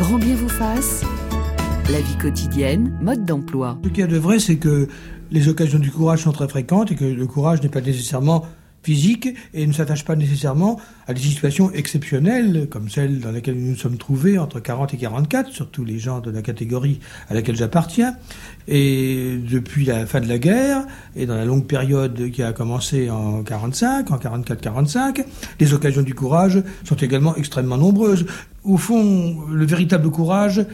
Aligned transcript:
Grand 0.00 0.16
bien 0.16 0.34
vous 0.34 0.48
fasse. 0.48 1.04
La 1.90 2.00
vie 2.00 2.16
quotidienne, 2.16 2.96
mode 3.02 3.26
d'emploi. 3.26 3.76
Ce 3.84 3.90
qu'il 3.90 3.98
y 3.98 4.02
a 4.02 4.06
de 4.06 4.16
vrai, 4.16 4.38
c'est 4.38 4.56
que 4.56 4.88
les 5.30 5.48
occasions 5.48 5.78
du 5.78 5.90
courage 5.90 6.22
sont 6.22 6.32
très 6.32 6.48
fréquentes 6.48 6.90
et 6.90 6.96
que 6.96 7.04
le 7.04 7.26
courage 7.26 7.62
n'est 7.62 7.68
pas 7.68 7.82
nécessairement 7.82 8.46
physique 8.82 9.28
et 9.54 9.66
ne 9.66 9.72
s'attache 9.72 10.04
pas 10.04 10.16
nécessairement 10.16 10.80
à 11.06 11.14
des 11.14 11.20
situations 11.20 11.70
exceptionnelles 11.72 12.66
comme 12.70 12.88
celle 12.88 13.20
dans 13.20 13.32
laquelle 13.32 13.56
nous 13.56 13.70
nous 13.70 13.76
sommes 13.76 13.98
trouvés 13.98 14.38
entre 14.38 14.60
40 14.60 14.94
et 14.94 14.96
44, 14.96 15.50
surtout 15.52 15.84
les 15.84 15.98
gens 15.98 16.20
de 16.20 16.30
la 16.30 16.42
catégorie 16.42 17.00
à 17.28 17.34
laquelle 17.34 17.56
j'appartiens. 17.56 18.16
Et 18.68 19.38
depuis 19.38 19.84
la 19.84 20.06
fin 20.06 20.20
de 20.20 20.28
la 20.28 20.38
guerre 20.38 20.86
et 21.16 21.26
dans 21.26 21.34
la 21.36 21.44
longue 21.44 21.66
période 21.66 22.30
qui 22.30 22.42
a 22.42 22.52
commencé 22.52 23.10
en 23.10 23.42
45, 23.42 24.10
en 24.10 24.16
44-45, 24.16 25.24
les 25.58 25.74
occasions 25.74 26.02
du 26.02 26.14
courage 26.14 26.62
sont 26.84 26.96
également 26.96 27.36
extrêmement 27.36 27.76
nombreuses. 27.76 28.26
Au 28.64 28.76
fond, 28.76 29.46
le 29.50 29.64
véritable 29.64 30.10
courage, 30.10 30.64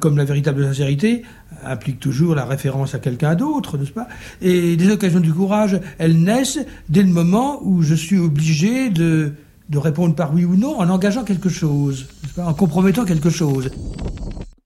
comme 0.00 0.16
la 0.16 0.24
véritable 0.24 0.64
sincérité, 0.64 1.22
implique 1.64 2.00
toujours 2.00 2.34
la 2.34 2.44
référence 2.44 2.94
à 2.94 2.98
quelqu'un 2.98 3.34
d'autre, 3.34 3.78
n'est-ce 3.78 3.92
pas? 3.92 4.08
Et 4.42 4.76
des 4.76 4.90
occasions 4.90 5.20
du 5.20 5.32
courage, 5.32 5.80
elles 5.98 6.18
naissent 6.18 6.60
dès 6.88 7.02
le 7.02 7.08
moment 7.08 7.60
où 7.62 7.82
je 7.82 7.94
suis 7.94 8.18
obligé 8.18 8.90
de, 8.90 9.32
de 9.68 9.78
répondre 9.78 10.14
par 10.14 10.34
oui 10.34 10.44
ou 10.44 10.56
non 10.56 10.78
en 10.78 10.88
engageant 10.88 11.24
quelque 11.24 11.48
chose, 11.48 12.08
pas? 12.34 12.44
En 12.44 12.54
compromettant 12.54 13.04
quelque 13.04 13.30
chose. 13.30 13.70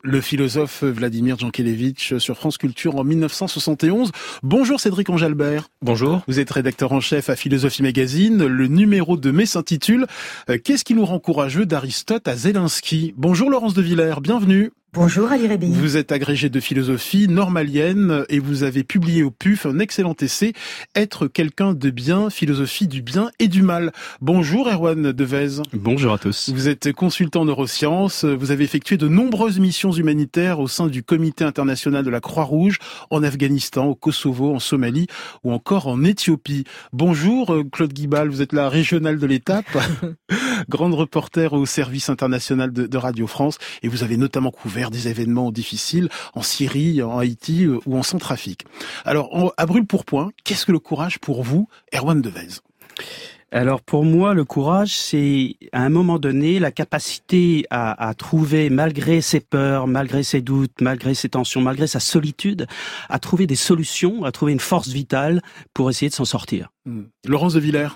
Le 0.06 0.20
philosophe 0.20 0.84
Vladimir 0.84 1.38
Jankélévitch 1.38 2.18
sur 2.18 2.36
France 2.36 2.58
Culture 2.58 2.96
en 2.96 3.04
1971. 3.04 4.12
Bonjour 4.42 4.78
Cédric 4.78 5.08
Angelbert. 5.08 5.70
Bonjour. 5.80 6.22
Vous 6.28 6.40
êtes 6.40 6.50
rédacteur 6.50 6.92
en 6.92 7.00
chef 7.00 7.30
à 7.30 7.36
Philosophie 7.36 7.82
Magazine. 7.82 8.44
Le 8.44 8.66
numéro 8.66 9.16
de 9.16 9.30
mai 9.30 9.46
s'intitule 9.46 10.06
euh, 10.50 10.58
Qu'est-ce 10.62 10.84
qui 10.84 10.92
nous 10.92 11.06
rend 11.06 11.20
courageux 11.20 11.64
d'Aristote 11.64 12.28
à 12.28 12.36
Zelensky? 12.36 13.14
Bonjour 13.16 13.48
Laurence 13.48 13.72
de 13.72 13.80
Villers, 13.80 14.20
bienvenue. 14.20 14.72
Bonjour 14.94 15.32
Ali. 15.32 15.48
Vous 15.72 15.96
êtes 15.96 16.12
agrégé 16.12 16.50
de 16.50 16.60
philosophie 16.60 17.26
normalienne 17.26 18.24
et 18.28 18.38
vous 18.38 18.62
avez 18.62 18.84
publié 18.84 19.24
au 19.24 19.32
PUF 19.32 19.66
un 19.66 19.80
excellent 19.80 20.14
essai 20.20 20.52
Être 20.94 21.26
quelqu'un 21.26 21.74
de 21.74 21.90
bien, 21.90 22.30
philosophie 22.30 22.86
du 22.86 23.02
bien 23.02 23.32
et 23.40 23.48
du 23.48 23.62
mal. 23.62 23.90
Bonjour 24.20 24.68
Erwan 24.68 25.10
Devez. 25.10 25.62
Bonjour 25.72 26.12
à 26.12 26.18
tous. 26.18 26.50
Vous 26.54 26.68
êtes 26.68 26.92
consultant 26.92 27.40
en 27.40 27.46
neurosciences, 27.46 28.24
vous 28.24 28.52
avez 28.52 28.62
effectué 28.62 28.96
de 28.96 29.08
nombreuses 29.08 29.58
missions 29.58 29.90
humanitaires 29.90 30.60
au 30.60 30.68
sein 30.68 30.86
du 30.86 31.02
Comité 31.02 31.42
international 31.42 32.04
de 32.04 32.10
la 32.10 32.20
Croix-Rouge 32.20 32.78
en 33.10 33.24
Afghanistan, 33.24 33.86
au 33.86 33.96
Kosovo, 33.96 34.54
en 34.54 34.60
Somalie 34.60 35.08
ou 35.42 35.50
encore 35.50 35.88
en 35.88 36.04
Éthiopie. 36.04 36.62
Bonjour 36.92 37.52
euh, 37.52 37.64
Claude 37.64 37.92
Guibal, 37.92 38.28
vous 38.28 38.42
êtes 38.42 38.52
la 38.52 38.68
régionale 38.68 39.18
de 39.18 39.26
l'étape, 39.26 39.76
grande 40.68 40.94
reporter 40.94 41.52
au 41.52 41.66
service 41.66 42.10
international 42.10 42.72
de, 42.72 42.86
de 42.86 42.96
Radio 42.96 43.26
France 43.26 43.58
et 43.82 43.88
vous 43.88 44.04
avez 44.04 44.16
notamment 44.16 44.52
couvert 44.52 44.83
des 44.90 45.08
événements 45.08 45.50
difficiles 45.50 46.08
en 46.34 46.42
Syrie, 46.42 47.02
en 47.02 47.18
Haïti 47.18 47.64
euh, 47.64 47.78
ou 47.86 47.96
en 47.96 48.02
Centrafrique. 48.02 48.64
Alors, 49.04 49.52
à 49.56 49.66
brûle 49.66 49.86
pour 49.86 50.04
point, 50.04 50.30
qu'est-ce 50.44 50.66
que 50.66 50.72
le 50.72 50.78
courage 50.78 51.18
pour 51.18 51.42
vous, 51.42 51.68
Erwan 51.94 52.20
Devez? 52.20 52.60
Alors 53.54 53.82
pour 53.82 54.04
moi, 54.04 54.34
le 54.34 54.44
courage, 54.44 54.96
c'est 54.96 55.54
à 55.70 55.82
un 55.82 55.88
moment 55.88 56.18
donné 56.18 56.58
la 56.58 56.72
capacité 56.72 57.64
à, 57.70 58.08
à, 58.08 58.12
trouver, 58.14 58.68
malgré 58.68 59.20
ses 59.20 59.38
peurs, 59.38 59.86
malgré 59.86 60.24
ses 60.24 60.40
doutes, 60.40 60.80
malgré 60.80 61.14
ses 61.14 61.28
tensions, 61.28 61.60
malgré 61.60 61.86
sa 61.86 62.00
solitude, 62.00 62.66
à 63.08 63.20
trouver 63.20 63.46
des 63.46 63.54
solutions, 63.54 64.24
à 64.24 64.32
trouver 64.32 64.52
une 64.52 64.60
force 64.60 64.88
vitale 64.88 65.40
pour 65.72 65.88
essayer 65.88 66.08
de 66.08 66.14
s'en 66.14 66.24
sortir. 66.24 66.72
Hmm. 66.84 67.04
Laurence 67.26 67.54
de 67.54 67.60
Villers? 67.60 67.90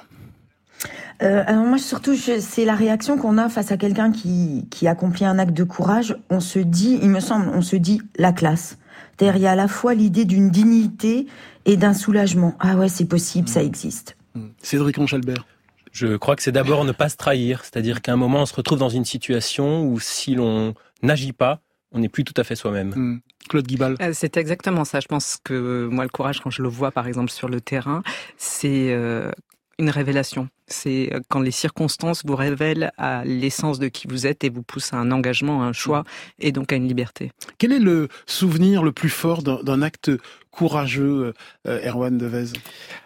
Euh, 1.22 1.42
alors 1.46 1.64
moi 1.64 1.78
surtout 1.78 2.14
c'est 2.16 2.64
la 2.64 2.74
réaction 2.74 3.18
qu'on 3.18 3.38
a 3.38 3.48
face 3.48 3.72
à 3.72 3.76
quelqu'un 3.76 4.12
qui, 4.12 4.66
qui 4.70 4.86
accomplit 4.86 5.24
un 5.24 5.38
acte 5.38 5.54
de 5.54 5.64
courage. 5.64 6.16
On 6.30 6.40
se 6.40 6.58
dit, 6.58 6.98
il 7.02 7.10
me 7.10 7.20
semble, 7.20 7.48
on 7.48 7.62
se 7.62 7.76
dit 7.76 8.00
la 8.16 8.32
classe. 8.32 8.78
C'est-à-dire 9.16 9.36
il 9.36 9.42
y 9.42 9.46
a 9.46 9.52
à 9.52 9.56
la 9.56 9.68
fois 9.68 9.94
l'idée 9.94 10.24
d'une 10.24 10.50
dignité 10.50 11.26
et 11.64 11.76
d'un 11.76 11.94
soulagement. 11.94 12.54
Ah 12.60 12.76
ouais 12.76 12.88
c'est 12.88 13.06
possible, 13.06 13.48
ça 13.48 13.62
existe. 13.62 14.16
Cédric 14.62 14.98
Anchalbert. 14.98 15.46
Je 15.90 16.16
crois 16.16 16.36
que 16.36 16.42
c'est 16.42 16.52
d'abord 16.52 16.84
ne 16.84 16.92
pas 16.92 17.08
se 17.08 17.16
trahir, 17.16 17.64
c'est-à-dire 17.64 18.02
qu'à 18.02 18.12
un 18.12 18.16
moment 18.16 18.42
on 18.42 18.46
se 18.46 18.54
retrouve 18.54 18.78
dans 18.78 18.88
une 18.88 19.04
situation 19.04 19.84
où 19.84 19.98
si 19.98 20.34
l'on 20.34 20.74
n'agit 21.02 21.32
pas, 21.32 21.60
on 21.92 21.98
n'est 21.98 22.08
plus 22.08 22.24
tout 22.24 22.34
à 22.36 22.44
fait 22.44 22.54
soi-même. 22.54 22.92
Mmh. 22.94 23.20
Claude 23.48 23.66
Guibal. 23.66 23.96
Euh, 24.00 24.10
c'est 24.12 24.36
exactement 24.36 24.84
ça. 24.84 25.00
Je 25.00 25.08
pense 25.08 25.38
que 25.42 25.88
moi, 25.90 26.04
le 26.04 26.10
courage, 26.10 26.40
quand 26.40 26.50
je 26.50 26.62
le 26.62 26.68
vois, 26.68 26.90
par 26.90 27.06
exemple, 27.06 27.30
sur 27.30 27.48
le 27.48 27.60
terrain, 27.60 28.02
c'est 28.36 28.92
euh, 28.92 29.30
une 29.78 29.90
révélation. 29.90 30.48
C'est 30.68 31.12
euh, 31.12 31.20
quand 31.28 31.40
les 31.40 31.50
circonstances 31.50 32.22
vous 32.24 32.36
révèlent 32.36 32.92
à 32.96 33.24
l'essence 33.24 33.78
de 33.78 33.88
qui 33.88 34.06
vous 34.06 34.26
êtes 34.26 34.44
et 34.44 34.50
vous 34.50 34.62
poussent 34.62 34.92
à 34.92 34.96
un 34.96 35.10
engagement, 35.10 35.62
à 35.62 35.66
un 35.66 35.72
choix 35.72 36.04
et 36.38 36.52
donc 36.52 36.72
à 36.72 36.76
une 36.76 36.86
liberté. 36.86 37.32
Quel 37.58 37.72
est 37.72 37.78
le 37.78 38.08
souvenir 38.26 38.82
le 38.82 38.92
plus 38.92 39.10
fort 39.10 39.42
d'un 39.42 39.82
acte 39.82 40.10
courageux, 40.50 41.34
euh, 41.66 41.88
Erwan 41.88 42.18
Devez? 42.18 42.52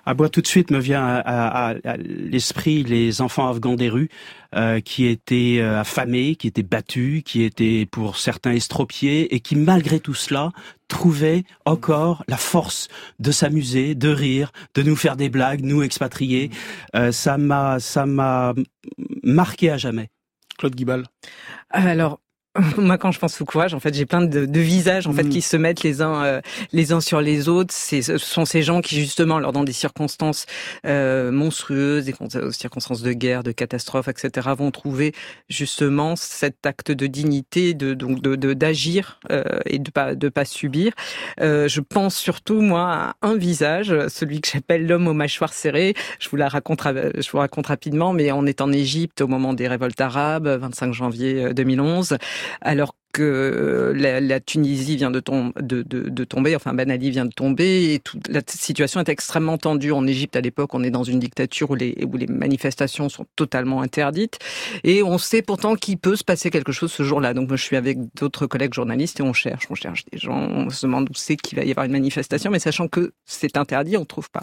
À 0.07 0.15
moi, 0.15 0.29
tout 0.29 0.41
de 0.41 0.47
suite 0.47 0.71
me 0.71 0.79
vient 0.79 1.05
à, 1.05 1.21
à, 1.21 1.75
à 1.85 1.97
l'esprit 1.97 2.83
les 2.83 3.21
enfants 3.21 3.49
afghans 3.49 3.77
des 3.77 3.89
rues 3.89 4.09
euh, 4.55 4.81
qui 4.81 5.07
étaient 5.07 5.59
euh, 5.61 5.81
affamés, 5.81 6.37
qui 6.37 6.47
étaient 6.47 6.63
battus, 6.63 7.23
qui 7.25 7.43
étaient 7.43 7.87
pour 7.91 8.17
certains 8.17 8.53
estropiés 8.53 9.35
et 9.35 9.41
qui, 9.41 9.57
malgré 9.57 10.01
tout 10.01 10.15
cela, 10.15 10.51
trouvaient 10.89 11.45
encore 11.65 12.23
la 12.29 12.37
force 12.37 12.89
de 13.19 13.31
s'amuser, 13.31 13.95
de 13.95 14.11
rire, 14.11 14.53
de 14.75 14.83
nous 14.83 14.97
faire 14.97 15.17
des 15.17 15.31
blagues, 15.31 15.63
nous 15.63 15.83
expatriés. 15.83 16.51
Euh, 16.95 17.13
ça 17.13 17.39
m'a, 17.39 17.52
ça 17.79 18.07
m'a 18.07 18.55
marqué 19.23 19.71
à 19.71 19.77
jamais. 19.77 20.11
Claude 20.59 20.75
Guibal. 20.75 21.05
Alors, 21.71 22.21
moi, 22.77 22.99
quand 22.99 23.13
je 23.13 23.19
pense 23.19 23.41
au 23.41 23.47
courage, 23.47 23.73
en 23.73 23.81
fait, 23.81 23.95
j'ai 23.95 24.05
plein 24.05 24.21
de, 24.21 24.45
de, 24.45 24.61
visages 24.61 25.07
en 25.07 25.13
fait 25.15 25.23
Mm. 25.23 25.29
qui 25.31 25.41
se 25.41 25.57
mettent 25.57 25.83
les 25.83 26.03
uns 26.03 26.23
euh, 26.25 26.41
les 26.73 26.93
uns 26.93 27.01
sur 27.01 27.23
les 27.23 27.49
autres. 27.49 27.73
C'est, 27.73 28.03
ce 28.03 28.19
sont 28.19 28.45
ces 28.45 28.63
gens 28.63 28.83
qui 28.83 28.97
justement, 29.01 29.37
alors 29.37 29.53
dans 29.53 29.65
des 29.65 29.73
circonstances 29.73 30.45
euh, 30.87 31.31
monstrueuses, 31.33 32.05
des 32.05 32.13
con- 32.13 32.29
circonstances 32.51 33.01
de 33.01 33.13
guerre, 33.15 33.43
de 33.43 33.53
catastrophe, 33.53 34.09
etc., 34.09 34.51
vont 34.57 34.71
trouver 34.71 35.15
justement 35.49 36.15
cet 36.15 36.67
acte 36.67 36.91
de 36.91 37.07
dignité, 37.07 37.73
de 37.73 37.95
donc 37.95 38.21
de, 38.21 38.37
de- 38.37 38.53
d'agir 38.53 39.19
euh, 39.31 39.43
et 39.65 39.79
de 39.79 39.91
pas 39.91 40.15
de 40.15 40.29
pas 40.29 40.45
subir. 40.45 40.93
Euh, 41.41 41.69
je 41.69 41.81
pense 41.81 42.15
surtout 42.17 42.61
moi 42.61 42.93
à 42.93 43.15
un 43.23 43.35
visage, 43.37 43.95
celui 44.09 44.43
que 44.43 44.49
j'appelle 44.53 44.87
l'homme 44.87 45.09
aux 45.09 45.15
mâchoires 45.15 45.55
serrées. 45.55 45.95
Je 46.21 46.29
vous 46.29 46.37
la 46.37 46.49
raconte, 46.49 46.83
ra- 46.83 46.93
je 47.19 47.31
vous 47.31 47.39
raconte 47.39 47.69
rapidement, 47.69 48.13
mais 48.13 48.31
on 48.31 48.45
est 48.45 48.61
en 48.61 48.73
Égypte 48.73 49.23
au 49.23 49.27
moment 49.27 49.55
des 49.55 49.69
révoltes 49.69 50.01
arabes, 50.03 50.49
25 50.49 50.93
janvier 50.93 51.45
euh, 51.47 51.53
2011 51.55 52.19
alors 52.61 52.95
que 53.13 53.93
la, 53.95 54.21
la 54.21 54.41
Tunisie 54.41 54.97
vient 54.97 55.11
de, 55.11 55.21
tom- 55.21 55.53
de, 55.61 55.83
de, 55.83 56.09
de 56.09 56.25
tomber, 56.25 56.57
enfin 56.57 56.73
Ben 56.73 56.91
Ali 56.91 57.11
vient 57.11 57.27
de 57.27 57.33
tomber, 57.33 57.93
et 57.93 57.99
toute 57.99 58.27
la 58.29 58.41
situation 58.49 59.01
est 59.01 59.09
extrêmement 59.11 59.59
tendue. 59.59 59.93
En 59.93 60.07
Égypte, 60.07 60.35
à 60.35 60.41
l'époque, 60.41 60.73
on 60.73 60.83
est 60.83 60.91
dans 60.91 61.05
une 61.05 61.19
dictature 61.19 61.71
où 61.71 61.75
les, 61.75 61.95
manifestations 62.29 63.11
sont 63.11 63.27
totalement 63.37 63.83
interdites, 63.83 64.39
et 64.83 65.03
on 65.03 65.19
sait 65.19 65.43
pourtant 65.43 65.75
qu'il 65.75 65.99
peut 65.99 66.17
se 66.17 66.25
passer 66.25 66.49
quelque 66.51 66.73
chose 66.73 66.91
ce 66.91 67.03
jour-là. 67.03 67.35
Donc 67.35 67.51
je 67.51 67.63
suis 67.63 67.77
avec 67.77 67.99
d'autres 68.15 68.47
collègues 68.47 68.73
journalistes 68.73 69.21
et 69.21 69.23
on 69.23 69.35
cherche, 69.35 69.67
on 69.69 69.75
cherche 69.75 70.07
des 70.11 70.19
gens, 70.19 70.39
on 70.39 70.71
se 70.71 70.87
demande 70.87 71.11
où 71.11 71.15
c'est 71.15 71.37
qu'il 71.37 71.59
va 71.59 71.65
y 71.67 71.71
avoir 71.71 71.85
une 71.85 71.93
manifestation, 71.93 72.51
mais 72.51 72.61
sachant 72.61 72.89
que 72.89 73.13
c'est 73.27 73.59
interdit, 73.59 73.99
on 73.99 74.07
trouve 74.07 74.31
pas. 74.31 74.43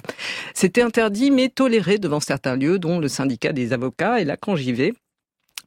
C'était 0.53 0.83
interdit, 0.83 1.31
mais 1.31 1.49
toléré 1.49 1.97
devant 1.97 2.19
certains 2.19 2.55
lieux, 2.55 2.77
dont 2.77 2.99
le 2.99 3.07
syndicat 3.07 3.51
des 3.51 3.73
avocats. 3.73 4.21
Et 4.21 4.25
là, 4.25 4.37
quand 4.37 4.55
j'y 4.55 4.73
vais, 4.73 4.93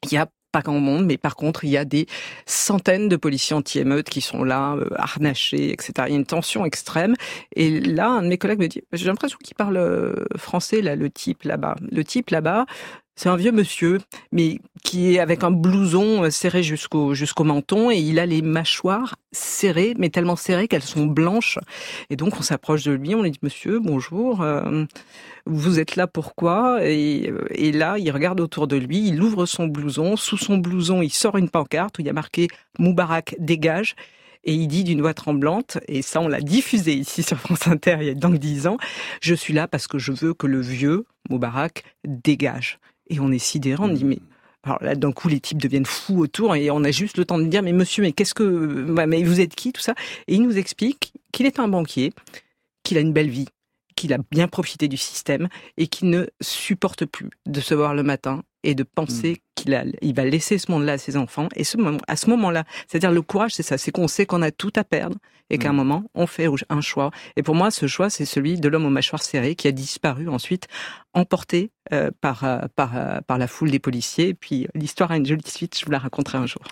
il 0.05 0.13
y 0.13 0.17
a 0.17 0.29
pas 0.53 0.61
grand 0.61 0.79
monde, 0.79 1.07
mais 1.07 1.17
par 1.17 1.35
contre, 1.35 1.65
il 1.65 1.71
y 1.71 1.77
a 1.77 1.85
des 1.85 2.07
centaines 2.47 3.09
de 3.09 3.17
policiers 3.17 3.57
anti-émeutes 3.57 4.11
qui 4.11 4.21
sont 4.21 4.45
là, 4.45 4.75
euh, 4.75 4.89
harnachés, 4.97 5.73
etc. 5.73 5.93
Il 6.07 6.11
y 6.11 6.15
a 6.15 6.19
une 6.19 6.27
tension 6.27 6.65
extrême. 6.65 7.15
Et 7.57 7.81
là, 7.81 8.09
un 8.09 8.23
de 8.23 8.29
mes 8.29 8.39
collègues 8.39 8.61
me 8.61 8.69
dit, 8.69 8.83
j'ai 8.93 9.07
l'impression 9.07 9.39
qu'il 9.43 9.57
parle 9.57 9.79
euh, 9.79 10.15
français, 10.37 10.83
là, 10.83 10.95
le 10.95 11.11
type 11.11 11.43
là-bas. 11.43 11.77
Le 11.91 12.05
type 12.05 12.31
là-bas, 12.31 12.67
c'est 13.15 13.29
un 13.29 13.37
vieux 13.37 13.53
monsieur, 13.53 13.99
mais 14.33 14.59
qui 14.83 15.15
est 15.15 15.19
avec 15.19 15.45
un 15.45 15.51
blouson 15.51 16.25
euh, 16.25 16.31
serré 16.31 16.63
jusqu'au 16.63 17.45
menton 17.45 17.91
et 17.91 17.99
il 17.99 18.19
a 18.19 18.27
les 18.27 18.43
mâchoires 18.43 19.17
serrées, 19.33 19.95
mais 19.99 20.09
tellement 20.09 20.35
serrées 20.35 20.67
qu'elles 20.67 20.83
sont 20.83 21.07
blanches. 21.07 21.59
Et 22.11 22.17
donc 22.17 22.39
on 22.39 22.43
s'approche 22.43 22.85
de 22.85 22.93
lui, 22.93 23.15
on 23.15 23.23
lui 23.23 23.31
dit 23.31 23.39
Monsieur, 23.43 23.81
bonjour, 23.81 24.41
euh, 24.43 24.85
vous 25.47 25.79
êtes 25.79 25.97
là 25.97 26.07
pourquoi? 26.07 26.85
Et, 26.85 27.31
euh, 27.31 27.45
et 27.51 27.71
là 27.71 27.99
il 27.99 28.11
regarde 28.11 28.41
autour 28.41 28.67
de 28.67 28.77
lui, 28.77 29.09
il 29.09 29.23
ouvre 29.23 29.47
son 29.47 29.67
blouson, 29.67 30.17
sous 30.17 30.39
son 30.39 30.59
blouson 30.59 31.03
il 31.03 31.13
sort 31.13 31.37
une 31.37 31.51
pancarte 31.51 31.99
où 31.99 32.03
il 32.03 32.07
y 32.07 32.11
a 32.11 32.15
marqué 32.15 32.49
Moubarak 32.79 33.37
dégage. 33.39 33.95
Et 34.45 34.55
il 34.55 34.67
dit 34.67 34.83
d'une 34.83 35.01
voix 35.01 35.15
tremblante, 35.15 35.79
et 35.87 36.03
ça 36.03 36.21
on 36.21 36.27
l'a 36.27 36.41
diffusé 36.41 36.95
ici 36.95 37.23
sur 37.23 37.39
France 37.39 37.69
Inter 37.69 37.99
il 38.01 38.07
y 38.09 38.11
a 38.11 38.15
donc 38.15 38.39
dix 38.39 38.67
ans, 38.67 38.77
je 39.21 39.35
suis 39.35 39.55
là 39.55 39.69
parce 39.69 39.87
que 39.87 39.99
je 39.99 40.11
veux 40.11 40.35
que 40.35 40.49
le 40.49 40.61
vieux 40.61 41.05
Moubarak 41.31 41.85
dégage. 42.05 42.81
Et 43.13 43.21
on 43.21 43.31
est 43.31 43.39
sidérant, 43.39 43.89
on 43.89 43.93
dit 43.93 44.05
mais 44.05 44.19
alors 44.65 44.79
là, 44.83 44.95
d'un 44.95 45.13
coup, 45.13 45.29
les 45.29 45.41
types 45.41 45.61
deviennent 45.61 45.87
fous 45.87 46.19
autour 46.19 46.55
et 46.55 46.71
on 46.71 46.85
a 46.85 46.91
juste 46.93 47.19
le 47.19 47.25
temps 47.25 47.39
de 47.39 47.45
dire, 47.45 47.63
mais 47.63 47.73
monsieur, 47.73 48.03
mais 48.03 48.13
qu'est-ce 48.13 48.35
que, 48.35 48.85
bah, 48.93 49.07
mais 49.07 49.23
vous 49.25 49.41
êtes 49.41 49.55
qui, 49.55 49.73
tout 49.73 49.81
ça? 49.81 49.95
Et 50.29 50.35
il 50.35 50.43
nous 50.43 50.57
explique 50.57 51.13
qu'il 51.33 51.47
est 51.47 51.59
un 51.59 51.67
banquier, 51.67 52.13
qu'il 52.85 52.97
a 52.97 53.01
une 53.01 53.13
belle 53.13 53.29
vie, 53.29 53.49
qu'il 53.97 54.13
a 54.13 54.19
bien 54.31 54.47
profité 54.47 54.87
du 54.87 54.97
système 54.97 55.49
et 55.79 55.89
qu'il 55.89 56.11
ne 56.11 56.27
supporte 56.41 57.05
plus 57.07 57.31
de 57.47 57.61
se 57.61 57.75
voir 57.75 57.95
le 57.95 58.05
matin 58.05 58.45
et 58.65 58.75
de 58.75 58.83
penser 58.83 59.33
mm. 59.33 59.37
qu'il 59.55 59.75
a, 59.75 59.85
il 60.01 60.15
va 60.15 60.25
laisser 60.25 60.59
ce 60.59 60.71
monde-là 60.71 60.95
à 60.95 60.99
ses 60.99 61.17
enfants. 61.17 61.49
Et 61.57 61.65
ce 61.65 61.77
moment, 61.77 61.99
à 62.09 62.17
ce 62.17 62.31
moment-là, 62.31 62.65
c'est-à-dire 62.89 63.13
le 63.13 63.23
courage, 63.23 63.53
c'est 63.55 63.63
ça, 63.63 63.79
c'est 63.79 63.91
qu'on 63.91 64.09
sait 64.09 64.27
qu'on 64.27 64.43
a 64.43 64.51
tout 64.51 64.73
à 64.77 64.85
perdre 64.85 65.17
et 65.51 65.59
qu'à 65.59 65.69
un 65.69 65.73
mm. 65.73 65.77
moment, 65.77 66.05
on 66.15 66.27
fait 66.27 66.49
un 66.69 66.81
choix. 66.81 67.11
Et 67.37 67.43
pour 67.43 67.55
moi, 67.55 67.71
ce 67.71 67.87
choix, 67.87 68.11
c'est 68.11 68.25
celui 68.25 68.59
de 68.59 68.69
l'homme 68.69 68.87
aux 68.87 68.91
mâchoires 68.91 69.23
serrées 69.23 69.55
qui 69.55 69.69
a 69.69 69.73
disparu 69.73 70.29
ensuite, 70.29 70.67
emporté 71.15 71.71
euh, 71.93 72.11
par, 72.21 72.45
euh, 72.45 72.61
par, 72.75 72.97
euh, 72.97 73.21
par 73.27 73.39
la 73.39 73.47
foule 73.47 73.71
des 73.71 73.79
policiers. 73.79 74.29
Et 74.29 74.35
puis 74.35 74.67
l'histoire 74.75 75.11
a 75.11 75.17
une 75.17 75.27
jolie 75.27 75.43
suite, 75.47 75.79
je 75.79 75.85
vous 75.85 75.91
la 75.91 75.99
raconterai 75.99 76.39
un 76.39 76.47
jour. 76.47 76.63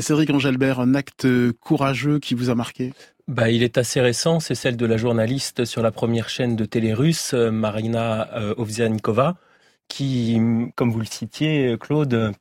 Cédric 0.00 0.30
Angelbert, 0.30 0.80
un 0.80 0.94
acte 0.94 1.26
courageux 1.60 2.18
qui 2.18 2.34
vous 2.34 2.50
a 2.50 2.54
marqué? 2.54 2.92
Bah, 3.26 3.50
il 3.50 3.62
est 3.62 3.78
assez 3.78 4.00
récent, 4.00 4.38
c'est 4.38 4.54
celle 4.54 4.76
de 4.76 4.86
la 4.86 4.96
journaliste 4.96 5.64
sur 5.64 5.82
la 5.82 5.90
première 5.90 6.28
chaîne 6.28 6.56
de 6.56 6.64
télé 6.64 6.94
russe, 6.94 7.32
Marina 7.32 8.28
Ovzianikova, 8.56 9.36
qui, 9.90 10.40
comme 10.76 10.90
vous 10.90 11.00
le 11.00 11.04
citiez, 11.04 11.76
Claude, 11.78 12.32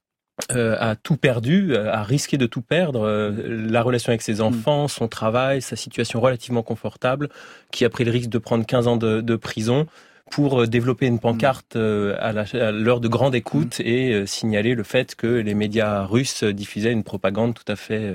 euh, 0.52 0.78
a 0.80 0.96
tout 0.96 1.18
perdu, 1.18 1.74
euh, 1.74 1.92
a 1.92 2.02
risqué 2.02 2.38
de 2.38 2.46
tout 2.46 2.62
perdre, 2.62 3.02
euh, 3.02 3.32
la 3.70 3.82
relation 3.82 4.12
avec 4.12 4.22
ses 4.22 4.36
mm. 4.36 4.42
enfants, 4.42 4.88
son 4.88 5.10
travail, 5.10 5.62
sa 5.62 5.76
situation 5.76 6.22
relativement 6.22 6.64
confortable, 6.64 7.28
qui 7.72 7.84
a 7.84 7.90
pris 7.90 8.06
le 8.06 8.12
risque 8.12 8.30
de 8.30 8.38
prendre 8.38 8.66
15 8.66 8.88
ans 8.88 8.98
de, 8.98 9.36
prison 9.36 9.86
pour 10.32 10.68
développer 10.68 11.08
une 11.08 11.20
pancarte 11.20 11.76
à 11.76 12.32
l'heure 12.72 13.00
de 13.00 13.08
grande 13.08 13.36
écoute 13.36 13.80
mm. 13.80 13.88
et 13.88 14.26
signaler 14.28 14.76
le 14.76 14.84
fait 14.84 15.16
que 15.16 15.28
les 15.28 15.56
médias 15.56 16.06
russes 16.06 16.44
diffusaient 16.44 16.92
une 16.92 17.04
propagande 17.04 17.54
tout 17.54 17.70
à 17.70 17.76
fait 17.76 18.14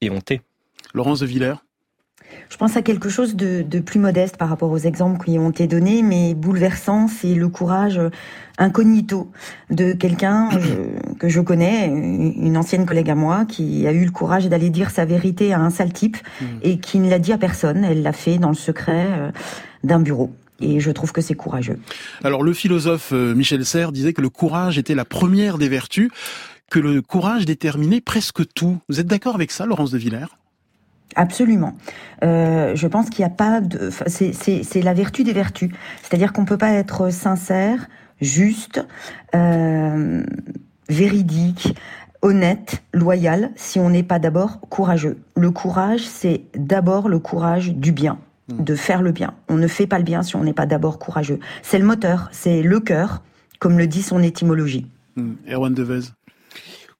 éhontée. 0.00 0.42
Laurence 0.94 1.20
de 1.20 1.26
Villers? 1.26 1.65
Je 2.48 2.56
pense 2.56 2.76
à 2.76 2.82
quelque 2.82 3.08
chose 3.08 3.34
de, 3.36 3.62
plus 3.80 3.98
modeste 3.98 4.36
par 4.36 4.48
rapport 4.48 4.70
aux 4.70 4.78
exemples 4.78 5.24
qui 5.24 5.38
ont 5.38 5.50
été 5.50 5.66
donnés, 5.66 6.02
mais 6.02 6.34
bouleversant, 6.34 7.08
c'est 7.08 7.34
le 7.34 7.48
courage 7.48 8.00
incognito 8.58 9.30
de 9.70 9.92
quelqu'un 9.92 10.48
euh, 10.54 10.98
que 11.18 11.28
je 11.28 11.40
connais, 11.40 11.86
une 11.86 12.56
ancienne 12.56 12.86
collègue 12.86 13.10
à 13.10 13.14
moi, 13.14 13.44
qui 13.44 13.86
a 13.86 13.92
eu 13.92 14.04
le 14.04 14.10
courage 14.10 14.48
d'aller 14.48 14.70
dire 14.70 14.90
sa 14.90 15.04
vérité 15.04 15.52
à 15.52 15.60
un 15.60 15.70
sale 15.70 15.92
type 15.92 16.16
mmh. 16.16 16.44
et 16.62 16.78
qui 16.78 16.98
ne 16.98 17.10
l'a 17.10 17.18
dit 17.18 17.32
à 17.32 17.38
personne. 17.38 17.84
Elle 17.84 18.02
l'a 18.02 18.12
fait 18.12 18.38
dans 18.38 18.48
le 18.48 18.54
secret 18.54 19.06
euh, 19.08 19.30
d'un 19.84 20.00
bureau. 20.00 20.32
Et 20.60 20.80
je 20.80 20.90
trouve 20.90 21.12
que 21.12 21.20
c'est 21.20 21.34
courageux. 21.34 21.78
Alors 22.24 22.42
le 22.42 22.54
philosophe 22.54 23.10
euh, 23.12 23.34
Michel 23.34 23.64
Serres 23.66 23.92
disait 23.92 24.14
que 24.14 24.22
le 24.22 24.30
courage 24.30 24.78
était 24.78 24.94
la 24.94 25.04
première 25.04 25.58
des 25.58 25.68
vertus, 25.68 26.10
que 26.70 26.78
le 26.78 27.02
courage 27.02 27.44
déterminait 27.44 28.00
presque 28.00 28.42
tout. 28.54 28.78
Vous 28.88 29.00
êtes 29.00 29.06
d'accord 29.06 29.34
avec 29.34 29.50
ça, 29.50 29.66
Laurence 29.66 29.90
de 29.90 29.98
Villers? 29.98 30.26
Absolument. 31.14 31.74
Euh, 32.24 32.74
je 32.74 32.86
pense 32.86 33.10
qu'il 33.10 33.24
n'y 33.24 33.30
a 33.30 33.34
pas 33.34 33.60
de. 33.60 33.90
C'est 34.06 34.82
la 34.82 34.94
vertu 34.94 35.24
des 35.24 35.32
vertus. 35.32 35.70
C'est-à-dire 36.02 36.32
qu'on 36.32 36.44
peut 36.44 36.58
pas 36.58 36.72
être 36.72 37.10
sincère, 37.10 37.86
juste, 38.20 38.84
euh, 39.34 40.22
véridique, 40.88 41.74
honnête, 42.22 42.82
loyal, 42.92 43.50
si 43.56 43.78
on 43.78 43.90
n'est 43.90 44.02
pas 44.02 44.18
d'abord 44.18 44.60
courageux. 44.60 45.18
Le 45.36 45.50
courage, 45.50 46.00
c'est 46.00 46.42
d'abord 46.54 47.08
le 47.08 47.18
courage 47.18 47.72
du 47.72 47.92
bien, 47.92 48.18
mmh. 48.48 48.64
de 48.64 48.74
faire 48.74 49.02
le 49.02 49.12
bien. 49.12 49.34
On 49.48 49.56
ne 49.56 49.68
fait 49.68 49.86
pas 49.86 49.98
le 49.98 50.04
bien 50.04 50.22
si 50.22 50.36
on 50.36 50.44
n'est 50.44 50.52
pas 50.52 50.66
d'abord 50.66 50.98
courageux. 50.98 51.40
C'est 51.62 51.78
le 51.78 51.84
moteur, 51.84 52.28
c'est 52.32 52.62
le 52.62 52.80
cœur, 52.80 53.22
comme 53.58 53.78
le 53.78 53.86
dit 53.86 54.02
son 54.02 54.22
étymologie. 54.22 54.86
Mmh. 55.16 55.32
Erwan 55.50 55.74
Devez. 55.74 56.12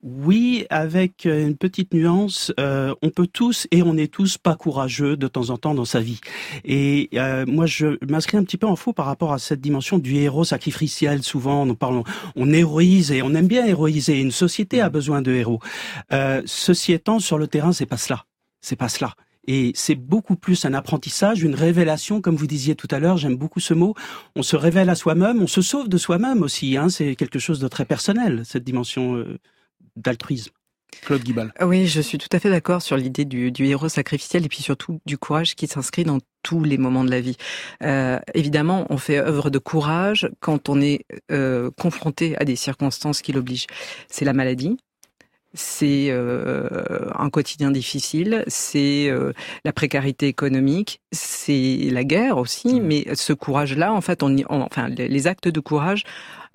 Oui, 0.09 0.67
avec 0.71 1.27
euh, 1.27 1.49
une 1.49 1.57
petite 1.57 1.93
nuance, 1.93 2.53
euh, 2.61 2.95
on 3.03 3.11
peut 3.11 3.27
tous 3.27 3.67
et 3.73 3.83
on 3.83 3.97
est 3.97 4.07
tous 4.07 4.39
pas 4.39 4.55
courageux 4.55 5.17
de 5.17 5.27
temps 5.27 5.51
en 5.51 5.57
temps 5.57 5.75
dans 5.75 5.85
sa 5.85 5.99
vie. 5.99 6.21
Et 6.65 7.09
euh, 7.15 7.45
moi, 7.45 7.67
je 7.67 7.99
m'inscris 8.09 8.37
un 8.37 8.45
petit 8.45 8.57
peu 8.57 8.69
en 8.69 8.77
faux 8.77 8.93
par 8.93 9.07
rapport 9.07 9.33
à 9.33 9.41
cette 9.41 9.61
dimension 9.61 9.99
du 9.99 10.15
héros 10.15 10.45
sacrificiel. 10.45 11.25
Souvent, 11.25 11.67
nous 11.67 11.75
parlons, 11.75 12.05
on 12.37 12.53
héroïse 12.53 13.11
et 13.11 13.21
on 13.23 13.35
aime 13.35 13.49
bien 13.49 13.67
héroïser. 13.67 14.21
Une 14.21 14.31
société 14.31 14.81
a 14.81 14.91
besoin 14.91 15.23
de 15.23 15.33
héros. 15.33 15.59
ceci 16.45 16.93
étant, 16.93 17.19
sur 17.19 17.37
le 17.37 17.49
terrain, 17.49 17.73
c'est 17.73 17.85
pas 17.85 17.97
cela. 17.97 18.27
C'est 18.61 18.77
pas 18.77 18.89
cela. 18.89 19.15
Et 19.49 19.73
c'est 19.75 19.97
beaucoup 19.97 20.37
plus 20.37 20.65
un 20.67 20.75
apprentissage, 20.75 21.43
une 21.43 21.57
révélation, 21.57 22.21
comme 22.21 22.37
vous 22.37 22.47
disiez 22.47 22.77
tout 22.77 22.89
à 22.93 23.01
l'heure, 23.01 23.17
j'aime 23.17 23.37
beaucoup 23.37 23.59
ce 23.59 23.75
mot. 23.75 23.95
On 24.37 24.45
se 24.45 24.55
révèle 24.55 24.89
à 24.89 24.95
soi-même, 24.95 25.43
on 25.43 25.49
se 25.49 25.63
sauve 25.63 25.89
de 25.89 25.99
soi-même 25.99 26.43
aussi. 26.43 26.77
Hein, 26.77 26.91
c'est 26.91 27.17
quelque 27.17 27.41
chose 27.41 27.59
de 27.59 27.67
très 27.67 27.85
personnel, 27.85 28.43
cette 28.45 28.63
dimension 28.63 29.25
d'altruisme. 29.97 30.53
Claude 31.03 31.23
Guibal. 31.23 31.53
Oui, 31.61 31.87
je 31.87 32.01
suis 32.01 32.19
tout 32.19 32.29
à 32.33 32.39
fait 32.39 32.51
d'accord 32.51 32.83
sur 32.83 32.97
l'idée 32.97 33.25
du, 33.25 33.53
héros 33.67 33.89
sacrificiel 33.89 34.45
et 34.45 34.49
puis 34.49 34.63
surtout 34.63 35.01
du 35.07 35.19
courage 35.19 35.55
qui 35.55 35.67
s'inscrit 35.67 36.05
dans 36.05 36.19
tous 36.43 36.63
les 36.63 36.79
moments 36.79 37.05
de 37.05 37.11
la 37.11 37.21
vie. 37.21 37.37
Euh, 37.83 38.19
évidemment, 38.35 38.87
on 38.91 38.99
fait 38.99 39.19
œuvre 39.19 39.51
de 39.51 39.59
courage 39.59 40.31
quand 40.41 40.69
on 40.69 40.81
est 40.81 41.05
euh, 41.31 41.71
confronté 41.79 42.37
à 42.39 42.45
des 42.45 42.57
circonstances 42.57 43.23
qui 43.23 43.33
l'obligent. 43.33 43.67
C'est 44.09 44.25
la 44.25 44.33
maladie, 44.33 44.77
c'est 45.55 46.09
euh, 46.11 46.69
un 47.15 47.31
quotidien 47.31 47.71
difficile, 47.71 48.45
c'est 48.47 49.11
la 49.65 49.73
précarité 49.73 50.29
économique, 50.29 51.01
c'est 51.13 51.89
la 51.91 52.05
guerre 52.05 52.39
aussi. 52.39 52.81
Mmh. 52.81 52.85
Mais 52.85 53.07
ce 53.15 53.33
courage-là, 53.33 53.93
en 53.93 54.01
fait, 54.01 54.23
on, 54.23 54.37
enfin, 54.49 54.89
les 54.89 55.27
actes 55.27 55.49
de 55.49 55.61
courage 55.61 56.05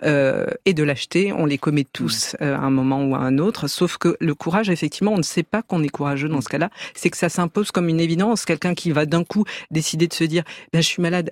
euh, 0.04 0.46
et 0.66 0.74
de 0.74 0.84
l'acheter. 0.84 1.32
On 1.34 1.46
les 1.46 1.58
commet 1.58 1.84
tous 1.84 2.36
euh, 2.42 2.56
à 2.56 2.60
un 2.60 2.70
moment 2.70 3.04
ou 3.04 3.16
à 3.16 3.20
un 3.20 3.38
autre. 3.38 3.68
Sauf 3.68 3.98
que 3.98 4.18
le 4.20 4.36
courage, 4.36 4.70
effectivement, 4.70 5.14
on 5.14 5.18
ne 5.18 5.24
sait 5.24 5.44
pas 5.44 5.62
qu'on 5.62 5.84
est 5.84 5.90
courageux 5.90 6.30
dans 6.30 6.38
mm. 6.38 6.44
ce 6.44 6.50
cas-là. 6.50 6.70
C'est 6.94 7.10
que 7.10 7.18
ça 7.18 7.30
s'impose 7.30 7.72
comme 7.72 7.90
une 7.90 8.00
évidence. 8.00 8.46
Quelqu'un 8.46 8.74
qui 8.74 8.92
va 8.92 9.06
d'un 9.06 9.24
coup 9.24 9.46
décider 9.70 10.08
de 10.08 10.14
se 10.14 10.24
dire, 10.24 10.44
ben, 10.74 10.82
je 10.82 10.88
suis 10.88 11.02
malade. 11.02 11.32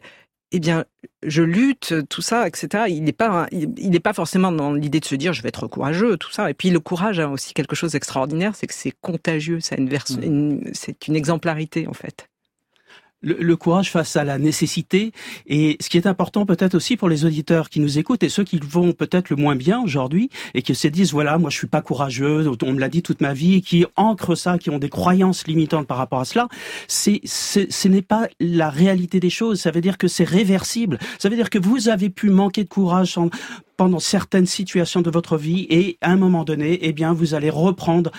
Eh 0.52 0.60
bien, 0.60 0.86
je 1.24 1.44
lutte, 1.44 1.94
tout 2.10 2.24
ça, 2.24 2.48
etc. 2.48 2.86
Il 2.90 3.04
n'est 3.04 3.12
pas, 3.12 3.48
il 3.52 3.92
n'est 3.92 4.00
pas 4.00 4.14
forcément 4.14 4.52
dans 4.52 4.74
l'idée 4.74 5.00
de 5.00 5.06
se 5.06 5.14
dire, 5.14 5.32
je 5.32 5.44
vais 5.44 5.50
être 5.50 5.68
courageux, 5.68 6.18
tout 6.18 6.32
ça. 6.32 6.50
Et 6.50 6.56
puis 6.56 6.72
le 6.72 6.80
courage 6.80 7.20
a 7.20 7.30
aussi 7.30 7.54
quelque 7.54 7.76
chose 7.76 7.92
d'extraordinaire, 7.92 8.56
c'est 8.56 8.66
que 8.66 8.74
c'est 8.74 8.94
contagieux, 9.00 9.60
ça 9.60 9.76
une, 9.78 9.88
mm. 9.88 10.72
c'est 10.74 11.08
une 11.08 11.16
exemplarité 11.16 11.88
en 11.88 11.94
fait 11.94 12.30
le, 13.22 13.56
courage 13.56 13.92
face 13.92 14.16
à 14.16 14.24
la 14.24 14.38
nécessité. 14.38 15.12
Et 15.48 15.78
ce 15.82 15.90
qui 15.90 15.98
est 15.98 16.08
important 16.08 16.46
peut-être 16.46 16.76
aussi 16.76 16.98
pour 16.98 17.10
les 17.10 17.26
auditeurs 17.26 17.70
qui 17.70 17.80
nous 17.80 18.00
écoutent 18.00 18.24
et 18.24 18.30
ceux 18.30 18.44
qui 18.44 18.60
vont 18.60 18.94
peut-être 18.94 19.30
le 19.30 19.36
moins 19.36 19.56
bien 19.56 19.82
aujourd'hui 19.82 20.30
et 20.54 20.62
qui 20.62 20.76
se 20.76 20.88
disent 20.88 21.12
voilà 21.12 21.38
moi 21.38 21.50
je 21.50 21.58
suis 21.58 21.68
pas 21.68 21.82
courageux, 21.82 22.50
on 22.64 22.74
me 22.74 22.80
l'a 22.80 22.90
dit 22.90 23.02
toute 23.02 23.22
ma 23.22 23.34
vie, 23.34 23.56
et 23.56 23.62
qui 23.62 23.86
ancrent 23.96 24.36
ça, 24.36 24.58
qui 24.58 24.70
ont 24.70 24.80
des 24.80 24.90
croyances 24.90 25.48
limitantes 25.48 25.88
par 25.88 25.98
rapport 25.98 26.20
à 26.20 26.26
cela, 26.26 26.48
c'est 26.88 27.22
ce 27.26 27.88
n'est 27.88 28.02
pas 28.02 28.28
la 28.40 28.70
réalité 28.70 29.20
des 29.20 29.30
choses. 29.30 29.60
Ça 29.60 29.72
veut 29.72 29.82
dire 29.82 29.98
que 29.98 30.08
c'est 30.08 30.24
réversible. 30.24 31.00
Ça 31.18 31.30
veut 31.30 31.36
dire 31.36 31.50
que 31.50 31.60
vous 31.60 31.90
avez 31.90 32.10
pu 32.10 32.30
manquer 32.30 32.64
de 32.64 32.70
courage 32.70 33.18
pendant 33.80 34.00
certaines 34.00 34.46
situations 34.46 35.00
de 35.00 35.10
votre 35.10 35.38
vie 35.38 35.66
et 35.70 35.98
à 36.02 36.12
un 36.12 36.18
moment 36.18 36.44
donné, 36.44 36.80
eh 36.82 36.92
bien, 36.92 37.14
vous 37.14 37.34
allez 37.34 37.50
reprendre 37.50 38.12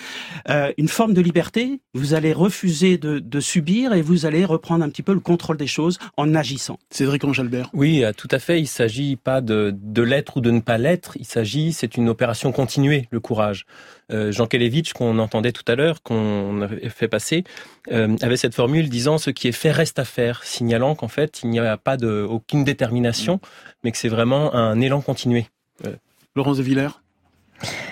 euh, 0.49 0.71
une 0.79 0.87
forme 0.87 1.13
de 1.13 1.21
liberté, 1.21 1.81
vous 1.93 2.15
allez 2.15 2.33
refuser 2.33 2.97
de, 2.97 3.19
de, 3.19 3.39
subir 3.39 3.93
et 3.93 4.01
vous 4.01 4.25
allez 4.25 4.43
reprendre 4.43 4.83
un 4.83 4.89
petit 4.89 5.03
peu 5.03 5.13
le 5.13 5.19
contrôle 5.19 5.57
des 5.57 5.67
choses 5.67 5.99
en 6.17 6.33
agissant. 6.33 6.79
Cédric 6.89 7.23
Angelbert. 7.25 7.69
Oui, 7.73 8.03
euh, 8.03 8.11
tout 8.11 8.27
à 8.31 8.39
fait. 8.39 8.59
Il 8.59 8.65
s'agit 8.65 9.17
pas 9.17 9.39
de, 9.39 9.71
de 9.79 10.01
l'être 10.01 10.37
ou 10.37 10.41
de 10.41 10.49
ne 10.49 10.61
pas 10.61 10.79
l'être. 10.79 11.15
Il 11.19 11.25
s'agit, 11.25 11.73
c'est 11.73 11.95
une 11.95 12.09
opération 12.09 12.51
continuée, 12.51 13.07
le 13.11 13.19
courage. 13.19 13.67
Euh, 14.11 14.31
Jean 14.31 14.47
Kelevitch, 14.47 14.93
qu'on 14.93 15.19
entendait 15.19 15.51
tout 15.51 15.63
à 15.67 15.75
l'heure, 15.75 16.03
qu'on 16.03 16.61
a 16.61 16.67
fait 16.89 17.07
passer, 17.07 17.43
euh, 17.91 18.15
avait 18.21 18.37
cette 18.37 18.55
formule 18.55 18.89
disant 18.89 19.17
ce 19.17 19.29
qui 19.29 19.47
est 19.47 19.53
fait 19.53 19.71
reste 19.71 19.99
à 19.99 20.05
faire, 20.05 20.43
signalant 20.43 20.95
qu'en 20.95 21.07
fait 21.07 21.41
il 21.43 21.49
n'y 21.49 21.59
a 21.59 21.77
pas 21.77 21.97
de 21.97 22.25
aucune 22.29 22.63
détermination, 22.63 23.39
mais 23.83 23.91
que 23.91 23.97
c'est 23.97 24.09
vraiment 24.09 24.53
un 24.53 24.79
élan 24.79 25.01
continué. 25.01 25.47
Euh. 25.85 25.95
Laurence 26.35 26.57
de 26.57 26.63
Villers? 26.63 26.89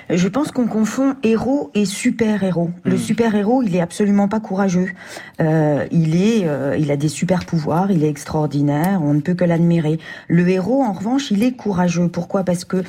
Je 0.10 0.28
pense 0.28 0.52
qu'on 0.52 0.68
confond 0.68 1.16
héros 1.24 1.72
et 1.74 1.86
super-héros. 1.86 2.72
Le 2.84 2.96
hmm. 2.96 2.98
super-héros, 2.98 3.64
il 3.64 3.76
est 3.76 3.82
absolument 3.82 4.28
pas 4.28 4.40
courageux. 4.40 4.90
Euh, 5.42 5.86
il 5.92 6.16
est, 6.16 6.48
il 6.80 6.92
a 6.92 6.98
des 6.98 7.10
super 7.10 7.46
pouvoirs, 7.46 7.92
il 7.92 8.04
est 8.04 8.10
extraordinaire, 8.10 9.02
on 9.04 9.14
ne 9.14 9.22
peut 9.22 9.34
que 9.34 9.46
l'admirer. 9.46 10.00
Le 10.28 10.48
héros, 10.50 10.84
en 10.84 10.94
revanche, 10.94 11.32
il 11.32 11.44
est 11.44 11.52
courageux. 11.52 12.08
Pourquoi? 12.08 12.44
Parce 12.44 12.66
que 12.66 12.84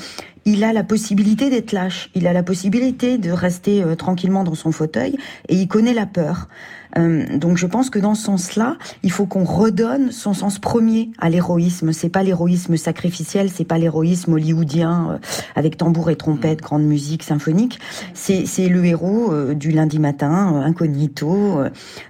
il 0.44 0.64
a 0.64 0.72
la 0.72 0.82
possibilité 0.82 1.50
d'être 1.50 1.72
lâche, 1.72 2.10
il 2.14 2.26
a 2.26 2.32
la 2.32 2.42
possibilité 2.42 3.18
de 3.18 3.30
rester 3.30 3.82
euh, 3.82 3.94
tranquillement 3.94 4.44
dans 4.44 4.54
son 4.54 4.72
fauteuil 4.72 5.16
et 5.49 5.56
il 5.56 5.68
connaît 5.68 5.94
la 5.94 6.06
peur. 6.06 6.49
Euh, 6.99 7.37
donc 7.37 7.56
je 7.56 7.66
pense 7.66 7.90
que 7.90 7.99
dans 7.99 8.14
ce 8.14 8.25
sens-là, 8.25 8.76
il 9.02 9.11
faut 9.11 9.26
qu'on 9.26 9.44
redonne 9.44 10.12
son 10.12 10.35
sens 10.35 10.59
premier 10.59 11.11
à 11.18 11.30
l'héroïsme. 11.30 11.92
C'est 11.92 12.09
pas 12.09 12.23
l'héroïsme 12.23 12.76
sacrificiel, 12.76 13.50
c'est 13.50 13.64
pas 13.64 13.78
l'héroïsme 13.78 14.32
hollywoodien 14.32 15.12
euh, 15.12 15.18
avec 15.54 15.76
tambour 15.76 16.11
et 16.11 16.16
trompette, 16.16 16.61
grande 16.61 16.85
musique 16.85 17.23
symphonique. 17.23 17.78
C'est 18.14 18.47
c'est 18.47 18.68
le 18.68 18.85
héros 18.85 19.32
euh, 19.32 19.54
du 19.54 19.70
lundi 19.70 19.99
matin, 19.99 20.62
incognito. 20.64 21.61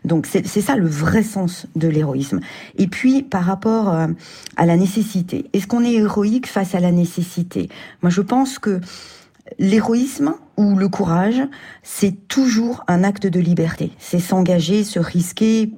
donc 0.04 0.26
c'est 0.26 0.46
c'est 0.46 0.60
ça 0.60 0.76
le 0.76 0.86
vrai 0.86 1.22
sens 1.22 1.66
de 1.76 1.88
l'héroïsme. 1.88 2.40
Et 2.76 2.86
puis 2.86 3.22
par 3.22 3.44
rapport 3.44 3.88
à 3.88 4.66
la 4.66 4.76
nécessité, 4.76 5.46
est-ce 5.52 5.66
qu'on 5.66 5.84
est 5.84 5.94
héroïque 5.94 6.46
face 6.46 6.74
à 6.74 6.80
la 6.80 6.92
nécessité? 6.92 7.68
Moi 8.02 8.10
je 8.10 8.20
pense 8.20 8.58
que 8.58 8.80
L'héroïsme 9.58 10.34
ou 10.56 10.76
le 10.76 10.88
courage, 10.88 11.42
c'est 11.82 12.28
toujours 12.28 12.84
un 12.88 13.04
acte 13.04 13.26
de 13.26 13.40
liberté. 13.40 13.92
C'est 13.98 14.20
s'engager, 14.20 14.84
se 14.84 14.98
risquer, 14.98 15.72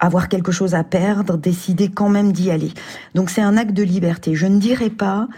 avoir 0.00 0.28
quelque 0.28 0.52
chose 0.52 0.74
à 0.74 0.84
perdre, 0.84 1.36
décider 1.36 1.90
quand 1.90 2.08
même 2.08 2.32
d'y 2.32 2.50
aller. 2.50 2.72
Donc 3.14 3.30
c'est 3.30 3.42
un 3.42 3.56
acte 3.56 3.72
de 3.72 3.82
liberté. 3.82 4.34
Je 4.34 4.46
ne 4.46 4.58
dirais 4.58 4.90
pas 4.90 5.28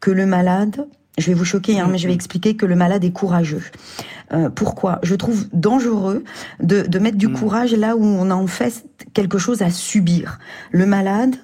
que 0.00 0.10
le 0.10 0.26
malade 0.26 0.86
Je 1.18 1.26
vais 1.26 1.34
vous 1.34 1.44
choquer, 1.44 1.78
hein, 1.78 1.88
mais 1.90 1.98
je 1.98 2.08
vais 2.08 2.14
expliquer 2.14 2.56
que 2.56 2.64
le 2.64 2.74
malade 2.74 3.04
est 3.04 3.12
courageux. 3.12 3.62
Euh, 4.32 4.48
pourquoi? 4.48 4.98
Je 5.02 5.14
trouve 5.14 5.46
dangereux 5.52 6.24
de, 6.60 6.82
de 6.82 6.98
mettre 6.98 7.18
du 7.18 7.28
Mm. 7.28 7.34
courage 7.34 7.74
là 7.74 7.96
où 7.96 8.02
on 8.02 8.30
a 8.30 8.34
en 8.34 8.46
fait 8.46 8.82
quelque 9.12 9.36
chose 9.36 9.60
à 9.60 9.68
subir. 9.68 10.38
Le 10.70 10.86
malade, 10.86 11.36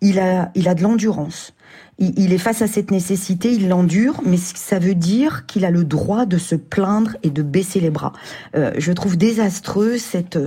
il 0.00 0.20
a, 0.20 0.52
il 0.54 0.68
a 0.68 0.74
de 0.74 0.82
l'endurance. 0.82 1.52
Il, 1.98 2.18
il 2.18 2.32
est 2.32 2.38
face 2.38 2.62
à 2.62 2.66
cette 2.66 2.90
nécessité, 2.90 3.52
il 3.52 3.68
l'endure, 3.68 4.22
mais 4.24 4.38
ça 4.38 4.78
veut 4.78 4.94
dire 4.94 5.44
qu'il 5.46 5.64
a 5.66 5.70
le 5.70 5.84
droit 5.84 6.24
de 6.24 6.38
se 6.38 6.54
plaindre 6.54 7.16
et 7.22 7.28
de 7.30 7.42
baisser 7.42 7.78
les 7.80 7.90
bras. 7.90 8.12
Euh, 8.56 8.72
je 8.78 8.92
trouve 8.92 9.16
désastreux 9.18 9.98
cette, 9.98 10.38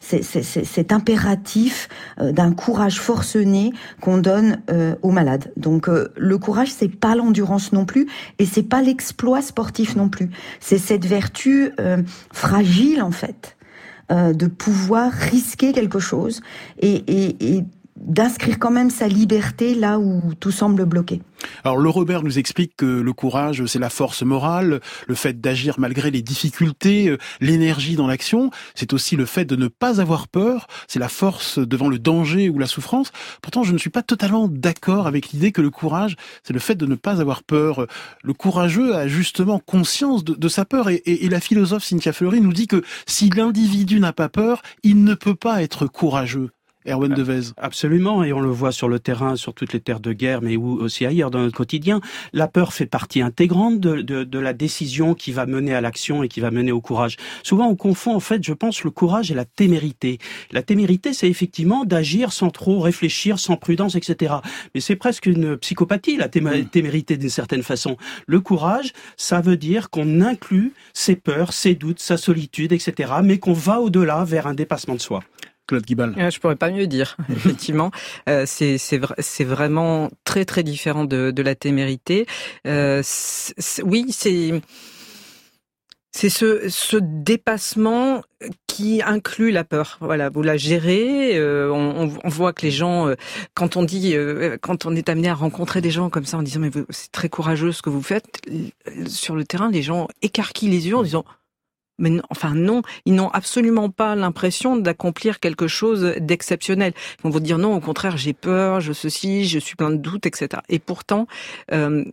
c'est- 0.00 0.22
c'est- 0.22 0.64
cet 0.64 0.92
impératif 0.92 1.88
euh, 2.20 2.30
d'un 2.32 2.52
courage 2.52 3.00
forcené 3.00 3.72
qu'on 4.00 4.18
donne 4.18 4.60
euh, 4.70 4.94
aux 5.02 5.10
malades. 5.10 5.52
Donc 5.56 5.88
euh, 5.88 6.12
le 6.16 6.38
courage, 6.38 6.70
c'est 6.72 6.88
pas 6.94 7.16
l'endurance 7.16 7.72
non 7.72 7.84
plus, 7.84 8.06
et 8.38 8.46
c'est 8.46 8.62
pas 8.62 8.80
l'exploit 8.80 9.42
sportif 9.42 9.96
non 9.96 10.08
plus. 10.08 10.30
C'est 10.60 10.78
cette 10.78 11.06
vertu 11.06 11.72
euh, 11.80 11.98
fragile 12.32 13.02
en 13.02 13.10
fait 13.10 13.56
euh, 14.12 14.32
de 14.32 14.46
pouvoir 14.46 15.10
risquer 15.12 15.72
quelque 15.72 15.98
chose 15.98 16.40
et, 16.80 16.94
et, 17.08 17.56
et 17.56 17.64
d'inscrire 18.00 18.58
quand 18.58 18.70
même 18.70 18.90
sa 18.90 19.08
liberté 19.08 19.74
là 19.74 19.98
où 19.98 20.22
tout 20.40 20.50
semble 20.50 20.84
bloqué. 20.84 21.22
Alors 21.64 21.78
le 21.78 21.88
Robert 21.88 22.22
nous 22.22 22.38
explique 22.38 22.76
que 22.76 22.84
le 22.86 23.12
courage, 23.12 23.64
c'est 23.66 23.78
la 23.78 23.90
force 23.90 24.22
morale, 24.22 24.80
le 25.06 25.14
fait 25.14 25.40
d'agir 25.40 25.76
malgré 25.78 26.10
les 26.10 26.22
difficultés, 26.22 27.08
euh, 27.08 27.18
l'énergie 27.40 27.96
dans 27.96 28.06
l'action, 28.06 28.50
c'est 28.74 28.92
aussi 28.92 29.16
le 29.16 29.24
fait 29.26 29.44
de 29.44 29.56
ne 29.56 29.68
pas 29.68 30.00
avoir 30.00 30.28
peur, 30.28 30.66
c'est 30.88 30.98
la 30.98 31.08
force 31.08 31.58
devant 31.58 31.88
le 31.88 31.98
danger 31.98 32.48
ou 32.50 32.58
la 32.58 32.66
souffrance. 32.66 33.12
Pourtant, 33.42 33.62
je 33.62 33.72
ne 33.72 33.78
suis 33.78 33.90
pas 33.90 34.02
totalement 34.02 34.48
d'accord 34.48 35.06
avec 35.06 35.30
l'idée 35.30 35.52
que 35.52 35.62
le 35.62 35.70
courage, 35.70 36.16
c'est 36.42 36.52
le 36.52 36.60
fait 36.60 36.74
de 36.74 36.86
ne 36.86 36.94
pas 36.94 37.20
avoir 37.20 37.42
peur. 37.42 37.86
Le 38.22 38.32
courageux 38.34 38.94
a 38.96 39.08
justement 39.08 39.58
conscience 39.58 40.24
de, 40.24 40.48
sa 40.48 40.64
peur 40.64 40.88
et- 40.90 41.02
et 41.06 41.28
la 41.28 41.40
philosophe 41.40 41.84
Cynthia 41.84 42.12
Fleury 42.12 42.40
nous 42.40 42.52
dit 42.52 42.66
que 42.66 42.82
si 43.06 43.30
l'individu 43.30 44.00
n'a 44.00 44.12
pas 44.12 44.28
peur, 44.28 44.62
il 44.82 45.04
ne 45.04 45.14
peut 45.14 45.34
pas 45.34 45.62
être 45.62 45.86
courageux. 45.86 46.50
Erwan 46.86 47.12
Devez. 47.12 47.52
Absolument, 47.58 48.24
et 48.24 48.32
on 48.32 48.40
le 48.40 48.48
voit 48.50 48.72
sur 48.72 48.88
le 48.88 48.98
terrain, 48.98 49.36
sur 49.36 49.52
toutes 49.52 49.72
les 49.72 49.80
terres 49.80 50.00
de 50.00 50.12
guerre, 50.12 50.40
mais 50.40 50.56
aussi 50.56 51.04
ailleurs 51.04 51.30
dans 51.30 51.40
notre 51.40 51.56
quotidien. 51.56 52.00
La 52.32 52.48
peur 52.48 52.72
fait 52.72 52.86
partie 52.86 53.20
intégrante 53.20 53.80
de, 53.80 54.00
de, 54.00 54.24
de 54.24 54.38
la 54.38 54.52
décision 54.52 55.14
qui 55.14 55.30
va 55.32 55.44
mener 55.46 55.74
à 55.74 55.80
l'action 55.80 56.22
et 56.22 56.28
qui 56.28 56.40
va 56.40 56.50
mener 56.50 56.72
au 56.72 56.80
courage. 56.80 57.16
Souvent, 57.42 57.68
on 57.68 57.76
confond, 57.76 58.14
en 58.14 58.20
fait, 58.20 58.42
je 58.42 58.52
pense, 58.54 58.82
le 58.82 58.90
courage 58.90 59.30
et 59.30 59.34
la 59.34 59.44
témérité. 59.44 60.18
La 60.52 60.62
témérité, 60.62 61.12
c'est 61.12 61.28
effectivement 61.28 61.84
d'agir 61.84 62.32
sans 62.32 62.50
trop 62.50 62.80
réfléchir, 62.80 63.38
sans 63.38 63.56
prudence, 63.56 63.94
etc. 63.94 64.36
Mais 64.74 64.80
c'est 64.80 64.96
presque 64.96 65.26
une 65.26 65.56
psychopathie, 65.58 66.16
la 66.16 66.28
témé- 66.28 66.66
témérité 66.66 67.16
d'une 67.18 67.28
certaine 67.28 67.62
façon. 67.62 67.96
Le 68.26 68.40
courage, 68.40 68.92
ça 69.16 69.40
veut 69.40 69.56
dire 69.56 69.90
qu'on 69.90 70.22
inclut 70.22 70.72
ses 70.94 71.16
peurs, 71.16 71.52
ses 71.52 71.74
doutes, 71.74 72.00
sa 72.00 72.16
solitude, 72.16 72.72
etc., 72.72 73.12
mais 73.22 73.38
qu'on 73.38 73.52
va 73.52 73.80
au-delà 73.80 74.24
vers 74.24 74.46
un 74.46 74.54
dépassement 74.54 74.94
de 74.94 75.00
soi. 75.00 75.20
Claude 75.70 75.84
Guibal. 75.86 76.14
Euh, 76.18 76.30
Je 76.30 76.38
pourrais 76.40 76.56
pas 76.56 76.70
mieux 76.70 76.86
dire, 76.86 77.16
effectivement. 77.30 77.90
Euh, 78.28 78.44
c'est 78.46 78.76
c'est 78.76 78.98
vra- 78.98 79.14
c'est 79.18 79.44
vraiment 79.44 80.10
très 80.24 80.44
très 80.44 80.62
différent 80.62 81.04
de, 81.04 81.30
de 81.30 81.42
la 81.42 81.54
témérité. 81.54 82.26
Euh, 82.66 83.02
oui, 83.84 84.06
c'est 84.10 84.60
c'est 86.12 86.28
ce, 86.28 86.68
ce 86.68 86.96
dépassement 87.00 88.22
qui 88.66 89.00
inclut 89.00 89.52
la 89.52 89.62
peur. 89.62 89.96
Voilà, 90.00 90.28
vous 90.28 90.42
la 90.42 90.56
gérez. 90.56 91.38
euh, 91.38 91.70
on, 91.70 92.28
voit 92.28 92.52
que 92.52 92.62
les 92.62 92.72
gens, 92.72 93.06
euh, 93.06 93.14
quand 93.54 93.76
on 93.76 93.84
dit, 93.84 94.16
euh, 94.16 94.56
quand 94.60 94.86
on 94.86 94.96
est 94.96 95.08
amené 95.08 95.28
à 95.28 95.34
rencontrer 95.34 95.80
des 95.80 95.92
gens 95.92 96.10
comme 96.10 96.24
ça 96.24 96.36
en 96.38 96.42
disant 96.42 96.58
mais 96.60 96.70
c'est 96.90 97.12
très 97.12 97.28
courageux 97.28 97.70
ce 97.70 97.80
que 97.82 97.90
vous 97.90 98.02
faites 98.02 98.40
sur 99.06 99.36
le 99.36 99.44
terrain, 99.44 99.70
les 99.70 99.82
gens 99.82 100.08
écarquillent 100.20 100.70
les 100.70 100.88
yeux 100.88 100.96
en 100.96 101.04
disant 101.04 101.24
mais 102.00 102.10
non, 102.10 102.22
enfin 102.30 102.54
non, 102.54 102.82
ils 103.04 103.14
n'ont 103.14 103.28
absolument 103.28 103.90
pas 103.90 104.16
l'impression 104.16 104.76
d'accomplir 104.76 105.38
quelque 105.38 105.68
chose 105.68 106.14
d'exceptionnel. 106.18 106.92
Ils 107.18 107.22
vont 107.22 107.30
vous 107.30 107.40
dire 107.40 107.58
non, 107.58 107.74
au 107.74 107.80
contraire, 107.80 108.16
j'ai 108.16 108.32
peur, 108.32 108.80
je 108.80 108.92
ceci, 108.92 109.46
je 109.46 109.58
suis 109.58 109.76
plein 109.76 109.90
de 109.90 109.96
doutes, 109.96 110.26
etc. 110.26 110.62
Et 110.68 110.78
pourtant, 110.78 111.28
euh, 111.72 112.04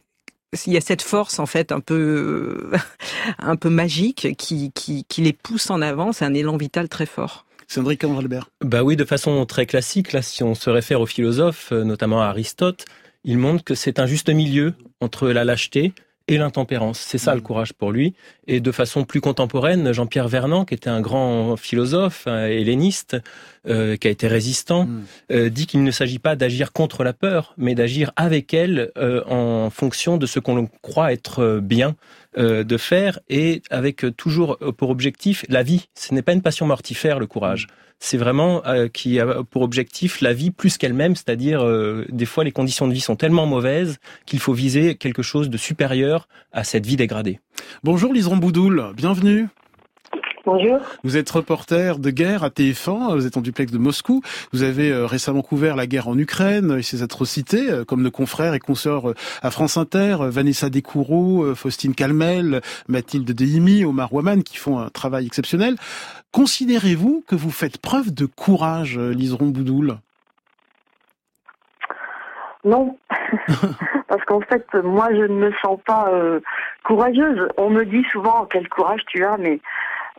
il 0.66 0.74
y 0.74 0.78
a 0.78 0.82
cette 0.82 1.02
force 1.02 1.40
en 1.40 1.46
fait 1.46 1.72
un 1.72 1.80
peu, 1.80 2.72
un 3.40 3.56
peu 3.56 3.70
magique 3.70 4.36
qui, 4.38 4.72
qui, 4.74 5.06
qui 5.06 5.22
les 5.22 5.34
pousse 5.34 5.70
en 5.70 5.82
avant. 5.82 6.12
C'est 6.12 6.26
un 6.26 6.34
élan 6.34 6.58
vital 6.58 6.90
très 6.90 7.06
fort. 7.06 7.46
Cédric 7.68 8.04
Albert. 8.04 8.50
Bah 8.64 8.84
oui, 8.84 8.96
de 8.96 9.04
façon 9.04 9.46
très 9.46 9.66
classique, 9.66 10.14
là, 10.14 10.22
si 10.22 10.42
on 10.44 10.56
se 10.56 10.70
réfère 10.70 11.02
aux 11.02 11.06
philosophes, 11.06 11.74
euh, 11.74 11.84
notamment 11.84 12.22
à 12.22 12.28
Aristote, 12.28 12.86
il 13.26 13.38
montre 13.38 13.64
que 13.64 13.76
c'est 13.76 14.00
un 14.00 14.06
juste 14.06 14.30
milieu 14.30 14.74
entre 15.02 15.28
la 15.30 15.44
lâcheté 15.44 15.94
et 16.28 16.38
l'intempérance. 16.38 17.00
C'est 17.00 17.18
ça 17.18 17.34
le 17.36 17.42
courage 17.42 17.74
pour 17.74 17.92
lui. 17.92 18.14
Et 18.48 18.60
de 18.60 18.72
façon 18.72 19.04
plus 19.06 19.22
contemporaine, 19.22 19.92
Jean-Pierre 19.94 20.28
Vernant, 20.28 20.66
qui 20.66 20.74
était 20.74 20.90
un 20.90 21.02
grand 21.02 21.56
philosophe, 21.58 22.28
un 22.28 22.48
helléniste, 22.48 23.18
euh, 23.68 23.96
qui 23.98 24.08
a 24.08 24.12
été 24.12 24.28
résistant, 24.28 24.86
Mm. 24.86 25.04
euh, 25.32 25.50
dit 25.50 25.68
qu'il 25.68 25.84
ne 25.84 25.92
s'agit 25.92 26.20
pas 26.20 26.36
d'agir 26.36 26.72
contre 26.74 27.04
la 27.04 27.14
peur, 27.14 27.54
mais 27.58 27.76
d'agir 27.76 28.12
avec 28.16 28.54
elle 28.54 28.92
euh, 28.98 29.24
en 29.28 29.70
fonction 29.70 30.18
de 30.18 30.26
ce 30.26 30.40
qu'on 30.40 30.68
croit 30.82 31.12
être 31.14 31.60
bien 31.62 31.96
euh, 32.38 32.64
de 32.64 32.78
faire 32.78 33.20
et 33.30 33.62
avec 33.70 34.06
euh, 34.06 34.12
toujours 34.12 34.58
pour 34.78 34.90
objectif 34.90 35.46
la 35.50 35.64
vie. 35.64 35.88
Ce 35.96 36.14
n'est 36.14 36.22
pas 36.22 36.34
une 36.34 36.42
passion 36.42 36.66
mortifère, 36.66 37.20
le 37.20 37.28
courage. 37.28 37.68
C'est 38.00 38.18
vraiment 38.18 38.64
euh, 38.66 38.88
qui 38.88 39.20
a 39.20 39.44
pour 39.44 39.64
objectif 39.64 40.22
la 40.22 40.34
vie 40.34 40.52
plus 40.52 40.78
qu'elle-même, 40.78 41.16
c'est-à-dire 41.16 41.66
euh, 41.66 42.06
des 42.10 42.26
fois 42.26 42.44
les 42.44 42.52
conditions 42.52 42.88
de 42.88 42.94
vie 42.94 43.02
sont 43.02 43.16
tellement 43.16 43.48
mauvaises 43.48 43.98
qu'il 44.26 44.40
faut 44.40 44.54
viser 44.54 44.96
quelque 44.96 45.24
chose 45.24 45.50
de 45.50 45.58
supérieur 45.58 46.28
à 46.52 46.64
cette 46.64 46.86
vie 46.86 46.96
dégradée. 46.96 47.40
Bonjour 47.84 48.14
Liseron 48.14 48.38
Boudoul, 48.38 48.94
bienvenue. 48.96 49.48
Bonjour. 50.48 50.80
Vous 51.04 51.18
êtes 51.18 51.30
reporter 51.30 52.00
de 52.00 52.10
guerre 52.10 52.46
à 52.46 52.48
TF1, 52.48 53.16
vous 53.16 53.28
êtes 53.28 53.36
en 53.36 53.42
duplex 53.42 53.70
de 53.70 53.78
Moscou. 53.78 54.22
Vous 54.54 54.64
avez 54.64 54.94
euh, 54.94 55.06
récemment 55.06 55.42
couvert 55.42 55.76
la 55.76 55.88
guerre 55.88 56.08
en 56.08 56.18
Ukraine 56.18 56.78
et 56.80 56.84
ses 56.84 57.04
atrocités, 57.04 57.70
euh, 57.70 57.84
comme 57.84 58.02
nos 58.02 58.12
confrères 58.12 58.54
et 58.54 58.60
consoeurs 58.60 59.10
euh, 59.10 59.14
à 59.42 59.52
France 59.52 59.76
Inter, 59.76 60.16
Vanessa 60.22 60.70
Descoureaux, 60.70 61.44
euh, 61.44 61.54
Faustine 61.54 61.94
Calmel, 61.94 62.62
Mathilde 62.88 63.30
Dehimi, 63.30 63.84
Omar 63.84 64.14
Waman, 64.14 64.42
qui 64.42 64.56
font 64.56 64.80
un 64.80 64.88
travail 64.88 65.26
exceptionnel. 65.26 65.76
Considérez-vous 66.32 67.26
que 67.28 67.36
vous 67.36 67.52
faites 67.52 67.78
preuve 67.78 68.14
de 68.14 68.26
courage, 68.26 68.98
Liseron 68.98 69.48
Boudoul? 69.48 69.98
Non, 72.68 72.98
parce 74.10 74.24
qu'en 74.26 74.42
fait, 74.42 74.66
moi, 74.84 75.08
je 75.12 75.22
ne 75.22 75.36
me 75.36 75.52
sens 75.62 75.80
pas 75.86 76.10
euh, 76.10 76.42
courageuse. 76.84 77.48
On 77.58 77.70
me 77.70 77.86
dit 77.86 78.04
souvent 78.12 78.46
quel 78.46 78.68
courage 78.68 79.02
tu 79.08 79.24
as, 79.24 79.38
mais 79.38 79.62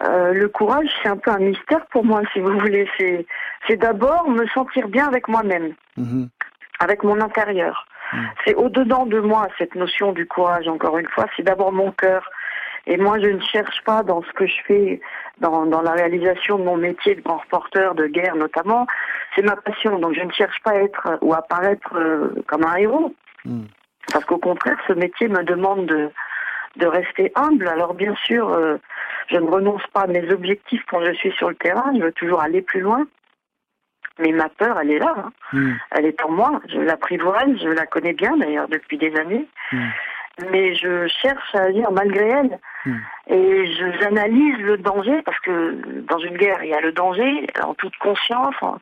euh, 0.05 0.33
le 0.33 0.49
courage, 0.49 0.89
c'est 1.03 1.09
un 1.09 1.17
peu 1.17 1.31
un 1.31 1.39
mystère 1.39 1.85
pour 1.87 2.05
moi, 2.05 2.23
si 2.33 2.41
vous 2.41 2.59
voulez. 2.59 2.89
C'est, 2.99 3.27
c'est 3.67 3.77
d'abord 3.77 4.29
me 4.29 4.47
sentir 4.49 4.89
bien 4.89 5.07
avec 5.09 5.29
moi-même, 5.29 5.75
Mhm. 5.97 6.29
avec 6.81 7.03
mon 7.03 7.21
intérieur. 7.21 7.87
Mm. 8.13 8.19
C'est 8.45 8.55
au-dedans 8.55 9.07
de 9.07 9.21
moi 9.21 9.49
cette 9.59 9.75
notion 9.75 10.13
du 10.13 10.27
courage. 10.27 10.69
Encore 10.69 10.99
une 10.99 11.09
fois, 11.09 11.27
c'est 11.37 11.43
d'abord 11.43 11.73
mon 11.73 11.91
cœur. 11.93 12.31
Et 12.87 12.97
moi, 12.97 13.19
je 13.19 13.27
ne 13.27 13.41
cherche 13.41 13.83
pas 13.85 14.03
dans 14.03 14.23
ce 14.23 14.33
que 14.33 14.47
je 14.47 14.57
fais, 14.67 15.01
dans, 15.41 15.67
dans 15.67 15.83
la 15.83 15.93
réalisation 15.93 16.59
de 16.59 16.65
mon 16.65 16.77
métier 16.77 17.17
de 17.17 17.21
grand 17.21 17.39
reporter 17.39 17.95
de 17.95 18.07
guerre 18.07 18.35
notamment, 18.37 18.87
c'est 19.35 19.43
ma 19.43 19.57
passion. 19.57 19.99
Donc, 19.99 20.15
je 20.15 20.23
ne 20.23 20.31
cherche 20.33 20.59
pas 20.65 20.71
à 20.71 20.77
être 20.77 21.19
ou 21.21 21.35
à 21.35 21.43
paraître 21.43 21.95
euh, 21.97 22.31
comme 22.47 22.65
un 22.65 22.77
héros. 22.77 23.15
Mm. 23.45 23.65
Parce 24.13 24.25
qu'au 24.25 24.39
contraire, 24.39 24.79
ce 24.87 24.95
métier 24.95 25.29
me 25.29 25.43
demande 25.43 25.85
de, 25.87 26.11
de 26.79 26.87
rester 26.87 27.33
humble. 27.35 27.69
Alors, 27.69 27.95
bien 27.95 28.15
sûr, 28.25 28.49
euh, 28.49 28.77
je 29.31 29.37
ne 29.37 29.49
renonce 29.49 29.87
pas 29.93 30.03
à 30.03 30.07
mes 30.07 30.31
objectifs 30.33 30.83
quand 30.89 31.05
je 31.05 31.13
suis 31.13 31.33
sur 31.33 31.49
le 31.51 31.55
terrain. 31.57 31.93
Je 31.97 32.03
veux 32.03 32.13
toujours 32.13 32.41
aller 32.41 32.63
plus 32.63 32.81
loin. 32.81 33.07
Mais 34.21 34.33
ma 34.33 34.49
peur, 34.49 34.79
elle 34.81 34.91
est 34.91 34.99
là. 34.99 35.15
hein. 35.17 35.33
Mm. 35.53 35.73
Elle 35.93 36.07
est 36.07 36.25
en 36.25 36.31
moi. 36.31 36.61
Je 36.69 36.79
l'apprivoise. 36.81 37.57
Je 37.63 37.69
la 37.69 37.87
connais 37.87 38.15
bien, 38.15 38.37
d'ailleurs, 38.37 38.69
depuis 38.69 38.99
des 38.99 39.15
années. 39.17 39.47
Mm. 39.73 39.87
Mais 40.51 40.75
je 40.75 41.07
cherche 41.09 41.55
à 41.55 41.63
agir 41.63 41.91
malgré 41.91 42.29
elle. 42.29 42.59
Mm. 42.87 42.97
Et 43.31 43.67
j'analyse 44.01 44.59
le 44.59 44.79
danger, 44.79 45.21
parce 45.23 45.39
que 45.41 46.03
dans 46.09 46.19
une 46.19 46.37
guerre, 46.37 46.63
il 46.63 46.71
y 46.71 46.75
a 46.75 46.81
le 46.81 46.93
danger, 46.93 47.47
en 47.63 47.75
toute 47.75 47.97
conscience, 47.99 48.55
en- 48.63 48.79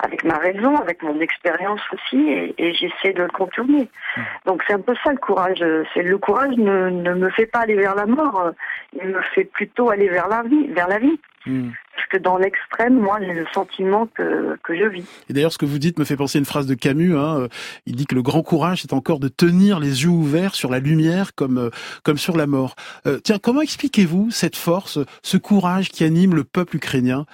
avec 0.00 0.22
ma 0.24 0.36
raison, 0.38 0.76
avec 0.76 1.02
mon 1.02 1.18
expérience 1.20 1.80
aussi, 1.92 2.28
et, 2.28 2.54
et 2.58 2.72
j'essaie 2.74 3.12
de 3.14 3.22
le 3.22 3.28
contourner. 3.30 3.88
Mm. 4.16 4.20
Donc 4.46 4.62
c'est 4.66 4.74
un 4.74 4.80
peu 4.80 4.94
ça 5.02 5.10
le 5.12 5.18
courage. 5.18 5.64
C'est 5.94 6.02
le 6.02 6.18
courage 6.18 6.54
ne, 6.56 6.90
ne 6.90 7.14
me 7.14 7.30
fait 7.30 7.46
pas 7.46 7.60
aller 7.60 7.74
vers 7.74 7.94
la 7.94 8.06
mort, 8.06 8.52
il 8.92 9.08
me 9.08 9.22
fait 9.34 9.44
plutôt 9.44 9.90
aller 9.90 10.08
vers 10.08 10.28
la 10.28 10.42
vie, 10.42 10.68
vers 10.68 10.88
la 10.88 10.98
vie. 10.98 11.18
Mm. 11.46 11.70
Parce 11.98 12.10
que 12.10 12.16
dans 12.18 12.38
l'extrême, 12.38 12.94
moi, 12.94 13.18
j'ai 13.20 13.32
le 13.32 13.44
sentiment 13.52 14.06
que, 14.06 14.56
que 14.62 14.76
je 14.76 14.84
vis. 14.84 15.04
Et 15.28 15.32
d'ailleurs, 15.32 15.52
ce 15.52 15.58
que 15.58 15.66
vous 15.66 15.80
dites 15.80 15.98
me 15.98 16.04
fait 16.04 16.16
penser 16.16 16.38
à 16.38 16.40
une 16.40 16.44
phrase 16.44 16.66
de 16.66 16.74
Camus. 16.74 17.16
Hein, 17.16 17.40
euh, 17.40 17.48
il 17.86 17.96
dit 17.96 18.06
que 18.06 18.14
le 18.14 18.22
grand 18.22 18.42
courage, 18.44 18.82
c'est 18.82 18.92
encore 18.92 19.18
de 19.18 19.26
tenir 19.26 19.80
les 19.80 20.04
yeux 20.04 20.08
ouverts 20.08 20.54
sur 20.54 20.70
la 20.70 20.78
lumière 20.78 21.34
comme 21.34 21.58
euh, 21.58 21.70
comme 22.04 22.16
sur 22.16 22.36
la 22.36 22.46
mort. 22.46 22.76
Euh, 23.06 23.18
tiens, 23.18 23.38
comment 23.42 23.62
expliquez-vous 23.62 24.30
cette 24.30 24.54
force, 24.54 25.00
ce 25.24 25.36
courage 25.38 25.88
qui 25.88 26.04
anime 26.04 26.36
le 26.36 26.44
peuple 26.44 26.76
ukrainien 26.76 27.26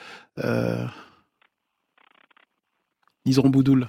euh... 0.42 0.86
Liseron 3.26 3.50
Boudoul? 3.50 3.88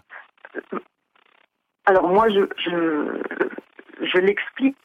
Alors 1.86 2.10
moi, 2.10 2.28
je, 2.28 2.42
je, 2.66 3.22
je 4.02 4.18
l'explique 4.18 4.76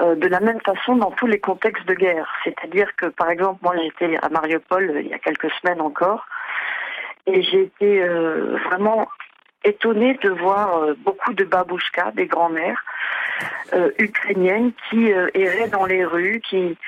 euh, 0.00 0.14
de 0.14 0.28
la 0.28 0.40
même 0.40 0.60
façon 0.60 0.96
dans 0.96 1.10
tous 1.10 1.26
les 1.26 1.40
contextes 1.40 1.86
de 1.86 1.94
guerre. 1.94 2.32
C'est-à-dire 2.44 2.94
que, 2.96 3.06
par 3.06 3.30
exemple, 3.30 3.58
moi 3.62 3.74
j'étais 3.76 4.16
à 4.22 4.28
Mariupol 4.28 5.00
il 5.00 5.08
y 5.08 5.14
a 5.14 5.18
quelques 5.18 5.50
semaines 5.60 5.80
encore, 5.80 6.26
et 7.26 7.42
j'ai 7.42 7.62
été 7.62 8.02
vraiment 8.68 9.08
étonnée 9.64 10.14
de 10.22 10.30
voir 10.30 10.94
beaucoup 10.98 11.34
de 11.34 11.44
babouchkas, 11.44 12.12
des 12.12 12.26
grands-mères 12.26 12.82
ukrainiennes 13.98 14.72
qui 14.88 15.10
erraient 15.34 15.68
dans 15.68 15.84
les 15.84 16.06
rues, 16.06 16.40
qui 16.48 16.78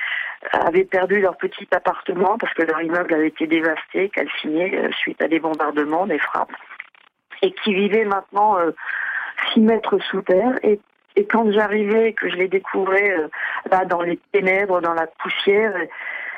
avaient 0.51 0.85
perdu 0.85 1.21
leur 1.21 1.37
petit 1.37 1.67
appartement 1.71 2.39
parce 2.39 2.55
que 2.55 2.63
leur 2.63 2.81
immeuble 2.81 3.13
avait 3.13 3.27
été 3.27 3.45
dévasté, 3.45 4.09
calciné 4.09 4.89
suite 4.93 5.21
à 5.21 5.27
des 5.27 5.39
bombardements, 5.39 6.07
des 6.07 6.17
frappes, 6.17 6.55
et 7.43 7.51
qui 7.51 7.75
vivaient 7.75 8.05
maintenant 8.05 8.57
6 9.53 9.59
mètres 9.59 9.99
sous 9.99 10.23
terre 10.23 10.57
et 11.15 11.25
quand 11.25 11.51
j'arrivais, 11.51 12.13
que 12.13 12.29
je 12.29 12.35
les 12.35 12.47
découvrais 12.47 13.11
euh, 13.11 13.27
là 13.69 13.85
dans 13.85 14.01
les 14.01 14.19
ténèbres, 14.31 14.81
dans 14.81 14.93
la 14.93 15.07
poussière, 15.07 15.73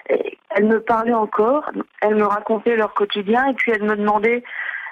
elles 0.08 0.66
me 0.66 0.80
parlaient 0.82 1.14
encore, 1.14 1.72
elles 2.02 2.16
me 2.16 2.26
racontaient 2.26 2.76
leur 2.76 2.94
quotidien 2.94 3.48
et 3.48 3.54
puis 3.54 3.72
elles 3.72 3.84
me 3.84 3.96
demandaient 3.96 4.44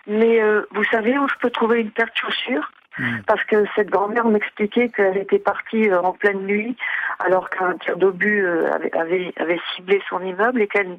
mais 0.07 0.41
euh, 0.41 0.63
vous 0.71 0.83
savez 0.85 1.17
où 1.17 1.27
je 1.27 1.35
peux 1.39 1.49
trouver 1.49 1.81
une 1.81 1.91
paire 1.91 2.07
de 2.07 2.17
chaussures? 2.17 2.71
Hmm. 2.97 3.19
Parce 3.25 3.43
que 3.45 3.63
cette 3.75 3.89
grand-mère 3.89 4.25
m'expliquait 4.25 4.89
qu'elle 4.89 5.17
était 5.17 5.39
partie 5.39 5.89
euh, 5.89 6.01
en 6.01 6.11
pleine 6.11 6.41
nuit 6.41 6.75
alors 7.19 7.49
qu'un 7.49 7.77
tir 7.77 7.95
d'obus 7.95 8.45
avait, 8.45 8.93
avait, 8.97 9.33
avait, 9.37 9.59
ciblé 9.75 10.01
son 10.09 10.21
immeuble 10.21 10.61
et 10.61 10.67
qu'elle 10.67 10.97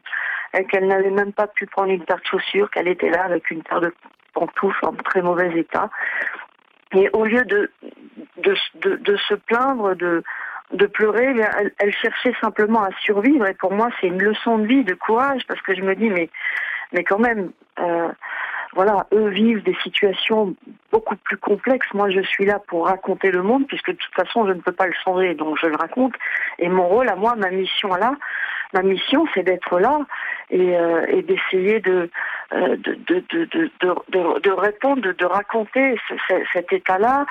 qu'elle 0.69 0.87
n'avait 0.87 1.11
même 1.11 1.33
pas 1.33 1.47
pu 1.47 1.67
prendre 1.67 1.91
une 1.91 2.05
paire 2.05 2.19
de 2.19 2.27
chaussures, 2.27 2.71
qu'elle 2.71 2.89
était 2.89 3.11
là 3.11 3.25
avec 3.25 3.51
une 3.51 3.63
paire 3.63 3.81
de 3.81 3.95
pantoufles 4.35 4.85
en 4.85 4.93
très 4.93 5.23
mauvais 5.23 5.51
état. 5.59 5.91
Et 6.95 7.09
au 7.15 7.25
lieu 7.25 7.45
de, 7.45 7.71
de, 8.43 8.55
de, 8.81 8.97
de 8.97 9.17
se 9.29 9.35
plaindre, 9.35 9.95
de, 9.95 10.23
de 10.73 10.87
pleurer, 10.87 11.35
eh 11.37 11.45
elle, 11.59 11.73
elle, 11.79 11.95
cherchait 11.95 12.35
simplement 12.41 12.83
à 12.83 12.91
survivre. 13.01 13.47
Et 13.47 13.55
pour 13.55 13.73
moi, 13.73 13.91
c'est 14.01 14.07
une 14.09 14.23
leçon 14.23 14.59
de 14.59 14.67
vie, 14.67 14.85
de 14.85 14.95
courage, 14.95 15.43
parce 15.47 15.61
que 15.63 15.75
je 15.75 15.83
me 15.83 15.95
dis, 15.95 16.09
mais, 16.11 16.31
mais 16.93 17.05
quand 17.05 17.19
même, 17.19 17.51
euh, 17.79 18.09
voilà, 18.75 19.07
eux 19.13 19.29
vivent 19.29 19.63
des 19.63 19.77
situations 19.83 20.55
beaucoup 20.91 21.17
plus 21.17 21.37
complexes. 21.37 21.93
Moi, 21.93 22.11
je 22.11 22.21
suis 22.21 22.47
là 22.47 22.59
pour 22.59 22.87
raconter 22.87 23.31
le 23.31 23.43
monde, 23.43 23.67
puisque 23.67 23.91
de 23.91 23.97
toute 23.97 24.15
façon, 24.15 24.47
je 24.47 24.53
ne 24.53 24.61
peux 24.61 24.73
pas 24.73 24.87
le 24.87 24.95
changer, 25.05 25.35
donc 25.35 25.59
je 25.61 25.67
le 25.67 25.77
raconte. 25.77 26.15
Et 26.59 26.69
mon 26.69 26.89
rôle, 26.89 27.09
à 27.09 27.17
moi, 27.17 27.35
ma 27.37 27.51
mission 27.51 27.89
là, 27.95 28.15
ma 28.73 28.83
mission, 28.83 29.27
c'est 29.35 29.43
d'être 29.43 29.79
là 29.79 29.99
et, 30.51 30.77
euh, 30.77 31.23
d'essayer 31.23 31.81
de, 31.81 32.11
euh, 32.53 32.77
de, 32.77 32.95
de, 33.07 33.25
de, 33.31 34.41
de, 34.41 34.51
répondre, 34.51 35.03
de, 35.03 35.25
raconter 35.25 35.99
cet 36.53 36.73
état-là. 36.73 37.27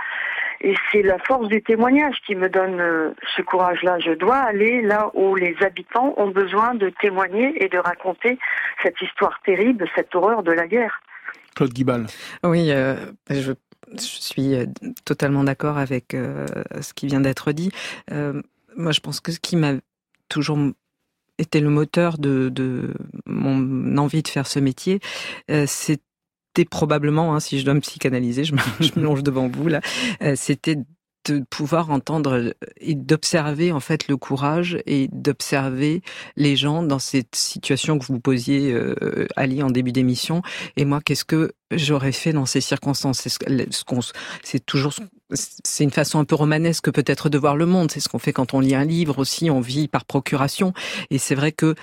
Et 0.63 0.75
c'est 0.91 1.01
la 1.01 1.17
force 1.17 1.47
du 1.47 1.63
témoignage 1.63 2.17
qui 2.27 2.35
me 2.35 2.47
donne 2.47 2.79
euh, 2.79 3.09
ce 3.35 3.41
courage-là. 3.41 3.97
Je 3.97 4.11
dois 4.11 4.37
aller 4.37 4.83
là 4.83 5.09
où 5.15 5.35
les 5.35 5.55
habitants 5.61 6.13
ont 6.17 6.27
besoin 6.27 6.75
de 6.75 6.89
témoigner 7.01 7.63
et 7.63 7.67
de 7.67 7.79
raconter 7.79 8.37
cette 8.83 9.01
histoire 9.01 9.39
terrible, 9.43 9.87
cette 9.95 10.13
horreur 10.13 10.43
de 10.43 10.51
la 10.51 10.67
guerre. 10.67 11.01
Claude 11.55 11.73
Guibal. 11.73 12.07
Oui, 12.43 12.67
je, 12.67 13.03
je, 13.29 13.53
suis 13.97 14.55
totalement 15.05 15.43
d'accord 15.43 15.77
avec 15.77 16.11
ce 16.13 16.93
qui 16.93 17.07
vient 17.07 17.21
d'être 17.21 17.51
dit. 17.51 17.71
moi, 18.09 18.91
je 18.91 18.99
pense 18.99 19.19
que 19.19 19.31
ce 19.31 19.39
qui 19.39 19.55
m'a 19.55 19.73
toujours 20.29 20.57
était 21.41 21.59
le 21.59 21.69
moteur 21.69 22.17
de, 22.17 22.93
mon 23.25 23.97
envie 23.97 24.23
de 24.23 24.27
faire 24.27 24.47
ce 24.47 24.59
métier, 24.59 24.99
euh, 25.49 25.65
c'était 25.67 26.65
probablement, 26.69 27.35
hein, 27.35 27.39
si 27.39 27.59
je 27.59 27.65
dois 27.65 27.73
me 27.73 27.81
psychanalyser, 27.81 28.43
je 28.43 28.53
me, 28.53 28.59
je 28.79 28.91
me 28.97 29.03
longe 29.03 29.23
devant 29.23 29.47
vous 29.47 29.67
là, 29.67 29.81
euh, 30.21 30.35
c'était 30.37 30.77
de 31.25 31.43
pouvoir 31.49 31.91
entendre 31.91 32.53
et 32.77 32.95
d'observer 32.95 33.71
en 33.71 33.79
fait 33.79 34.07
le 34.07 34.17
courage 34.17 34.79
et 34.85 35.07
d'observer 35.11 36.01
les 36.35 36.55
gens 36.55 36.83
dans 36.83 36.99
cette 36.99 37.35
situation 37.35 37.99
que 37.99 38.05
vous 38.05 38.19
posiez 38.19 38.71
euh, 38.71 39.27
Ali 39.35 39.61
en 39.63 39.69
début 39.69 39.91
d'émission 39.91 40.41
et 40.77 40.85
moi 40.85 40.99
qu'est-ce 41.03 41.25
que 41.25 41.53
j'aurais 41.71 42.11
fait 42.11 42.33
dans 42.33 42.45
ces 42.45 42.61
circonstances? 42.61 43.27
C'est 44.43 44.65
toujours 44.65 44.93
c'est 45.33 45.83
une 45.83 45.91
façon 45.91 46.19
un 46.19 46.25
peu 46.25 46.35
romanesque 46.35 46.91
peut-être 46.91 47.29
de 47.29 47.37
voir 47.37 47.55
le 47.55 47.65
monde. 47.65 47.91
C'est 47.91 47.99
ce 47.99 48.09
qu'on 48.09 48.19
fait 48.19 48.33
quand 48.33 48.53
on 48.53 48.59
lit 48.59 48.75
un 48.75 48.83
livre 48.83 49.19
aussi. 49.19 49.49
On 49.49 49.61
vit 49.61 49.87
par 49.87 50.05
procuration. 50.05 50.73
Et 51.09 51.17
c'est 51.17 51.35
vrai 51.35 51.51
que 51.51 51.75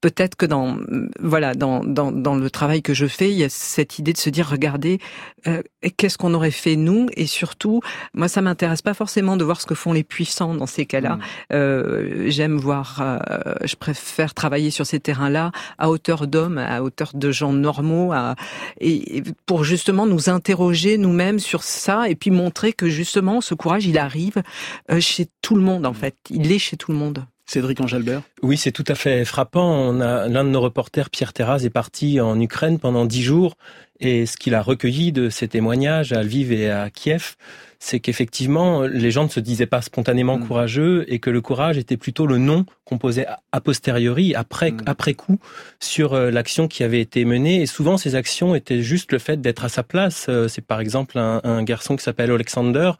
peut-être 0.00 0.36
que 0.36 0.46
dans 0.46 0.78
voilà 1.20 1.54
dans, 1.54 1.84
dans, 1.84 2.12
dans 2.12 2.34
le 2.34 2.50
travail 2.50 2.82
que 2.82 2.94
je 2.94 3.06
fais, 3.06 3.30
il 3.30 3.36
y 3.38 3.44
a 3.44 3.48
cette 3.48 3.98
idée 3.98 4.12
de 4.12 4.18
se 4.18 4.30
dire 4.30 4.48
regardez 4.48 4.98
euh, 5.46 5.62
qu'est-ce 5.96 6.18
qu'on 6.18 6.34
aurait 6.34 6.50
fait 6.50 6.76
nous? 6.76 7.08
Et 7.16 7.26
surtout 7.26 7.80
moi 8.14 8.28
ça 8.28 8.42
m'intéresse 8.42 8.82
pas 8.82 8.94
forcément 8.94 9.36
de 9.36 9.44
voir 9.44 9.60
ce 9.60 9.66
que 9.66 9.74
font 9.74 9.92
les 9.92 10.04
puissants 10.04 10.54
dans 10.54 10.66
ces 10.66 10.86
cas-là. 10.86 11.16
Mm. 11.16 11.20
Euh, 11.52 12.30
J'aime 12.30 12.56
voir, 12.56 13.00
euh, 13.00 13.54
je 13.64 13.76
préfère 13.76 14.34
travailler 14.34 14.70
sur 14.70 14.86
ces 14.86 15.00
terrains-là 15.00 15.52
à 15.78 15.90
hauteur 15.90 16.26
d'hommes, 16.26 16.58
à 16.58 16.82
hauteur 16.82 17.12
de 17.14 17.30
gens 17.30 17.52
normaux, 17.52 18.12
à, 18.12 18.34
et, 18.80 19.22
pour 19.46 19.64
justement 19.64 20.06
nous 20.06 20.30
interroger 20.30 20.98
nous-mêmes 20.98 21.38
sur 21.38 21.62
ça 21.62 22.08
et 22.08 22.14
puis 22.14 22.30
montrer 22.30 22.72
que 22.72 22.88
justement 22.88 23.40
ce 23.40 23.54
courage 23.54 23.86
il 23.86 23.98
arrive 23.98 24.42
euh, 24.90 25.00
chez 25.00 25.28
tout 25.42 25.56
le 25.56 25.62
monde 25.62 25.86
en 25.86 25.94
fait, 25.94 26.16
il 26.30 26.52
est 26.52 26.58
chez 26.58 26.76
tout 26.76 26.92
le 26.92 26.98
monde. 26.98 27.24
Cédric 27.48 27.80
Angelbert? 27.80 28.22
Oui, 28.42 28.58
c'est 28.58 28.72
tout 28.72 28.84
à 28.86 28.94
fait 28.94 29.24
frappant. 29.24 29.72
On 29.72 30.00
a 30.00 30.28
l'un 30.28 30.44
de 30.44 30.50
nos 30.50 30.60
reporters, 30.60 31.08
Pierre 31.08 31.32
Terraz, 31.32 31.64
est 31.64 31.70
parti 31.70 32.20
en 32.20 32.38
Ukraine 32.38 32.78
pendant 32.78 33.06
dix 33.06 33.22
jours 33.22 33.56
et 34.00 34.26
ce 34.26 34.36
qu'il 34.36 34.54
a 34.54 34.62
recueilli 34.62 35.12
de 35.12 35.30
ses 35.30 35.48
témoignages 35.48 36.12
à 36.12 36.22
Lviv 36.22 36.52
et 36.52 36.70
à 36.70 36.90
Kiev, 36.90 37.36
c'est 37.78 38.00
qu'effectivement, 38.00 38.82
les 38.82 39.10
gens 39.10 39.24
ne 39.24 39.28
se 39.28 39.40
disaient 39.40 39.66
pas 39.66 39.82
spontanément 39.82 40.38
mm. 40.38 40.46
courageux 40.46 41.04
et 41.08 41.18
que 41.20 41.30
le 41.30 41.40
courage 41.40 41.78
était 41.78 41.96
plutôt 41.96 42.26
le 42.26 42.38
nom 42.38 42.66
qu'on 42.84 42.98
posait 42.98 43.26
a 43.52 43.60
posteriori, 43.60 44.34
après, 44.34 44.72
mm. 44.72 44.82
après 44.86 45.14
coup, 45.14 45.38
sur 45.78 46.14
euh, 46.14 46.30
l'action 46.30 46.66
qui 46.66 46.82
avait 46.82 47.00
été 47.00 47.24
menée. 47.24 47.62
Et 47.62 47.66
souvent, 47.66 47.96
ces 47.96 48.14
actions 48.14 48.54
étaient 48.54 48.82
juste 48.82 49.12
le 49.12 49.18
fait 49.18 49.40
d'être 49.40 49.64
à 49.64 49.68
sa 49.68 49.82
place. 49.82 50.26
Euh, 50.28 50.48
c'est 50.48 50.64
par 50.64 50.80
exemple 50.80 51.18
un, 51.18 51.40
un 51.44 51.62
garçon 51.62 51.96
qui 51.96 52.02
s'appelle 52.02 52.30
Alexander, 52.30 52.92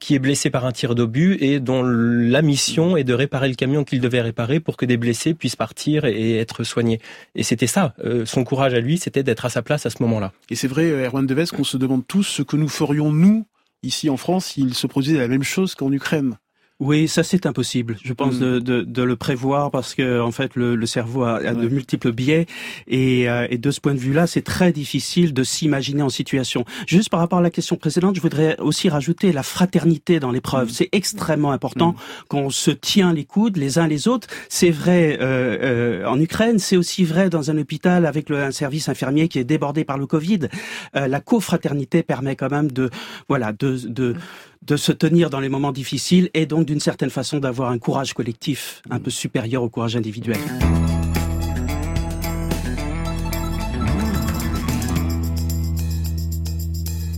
qui 0.00 0.14
est 0.14 0.18
blessé 0.18 0.50
par 0.50 0.66
un 0.66 0.72
tir 0.72 0.94
d'obus 0.94 1.38
et 1.40 1.60
dont 1.60 1.82
la 1.82 2.42
mission 2.42 2.96
est 2.96 3.04
de 3.04 3.14
réparer 3.14 3.48
le 3.48 3.54
camion 3.54 3.84
qu'il 3.84 4.00
devait 4.00 4.20
réparer 4.20 4.60
pour 4.60 4.76
que 4.76 4.84
des 4.84 4.96
blessés 4.96 5.32
puissent 5.34 5.56
partir 5.56 6.04
et 6.04 6.38
être 6.38 6.64
soignés. 6.64 7.00
Et 7.34 7.42
c'était 7.42 7.66
ça. 7.66 7.94
Euh, 8.04 8.26
son 8.26 8.44
courage 8.44 8.74
à 8.74 8.80
lui, 8.80 8.98
c'était 8.98 9.22
d'être 9.22 9.46
à 9.46 9.50
sa 9.50 9.62
place 9.62 9.86
à 9.86 9.90
ce 9.90 10.02
moment-là. 10.02 10.32
Et 10.50 10.56
c'est 10.56 10.68
vrai, 10.68 10.84
Erwan 11.06 11.26
Deves, 11.26 11.50
qu'on 11.50 11.64
se 11.64 11.76
demande 11.76 12.06
tous 12.06 12.24
ce 12.24 12.42
que 12.42 12.56
nous 12.56 12.68
ferions, 12.68 13.12
nous, 13.12 13.46
ici 13.82 14.08
en 14.10 14.16
France, 14.16 14.56
il 14.56 14.74
se 14.74 14.86
produisait 14.86 15.18
la 15.18 15.28
même 15.28 15.42
chose 15.42 15.74
qu'en 15.74 15.92
Ukraine. 15.92 16.36
Oui, 16.78 17.08
ça 17.08 17.22
c'est 17.22 17.46
impossible. 17.46 17.96
Je 18.04 18.12
pense 18.12 18.38
de, 18.38 18.58
de, 18.58 18.82
de, 18.82 19.02
le 19.02 19.16
prévoir 19.16 19.70
parce 19.70 19.94
que 19.94 20.20
en 20.20 20.30
fait 20.30 20.56
le, 20.56 20.76
le 20.76 20.86
cerveau 20.86 21.22
a, 21.22 21.36
a 21.36 21.54
de 21.54 21.68
multiples 21.68 22.12
biais 22.12 22.44
et, 22.86 23.30
euh, 23.30 23.46
et, 23.48 23.56
de 23.56 23.70
ce 23.70 23.80
point 23.80 23.94
de 23.94 23.98
vue-là, 23.98 24.26
c'est 24.26 24.42
très 24.42 24.72
difficile 24.72 25.32
de 25.32 25.42
s'imaginer 25.42 26.02
en 26.02 26.10
situation. 26.10 26.66
Juste 26.86 27.08
par 27.08 27.20
rapport 27.20 27.38
à 27.38 27.42
la 27.42 27.48
question 27.48 27.76
précédente, 27.76 28.16
je 28.16 28.20
voudrais 28.20 28.60
aussi 28.60 28.90
rajouter 28.90 29.32
la 29.32 29.42
fraternité 29.42 30.20
dans 30.20 30.30
l'épreuve. 30.30 30.68
Mm. 30.68 30.72
C'est 30.72 30.88
extrêmement 30.92 31.50
important 31.50 31.92
mm. 31.92 31.96
qu'on 32.28 32.50
se 32.50 32.70
tient 32.70 33.14
les 33.14 33.24
coudes 33.24 33.56
les 33.56 33.78
uns 33.78 33.86
les 33.86 34.06
autres. 34.06 34.28
C'est 34.50 34.70
vrai 34.70 35.16
euh, 35.22 35.58
euh, 35.62 36.06
en 36.06 36.20
Ukraine, 36.20 36.58
c'est 36.58 36.76
aussi 36.76 37.04
vrai 37.04 37.30
dans 37.30 37.50
un 37.50 37.56
hôpital 37.56 38.04
avec 38.04 38.28
le, 38.28 38.42
un 38.42 38.50
service 38.50 38.90
infirmier 38.90 39.28
qui 39.28 39.38
est 39.38 39.44
débordé 39.44 39.84
par 39.84 39.96
le 39.96 40.06
Covid. 40.06 40.48
Euh, 40.94 41.08
la 41.08 41.20
cofraternité 41.20 42.02
permet 42.02 42.36
quand 42.36 42.50
même 42.50 42.70
de 42.70 42.90
voilà 43.30 43.52
de, 43.52 43.78
de 43.88 44.14
de 44.62 44.76
se 44.76 44.92
tenir 44.92 45.30
dans 45.30 45.40
les 45.40 45.48
moments 45.48 45.72
difficiles 45.72 46.30
et 46.34 46.46
donc 46.46 46.66
d'une 46.66 46.80
certaine 46.80 47.10
façon 47.10 47.38
d'avoir 47.38 47.70
un 47.70 47.78
courage 47.78 48.14
collectif 48.14 48.82
un 48.90 48.98
peu 48.98 49.10
supérieur 49.10 49.62
au 49.62 49.68
courage 49.68 49.96
individuel. 49.96 50.38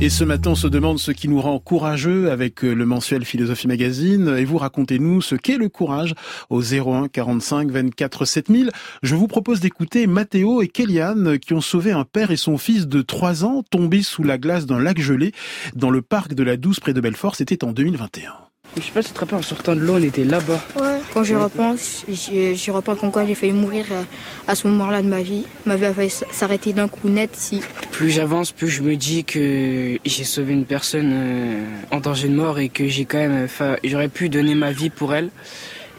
Et 0.01 0.11
ce 0.11 0.23
matin, 0.23 0.51
on 0.51 0.55
se 0.55 0.69
demande 0.69 1.01
ce 1.01 1.11
qui 1.11 1.27
nous 1.27 1.41
rend 1.41 1.59
courageux 1.59 2.31
avec 2.31 2.65
euh, 2.65 2.73
le 2.73 2.87
mensuel 2.87 3.25
Philosophie 3.25 3.67
Magazine. 3.67 4.33
Et 4.39 4.45
vous 4.45 4.57
racontez-nous 4.57 5.21
ce 5.23 5.35
qu'est 5.35 5.57
le 5.57 5.69
courage 5.69 6.15
au 6.51 6.63
01 6.63 7.09
45 7.09 7.73
24 7.73 8.25
7000. 8.25 8.71
Je 9.03 9.17
vous 9.17 9.27
propose 9.27 9.59
d'écouter 9.59 10.07
Mathéo 10.07 10.63
et 10.63 10.69
Kéliane 10.69 11.41
qui 11.41 11.53
ont 11.53 11.61
sauvé 11.61 11.91
un 11.91 12.05
père 12.05 12.31
et 12.31 12.37
son 12.37 12.59
fils 12.59 12.87
de 12.87 13.03
3 13.03 13.45
ans 13.45 13.65
tombés 13.69 14.03
sous 14.03 14.23
la 14.23 14.39
glace 14.39 14.67
d'un 14.67 14.79
lac 14.79 15.01
gelé 15.01 15.33
dans 15.75 15.91
le 15.91 16.01
parc 16.01 16.35
de 16.35 16.45
la 16.45 16.57
Douce 16.57 16.79
près 16.79 16.95
de 16.95 17.01
Belfort. 17.01 17.35
C'était 17.35 17.65
en 17.65 17.73
2021. 17.73 18.48
Je 18.77 18.83
sais 18.83 18.93
pas 18.93 19.03
si 19.03 19.09
tu 19.09 19.15
te 19.15 19.21
rappelles, 19.21 19.39
en 19.39 19.43
sortant 19.43 19.75
de 19.75 19.81
l'eau, 19.81 19.95
on 19.95 20.03
était 20.03 20.25
là-bas. 20.25 20.61
Ouais, 20.77 20.99
quand 21.13 21.25
je 21.25 21.35
repense, 21.35 22.05
je, 22.09 22.71
repense 22.71 22.99
comme 23.01 23.11
quoi 23.11 23.27
j'ai 23.27 23.35
failli 23.35 23.53
mourir 23.53 23.87
euh, 23.91 24.03
à 24.47 24.55
ce 24.55 24.69
moment-là 24.69 25.03
de 25.03 25.09
ma 25.09 25.23
vie. 25.23 25.45
Ma 25.67 25.77
vie 25.77 25.87
a 25.87 25.95
failli 25.95 26.11
s'arrêter 26.11 26.73
d'un 26.73 26.87
coup 26.87 27.09
net 27.09 27.31
si. 27.33 27.61
Plus 27.91 28.11
j'avance, 28.11 28.53
plus 28.53 28.69
je 28.69 28.83
me 28.83 28.97
dis 28.97 29.25
que 29.25 29.99
j'ai 30.05 30.25
sauvé 30.25 30.53
une 30.53 30.65
personne 30.65 31.11
euh, 31.13 31.65
en 31.91 32.01
danger 32.01 32.29
de 32.29 32.35
mort 32.35 32.59
et 32.59 32.69
que 32.69 32.87
j'ai 32.87 33.05
quand 33.05 33.19
même. 33.19 33.49
J'aurais 33.83 34.09
pu 34.09 34.29
donner 34.29 34.55
ma 34.55 34.71
vie 34.71 34.91
pour 34.91 35.15
elle 35.15 35.31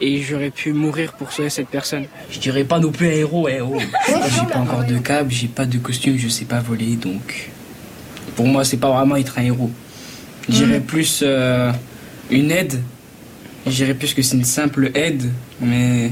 et 0.02 0.22
j'aurais 0.22 0.52
pu 0.52 0.74
mourir 0.74 1.14
pour 1.14 1.32
sauver 1.32 1.50
cette 1.50 1.68
personne. 1.68 2.06
Je 2.32 2.40
dirais 2.40 2.64
pas 2.64 2.80
non 2.80 2.92
plus 2.92 3.08
un 3.08 3.12
héros, 3.12 3.50
héros. 3.50 3.80
j'ai 4.08 4.46
pas 4.52 4.60
encore 4.60 4.86
de 4.86 4.98
câble, 4.98 5.32
j'ai 5.32 5.48
pas 5.48 5.66
de 5.66 5.78
costume, 5.78 6.18
je 6.18 6.28
sais 6.28 6.46
pas 6.46 6.60
voler, 6.60 6.96
donc 6.96 7.50
pour 8.36 8.48
moi 8.48 8.64
c'est 8.64 8.78
pas 8.78 8.92
vraiment 8.92 9.16
être 9.16 9.38
un 9.38 9.44
héros. 9.44 9.72
Je 10.48 10.54
dirais 10.54 10.80
mm. 10.80 10.84
plus 10.84 11.22
euh, 11.24 11.72
une 12.30 12.52
aide 12.52 12.82
je 13.66 13.72
dirais 13.72 13.94
plus 13.94 14.14
que 14.14 14.22
c'est 14.22 14.36
une 14.38 14.44
simple 14.44 14.92
aide, 14.96 15.32
mais 15.62 16.12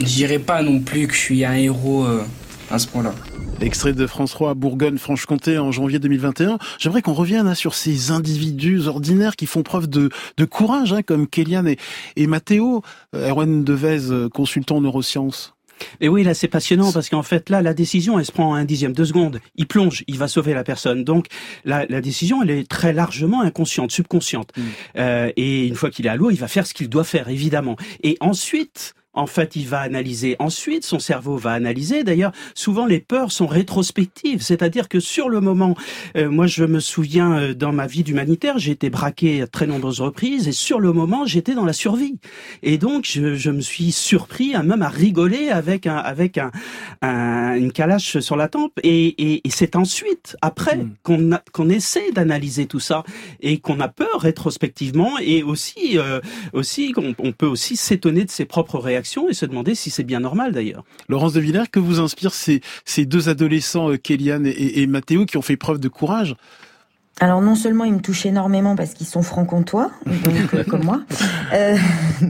je 0.00 0.38
pas 0.38 0.62
non 0.62 0.80
plus 0.80 1.06
que 1.06 1.14
je 1.14 1.18
suis 1.18 1.44
un 1.44 1.54
héros 1.54 2.04
euh, 2.04 2.22
à 2.70 2.78
ce 2.78 2.86
point-là. 2.88 3.14
Extrait 3.60 3.92
de 3.92 4.06
France 4.06 4.30
3 4.30 4.54
Bourgogne-Franche-Comté 4.54 5.58
en 5.58 5.70
janvier 5.70 5.98
2021. 5.98 6.58
J'aimerais 6.78 7.02
qu'on 7.02 7.12
revienne 7.12 7.46
hein, 7.46 7.54
sur 7.54 7.74
ces 7.74 8.10
individus 8.10 8.86
ordinaires 8.86 9.36
qui 9.36 9.44
font 9.46 9.62
preuve 9.62 9.86
de, 9.88 10.08
de 10.38 10.44
courage, 10.46 10.94
hein, 10.94 11.02
comme 11.02 11.26
Kélian 11.26 11.66
et, 11.66 11.76
et 12.16 12.26
Mathéo. 12.26 12.82
Euh, 13.14 13.28
Erwan 13.28 13.64
Devez, 13.64 14.10
euh, 14.10 14.28
consultant 14.28 14.76
en 14.76 14.80
neurosciences. 14.80 15.54
Et 16.00 16.08
oui, 16.08 16.22
là, 16.22 16.34
c'est 16.34 16.48
passionnant 16.48 16.92
parce 16.92 17.08
qu'en 17.08 17.22
fait, 17.22 17.50
là, 17.50 17.62
la 17.62 17.74
décision, 17.74 18.18
elle 18.18 18.24
se 18.24 18.32
prend 18.32 18.54
un 18.54 18.64
dixième 18.64 18.92
de 18.92 19.04
seconde. 19.04 19.40
Il 19.56 19.66
plonge, 19.66 20.04
il 20.06 20.18
va 20.18 20.28
sauver 20.28 20.54
la 20.54 20.64
personne. 20.64 21.04
Donc, 21.04 21.26
la, 21.64 21.86
la 21.86 22.00
décision, 22.00 22.42
elle 22.42 22.50
est 22.50 22.68
très 22.68 22.92
largement 22.92 23.42
inconsciente, 23.42 23.90
subconsciente. 23.90 24.50
Mm. 24.56 24.62
Euh, 24.96 25.32
et 25.36 25.66
une 25.66 25.74
fois 25.74 25.90
qu'il 25.90 26.06
est 26.06 26.10
à 26.10 26.16
l'eau, 26.16 26.30
il 26.30 26.38
va 26.38 26.48
faire 26.48 26.66
ce 26.66 26.74
qu'il 26.74 26.88
doit 26.88 27.04
faire, 27.04 27.28
évidemment. 27.28 27.76
Et 28.02 28.16
ensuite, 28.20 28.94
en 29.12 29.26
fait, 29.26 29.56
il 29.56 29.66
va 29.66 29.80
analyser. 29.80 30.36
Ensuite, 30.38 30.84
son 30.84 31.00
cerveau 31.00 31.36
va 31.36 31.52
analyser. 31.52 32.04
D'ailleurs, 32.04 32.30
souvent 32.54 32.86
les 32.86 33.00
peurs 33.00 33.32
sont 33.32 33.48
rétrospectives, 33.48 34.42
c'est-à-dire 34.42 34.88
que 34.88 35.00
sur 35.00 35.28
le 35.28 35.40
moment, 35.40 35.74
euh, 36.16 36.30
moi 36.30 36.46
je 36.46 36.64
me 36.64 36.78
souviens 36.78 37.36
euh, 37.36 37.54
dans 37.54 37.72
ma 37.72 37.88
vie 37.88 38.04
d'humanitaire, 38.04 38.58
j'ai 38.58 38.70
été 38.70 38.88
braqué 38.88 39.42
à 39.42 39.46
très 39.48 39.66
nombreuses 39.66 40.00
reprises 40.00 40.46
et 40.46 40.52
sur 40.52 40.78
le 40.78 40.92
moment, 40.92 41.26
j'étais 41.26 41.54
dans 41.54 41.64
la 41.64 41.72
survie. 41.72 42.18
Et 42.62 42.78
donc, 42.78 43.04
je, 43.04 43.34
je, 43.34 43.50
me 43.50 43.60
suis 43.60 43.90
surpris 43.90 44.54
à 44.54 44.62
même 44.62 44.82
à 44.82 44.88
rigoler 44.88 45.48
avec 45.48 45.88
un 45.88 45.96
avec 45.96 46.38
un, 46.38 46.52
un 47.02 47.54
une 47.54 47.72
calache 47.72 48.20
sur 48.20 48.36
la 48.36 48.48
tempe. 48.48 48.78
Et, 48.84 49.06
et, 49.06 49.46
et 49.46 49.50
c'est 49.50 49.74
ensuite, 49.74 50.36
après, 50.40 50.76
mmh. 50.76 50.90
qu'on 51.02 51.30
qu'on 51.52 51.68
essaie 51.68 52.12
d'analyser 52.12 52.66
tout 52.66 52.80
ça 52.80 53.02
et 53.40 53.58
qu'on 53.58 53.80
a 53.80 53.88
peur 53.88 54.20
rétrospectivement 54.20 55.18
et 55.18 55.42
aussi 55.42 55.98
euh, 55.98 56.20
aussi 56.52 56.92
qu'on 56.92 57.14
on 57.18 57.32
peut 57.32 57.46
aussi 57.46 57.74
s'étonner 57.74 58.24
de 58.24 58.30
ses 58.30 58.44
propres 58.44 58.78
réactions 58.78 58.99
et 59.28 59.34
se 59.34 59.46
demander 59.46 59.74
si 59.74 59.90
c'est 59.90 60.04
bien 60.04 60.20
normal 60.20 60.52
d'ailleurs. 60.52 60.84
Laurence 61.08 61.32
de 61.32 61.40
Villers, 61.40 61.70
que 61.70 61.80
vous 61.80 62.00
inspirent 62.00 62.34
ces, 62.34 62.60
deux 63.06 63.28
adolescents, 63.28 63.90
euh, 63.90 63.96
Kéliane 63.96 64.46
et 64.46 64.86
Mathéo, 64.86 65.26
qui 65.26 65.36
ont 65.36 65.42
fait 65.42 65.56
preuve 65.56 65.78
de 65.78 65.88
courage? 65.88 66.36
Alors 67.18 67.42
non 67.42 67.54
seulement 67.54 67.84
ils 67.84 67.92
me 67.92 68.00
touchent 68.00 68.24
énormément 68.24 68.76
parce 68.76 68.94
qu'ils 68.94 69.06
sont 69.06 69.22
franc-comtois, 69.22 69.90
euh, 70.06 70.64
comme 70.64 70.84
moi, 70.84 71.02
euh, 71.52 71.76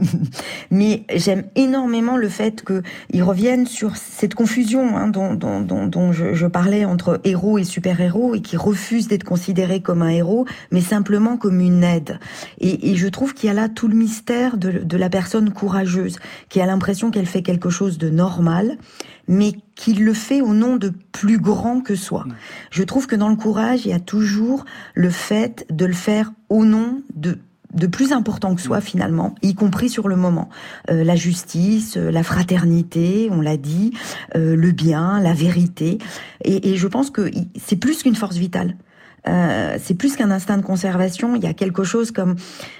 mais 0.71 1.05
j'aime 1.15 1.45
énormément 1.55 2.17
le 2.17 2.27
fait 2.27 2.65
qu'ils 2.65 3.23
reviennent 3.23 3.67
sur 3.67 3.95
cette 3.95 4.35
confusion 4.35 4.97
hein, 4.97 5.07
dont, 5.07 5.33
dont, 5.33 5.61
dont, 5.61 5.87
dont 5.87 6.11
je, 6.11 6.33
je, 6.33 6.45
parlais 6.45 6.83
entre 6.83 7.21
héros 7.23 7.57
et 7.57 7.63
super-héros 7.63 8.35
et 8.35 8.41
qui 8.41 8.57
refusent 8.57 9.07
d'être 9.07 9.23
considérés 9.23 9.81
comme 9.81 10.01
un 10.01 10.09
héros, 10.09 10.45
mais 10.71 10.81
simplement 10.81 11.37
comme 11.37 11.61
une 11.61 11.85
aide. 11.85 12.19
Et, 12.59 12.91
et 12.91 12.95
je 12.95 13.07
trouve 13.07 13.33
qu'il 13.33 13.47
y 13.47 13.49
a 13.49 13.55
là 13.55 13.69
tout 13.69 13.87
le 13.87 13.95
mystère 13.95 14.57
de, 14.57 14.71
de 14.71 14.97
la 14.97 15.09
personne 15.09 15.51
courageuse, 15.51 16.19
qui 16.49 16.59
a 16.59 16.65
l'impression 16.65 17.11
qu'elle 17.11 17.27
fait 17.27 17.43
quelque 17.43 17.69
chose 17.69 17.97
de 17.97 18.09
normal, 18.09 18.77
mais 19.31 19.53
qu'il 19.75 20.03
le 20.03 20.13
fait 20.13 20.41
au 20.41 20.53
nom 20.53 20.75
de 20.75 20.91
plus 21.11 21.39
grand 21.39 21.79
que 21.79 21.95
soi. 21.95 22.25
Mm. 22.27 22.33
Je 22.69 22.83
trouve 22.83 23.07
que 23.07 23.15
dans 23.15 23.29
le 23.29 23.37
courage, 23.37 23.85
il 23.85 23.89
y 23.89 23.93
a 23.93 23.99
toujours 23.99 24.65
le 24.93 25.09
fait 25.09 25.65
de 25.71 25.85
le 25.85 25.93
faire 25.93 26.31
au 26.49 26.65
nom 26.65 27.01
de 27.15 27.39
de 27.73 27.87
plus 27.87 28.11
important 28.11 28.53
que 28.53 28.61
soi 28.61 28.79
mm. 28.79 28.81
finalement, 28.81 29.35
y 29.41 29.55
compris 29.55 29.87
sur 29.87 30.09
le 30.09 30.17
moment. 30.17 30.49
Euh, 30.89 31.05
la 31.05 31.15
justice, 31.15 31.95
euh, 31.95 32.11
la 32.11 32.21
fraternité, 32.21 33.29
on 33.31 33.39
l'a 33.39 33.55
dit, 33.55 33.93
euh, 34.35 34.57
le 34.57 34.71
bien, 34.71 35.21
la 35.21 35.33
vérité. 35.33 35.97
Et, 36.43 36.71
et 36.71 36.75
je 36.75 36.87
pense 36.87 37.09
que 37.11 37.31
c'est 37.55 37.77
plus 37.77 38.03
qu'une 38.03 38.15
force 38.15 38.35
vitale. 38.35 38.75
Euh, 39.27 39.77
c'est 39.81 39.93
plus 39.93 40.15
qu'un 40.15 40.31
instinct 40.31 40.57
de 40.57 40.63
conservation. 40.63 41.35
Il 41.35 41.43
y 41.43 41.47
a 41.47 41.53
quelque 41.53 41.83
chose 41.83 42.11
comme 42.11 42.35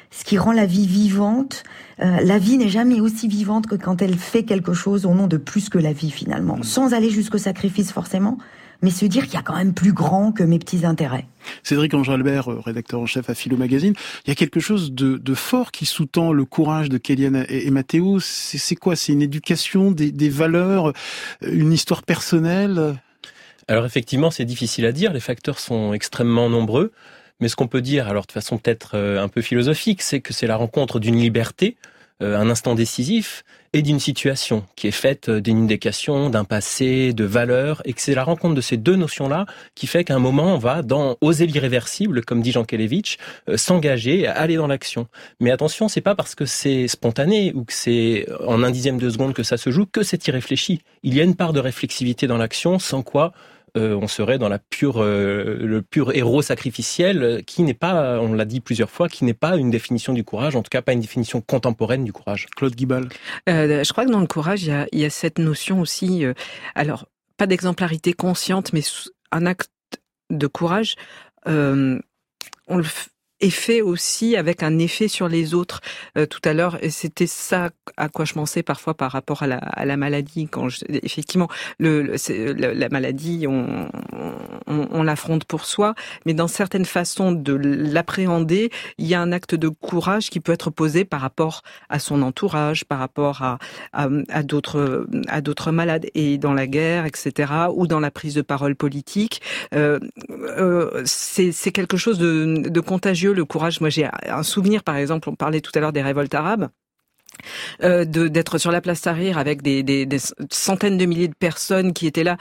ce 0.09 0.23
qui 0.23 0.37
rend 0.37 0.51
la 0.51 0.65
vie 0.65 0.87
vivante. 0.87 1.63
Euh, 2.01 2.17
la 2.23 2.39
vie 2.39 2.57
n'est 2.57 2.69
jamais 2.69 2.99
aussi 2.99 3.27
vivante 3.27 3.67
que 3.67 3.75
quand 3.75 4.01
elle 4.01 4.15
fait 4.15 4.43
quelque 4.43 4.73
chose 4.73 5.05
au 5.05 5.13
nom 5.13 5.27
de 5.27 5.37
plus 5.37 5.69
que 5.69 5.77
la 5.77 5.93
vie 5.93 6.11
finalement, 6.11 6.57
mmh. 6.57 6.63
sans 6.63 6.93
aller 6.93 7.11
jusqu'au 7.11 7.37
sacrifice 7.37 7.91
forcément, 7.91 8.37
mais 8.81 8.89
se 8.89 9.05
dire 9.05 9.25
qu'il 9.25 9.35
y 9.35 9.37
a 9.37 9.43
quand 9.43 9.55
même 9.55 9.75
plus 9.75 9.93
grand 9.93 10.31
que 10.31 10.41
mes 10.41 10.57
petits 10.57 10.83
intérêts. 10.85 11.27
Cédric 11.61 11.93
Ange-Albert, 11.93 12.51
euh, 12.51 12.59
rédacteur 12.59 12.99
en 12.99 13.05
chef 13.05 13.29
à 13.29 13.35
Philo 13.35 13.55
Magazine, 13.55 13.93
il 14.25 14.29
y 14.29 14.31
a 14.31 14.35
quelque 14.35 14.59
chose 14.59 14.91
de, 14.91 15.17
de 15.17 15.33
fort 15.35 15.71
qui 15.71 15.85
sous-tend 15.85 16.33
le 16.33 16.45
courage 16.45 16.89
de 16.89 16.97
Kéliane 16.97 17.45
et, 17.47 17.67
et 17.67 17.71
Mathéo. 17.71 18.19
C'est 18.19 18.75
quoi? 18.75 18.95
C'est 18.95 19.13
une 19.13 19.21
éducation, 19.21 19.91
des, 19.91 20.11
des 20.11 20.29
valeurs, 20.29 20.93
une 21.43 21.71
histoire 21.71 22.01
personnelle? 22.01 22.95
Alors 23.71 23.85
effectivement, 23.85 24.31
c'est 24.31 24.43
difficile 24.43 24.85
à 24.85 24.91
dire, 24.91 25.13
les 25.13 25.21
facteurs 25.21 25.57
sont 25.57 25.93
extrêmement 25.93 26.49
nombreux, 26.49 26.91
mais 27.39 27.47
ce 27.47 27.55
qu'on 27.55 27.69
peut 27.69 27.81
dire, 27.81 28.09
alors 28.09 28.25
de 28.25 28.31
façon 28.33 28.57
peut-être 28.57 28.91
euh, 28.95 29.23
un 29.23 29.29
peu 29.29 29.41
philosophique, 29.41 30.01
c'est 30.01 30.19
que 30.19 30.33
c'est 30.33 30.45
la 30.45 30.57
rencontre 30.57 30.99
d'une 30.99 31.15
liberté, 31.15 31.77
euh, 32.21 32.37
un 32.37 32.49
instant 32.49 32.75
décisif, 32.75 33.45
et 33.71 33.81
d'une 33.81 34.01
situation 34.01 34.65
qui 34.75 34.87
est 34.87 34.91
faite 34.91 35.29
euh, 35.29 35.39
d'une 35.39 35.63
indication, 35.63 36.29
d'un 36.29 36.43
passé, 36.43 37.13
de 37.13 37.23
valeurs, 37.23 37.81
et 37.85 37.93
que 37.93 38.01
c'est 38.01 38.13
la 38.13 38.25
rencontre 38.25 38.55
de 38.55 38.61
ces 38.61 38.75
deux 38.75 38.97
notions-là 38.97 39.45
qui 39.73 39.87
fait 39.87 40.03
qu'à 40.03 40.15
un 40.15 40.19
moment, 40.19 40.53
on 40.53 40.57
va, 40.57 40.81
dans 40.81 41.15
oser 41.21 41.47
l'irréversible, 41.47 42.25
comme 42.25 42.41
dit 42.41 42.51
Jean 42.51 42.65
Kelevitch, 42.65 43.19
s'engager, 43.55 44.27
aller 44.27 44.57
dans 44.57 44.67
l'action. 44.67 45.07
Mais 45.39 45.49
attention, 45.49 45.87
c'est 45.87 46.01
pas 46.01 46.13
parce 46.13 46.35
que 46.35 46.45
c'est 46.45 46.89
spontané 46.89 47.53
ou 47.55 47.63
que 47.63 47.71
c'est 47.71 48.27
en 48.45 48.63
un 48.63 48.69
dixième 48.69 48.97
de 48.97 49.09
seconde 49.09 49.33
que 49.33 49.43
ça 49.43 49.55
se 49.55 49.71
joue 49.71 49.85
que 49.85 50.03
c'est 50.03 50.27
irréfléchi. 50.27 50.81
Il 51.03 51.15
y 51.15 51.21
a 51.21 51.23
une 51.23 51.35
part 51.35 51.53
de 51.53 51.61
réflexivité 51.61 52.27
dans 52.27 52.37
l'action, 52.37 52.77
sans 52.77 53.01
quoi 53.01 53.31
euh, 53.77 53.95
on 53.95 54.07
serait 54.07 54.37
dans 54.37 54.49
la 54.49 54.59
pure, 54.59 55.01
euh, 55.01 55.57
le 55.61 55.81
pur 55.81 56.13
héros 56.13 56.41
sacrificiel, 56.41 57.43
qui 57.45 57.63
n'est 57.63 57.73
pas, 57.73 58.19
on 58.19 58.33
l'a 58.33 58.45
dit 58.45 58.59
plusieurs 58.59 58.89
fois, 58.89 59.07
qui 59.07 59.23
n'est 59.23 59.33
pas 59.33 59.55
une 59.55 59.71
définition 59.71 60.13
du 60.13 60.23
courage, 60.23 60.55
en 60.55 60.61
tout 60.61 60.69
cas 60.69 60.81
pas 60.81 60.93
une 60.93 60.99
définition 60.99 61.41
contemporaine 61.41 62.03
du 62.03 62.13
courage. 62.13 62.47
Claude 62.55 62.75
Guibal. 62.75 63.07
Euh, 63.49 63.83
je 63.83 63.91
crois 63.91 64.05
que 64.05 64.11
dans 64.11 64.19
le 64.19 64.27
courage, 64.27 64.63
il 64.63 64.69
y 64.69 64.71
a, 64.71 64.87
il 64.91 64.99
y 64.99 65.05
a 65.05 65.09
cette 65.09 65.39
notion 65.39 65.79
aussi, 65.79 66.25
euh, 66.25 66.33
alors 66.75 67.07
pas 67.37 67.47
d'exemplarité 67.47 68.13
consciente, 68.13 68.73
mais 68.73 68.81
un 69.31 69.45
acte 69.45 69.71
de 70.29 70.47
courage. 70.47 70.95
Euh, 71.47 71.99
on 72.67 72.77
le 72.77 72.85
fait 73.49 73.81
aussi 73.81 74.35
avec 74.35 74.63
un 74.63 74.77
effet 74.79 75.07
sur 75.07 75.27
les 75.27 75.53
autres. 75.53 75.81
Euh, 76.17 76.25
tout 76.25 76.41
à 76.43 76.53
l'heure, 76.53 76.77
c'était 76.89 77.27
ça 77.27 77.69
à 77.97 78.09
quoi 78.09 78.25
je 78.25 78.33
pensais 78.33 78.63
parfois 78.63 78.93
par 78.93 79.11
rapport 79.11 79.43
à 79.43 79.47
la, 79.47 79.57
à 79.57 79.85
la 79.85 79.97
maladie. 79.97 80.47
Quand 80.49 80.69
je, 80.69 80.85
effectivement, 80.89 81.47
le, 81.79 82.03
le, 82.03 82.73
la 82.73 82.89
maladie, 82.89 83.45
on, 83.47 83.89
on, 84.67 84.87
on 84.91 85.03
l'affronte 85.03 85.45
pour 85.45 85.65
soi, 85.65 85.95
mais 86.25 86.33
dans 86.33 86.47
certaines 86.47 86.85
façons 86.85 87.31
de 87.31 87.53
l'appréhender, 87.53 88.69
il 88.97 89.07
y 89.07 89.15
a 89.15 89.21
un 89.21 89.31
acte 89.31 89.55
de 89.55 89.69
courage 89.69 90.29
qui 90.29 90.39
peut 90.39 90.51
être 90.51 90.69
posé 90.69 91.05
par 91.05 91.21
rapport 91.21 91.61
à 91.89 91.99
son 91.99 92.21
entourage, 92.21 92.85
par 92.85 92.99
rapport 92.99 93.41
à, 93.41 93.57
à, 93.93 94.07
à 94.29 94.43
d'autres 94.43 95.07
à 95.27 95.41
d'autres 95.41 95.71
malades 95.71 96.05
et 96.13 96.37
dans 96.37 96.53
la 96.53 96.67
guerre, 96.67 97.05
etc., 97.05 97.51
ou 97.73 97.87
dans 97.87 97.99
la 97.99 98.11
prise 98.11 98.35
de 98.35 98.41
parole 98.41 98.75
politique. 98.75 99.41
Euh, 99.73 99.99
euh, 100.29 101.01
c'est 101.05 101.71
quelque 101.71 101.97
chose 101.97 102.17
de, 102.17 102.67
de 102.67 102.79
contagieux 102.79 103.30
le 103.33 103.45
courage. 103.45 103.81
Moi, 103.81 103.89
j'ai 103.89 104.07
un 104.27 104.43
souvenir, 104.43 104.83
par 104.83 104.95
exemple, 104.95 105.29
on 105.29 105.35
parlait 105.35 105.61
tout 105.61 105.71
à 105.75 105.79
l'heure 105.79 105.93
des 105.93 106.01
révoltes 106.01 106.33
arabes. 106.33 106.69
Euh, 107.81 108.05
d'être 108.05 108.57
sur 108.57 108.71
la 108.71 108.81
place 108.81 109.01
Tahrir 109.01 109.37
avec 109.37 109.61
des, 109.61 109.83
des, 109.83 110.05
des, 110.05 110.19
centaines 110.51 110.97
de 110.97 111.05
milliers 111.05 111.29
de 111.29 111.33
personnes 111.33 111.93
qui 111.93 112.05
étaient 112.05 112.25
là, 112.25 112.37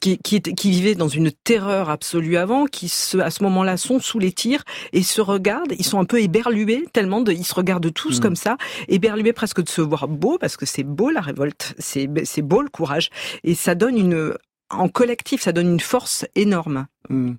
qui, 0.00 0.18
qui, 0.18 0.40
qui 0.40 0.70
vivaient 0.70 0.94
dans 0.94 1.08
une 1.08 1.32
terreur 1.32 1.90
absolue 1.90 2.36
avant, 2.36 2.66
qui 2.66 2.88
se, 2.88 3.18
à 3.18 3.30
ce 3.30 3.42
moment-là 3.44 3.76
sont 3.76 3.98
sous 3.98 4.18
les 4.18 4.30
tirs 4.32 4.64
et 4.92 5.02
se 5.02 5.20
regardent, 5.20 5.72
ils 5.78 5.84
sont 5.84 5.98
un 5.98 6.04
peu 6.04 6.20
éberlués 6.20 6.84
tellement 6.92 7.22
de, 7.22 7.32
ils 7.32 7.46
se 7.46 7.54
regardent 7.54 7.92
tous 7.92 8.18
mmh. 8.18 8.22
comme 8.22 8.36
ça, 8.36 8.58
éberlués 8.86 9.32
presque 9.32 9.62
de 9.62 9.68
se 9.68 9.80
voir 9.80 10.06
beau 10.08 10.38
parce 10.38 10.56
que 10.56 10.66
c'est 10.66 10.84
beau 10.84 11.10
la 11.10 11.22
révolte, 11.22 11.74
c'est 11.78 12.42
beau 12.42 12.62
le 12.62 12.68
courage 12.68 13.08
et 13.44 13.54
ça 13.54 13.74
donne 13.74 13.98
une, 13.98 14.34
en 14.70 14.88
collectif, 14.88 15.42
ça 15.42 15.52
donne 15.52 15.72
une 15.72 15.80
force 15.80 16.26
énorme. 16.34 16.86
Mmh. 17.08 17.32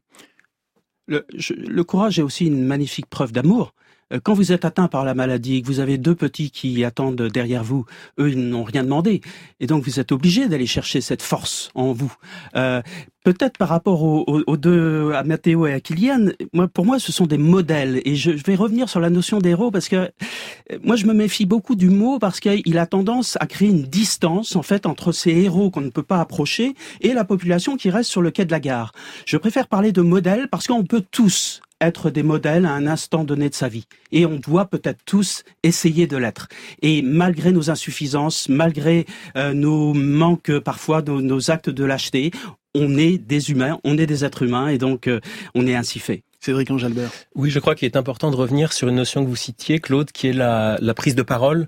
Le, 1.10 1.84
courage 1.84 2.20
est 2.20 2.22
aussi 2.22 2.46
une 2.46 2.64
magnifique 2.64 3.08
preuve 3.08 3.32
d'amour. 3.32 3.74
Euh, 4.14 4.20
quand 4.22 4.34
vous 4.34 4.52
êtes 4.52 4.66
atteint 4.66 4.88
par 4.88 5.06
la 5.06 5.14
maladie, 5.14 5.62
que 5.62 5.68
vous 5.68 5.80
avez 5.80 5.98
deux 5.98 6.16
petits 6.16 6.52
qui 6.52 6.84
attendent 6.84 7.22
derrière 7.22 7.64
vous, 7.64 7.86
eux, 8.20 8.32
ils 8.32 8.50
n'ont 8.50 8.64
rien 8.64 8.84
demandé. 8.84 9.22
Et 9.60 9.68
donc, 9.68 9.84
vous 9.84 10.00
êtes 10.00 10.12
obligé 10.12 10.48
d'aller 10.48 10.68
chercher 10.68 11.02
cette 11.02 11.22
force 11.22 11.70
en 11.76 11.94
vous. 11.94 12.14
Euh, 12.56 12.82
Peut-être 13.26 13.58
par 13.58 13.68
rapport 13.68 14.02
aux, 14.02 14.24
aux, 14.48 14.58
deux, 14.58 15.12
à 15.14 15.24
Mathéo 15.24 15.68
et 15.68 15.74
à 15.74 15.82
Kylian, 15.82 16.30
moi, 16.54 16.70
pour 16.70 16.86
moi, 16.86 17.00
ce 17.00 17.12
sont 17.12 17.26
des 17.26 17.38
modèles. 17.38 18.02
Et 18.06 18.16
je, 18.16 18.38
je 18.38 18.44
vais 18.46 18.56
revenir 18.56 18.88
sur 18.88 19.02
la 19.02 19.10
notion 19.10 19.40
d'héros 19.40 19.72
parce 19.72 19.90
que 19.90 19.98
euh, 19.98 20.78
moi, 20.84 20.96
je 20.96 21.06
me 21.06 21.14
méfie 21.14 21.46
beaucoup 21.46 21.76
du 21.76 21.90
mot 21.90 22.18
parce 22.18 22.40
qu'il 22.40 22.78
a 22.78 22.86
tendance 22.86 23.38
à 23.42 23.46
créer 23.46 23.70
une 23.70 23.84
distance, 23.84 24.56
en 24.56 24.64
fait, 24.64 24.86
entre 24.86 25.12
ces 25.12 25.32
héros 25.32 25.70
qu'on 25.70 25.82
ne 25.82 25.90
peut 25.90 26.02
pas 26.02 26.22
approcher 26.22 26.76
et 27.02 27.14
la 27.14 27.26
population 27.26 27.76
qui 27.76 27.90
reste 27.90 28.10
sur 28.10 28.22
le 28.22 28.32
quai 28.32 28.46
de 28.46 28.52
la 28.52 28.62
gare. 28.62 28.94
Je 29.26 29.36
préfère 29.36 29.68
parler 29.68 29.92
de 29.92 30.02
modèles 30.02 30.48
parce 30.50 30.66
qu'on 30.66 30.86
peut 30.86 31.04
tous 31.12 31.62
être 31.82 32.10
des 32.10 32.24
modèles 32.24 32.66
à 32.66 32.72
un 32.72 32.88
instant 32.88 33.24
donné 33.24 33.50
de 33.50 33.56
sa 33.56 33.68
vie. 33.68 33.86
Et 34.12 34.26
on 34.26 34.36
doit 34.38 34.66
peut-être 34.66 35.00
tous 35.06 35.44
essayer 35.64 36.08
de 36.08 36.18
l'être. 36.18 36.48
Et 36.82 37.02
malgré 37.02 37.52
nos 37.52 37.70
insuffisances, 37.70 38.50
malgré 38.50 39.06
euh, 39.36 39.54
nos 39.54 39.94
manques 39.94 40.58
parfois, 40.60 41.02
nos, 41.02 41.22
nos 41.22 41.52
actes 41.52 41.70
de 41.70 41.84
lâcheté, 41.84 42.32
on 42.76 42.98
est 42.98 43.18
des 43.18 43.52
humains, 43.52 43.80
on 43.84 43.98
est 43.98 44.06
des 44.06 44.26
êtres 44.26 44.44
humains 44.44 44.68
et 44.68 44.78
donc 44.78 45.08
euh, 45.08 45.20
on 45.56 45.68
est 45.68 45.76
ainsi 45.76 46.00
fait. 46.00 46.24
Cédric 46.40 46.72
Angelbert. 46.72 47.12
Oui, 47.36 47.50
je 47.50 47.60
crois 47.60 47.76
qu'il 47.76 47.86
est 47.86 47.98
important 47.98 48.32
de 48.32 48.36
revenir 48.38 48.72
sur 48.72 48.88
une 48.88 48.96
notion 48.96 49.26
que 49.26 49.30
vous 49.30 49.36
citiez, 49.36 49.80
Claude, 49.80 50.12
qui 50.12 50.28
est 50.28 50.34
la, 50.34 50.78
la 50.80 50.94
prise 50.94 51.16
de 51.16 51.22
parole 51.22 51.68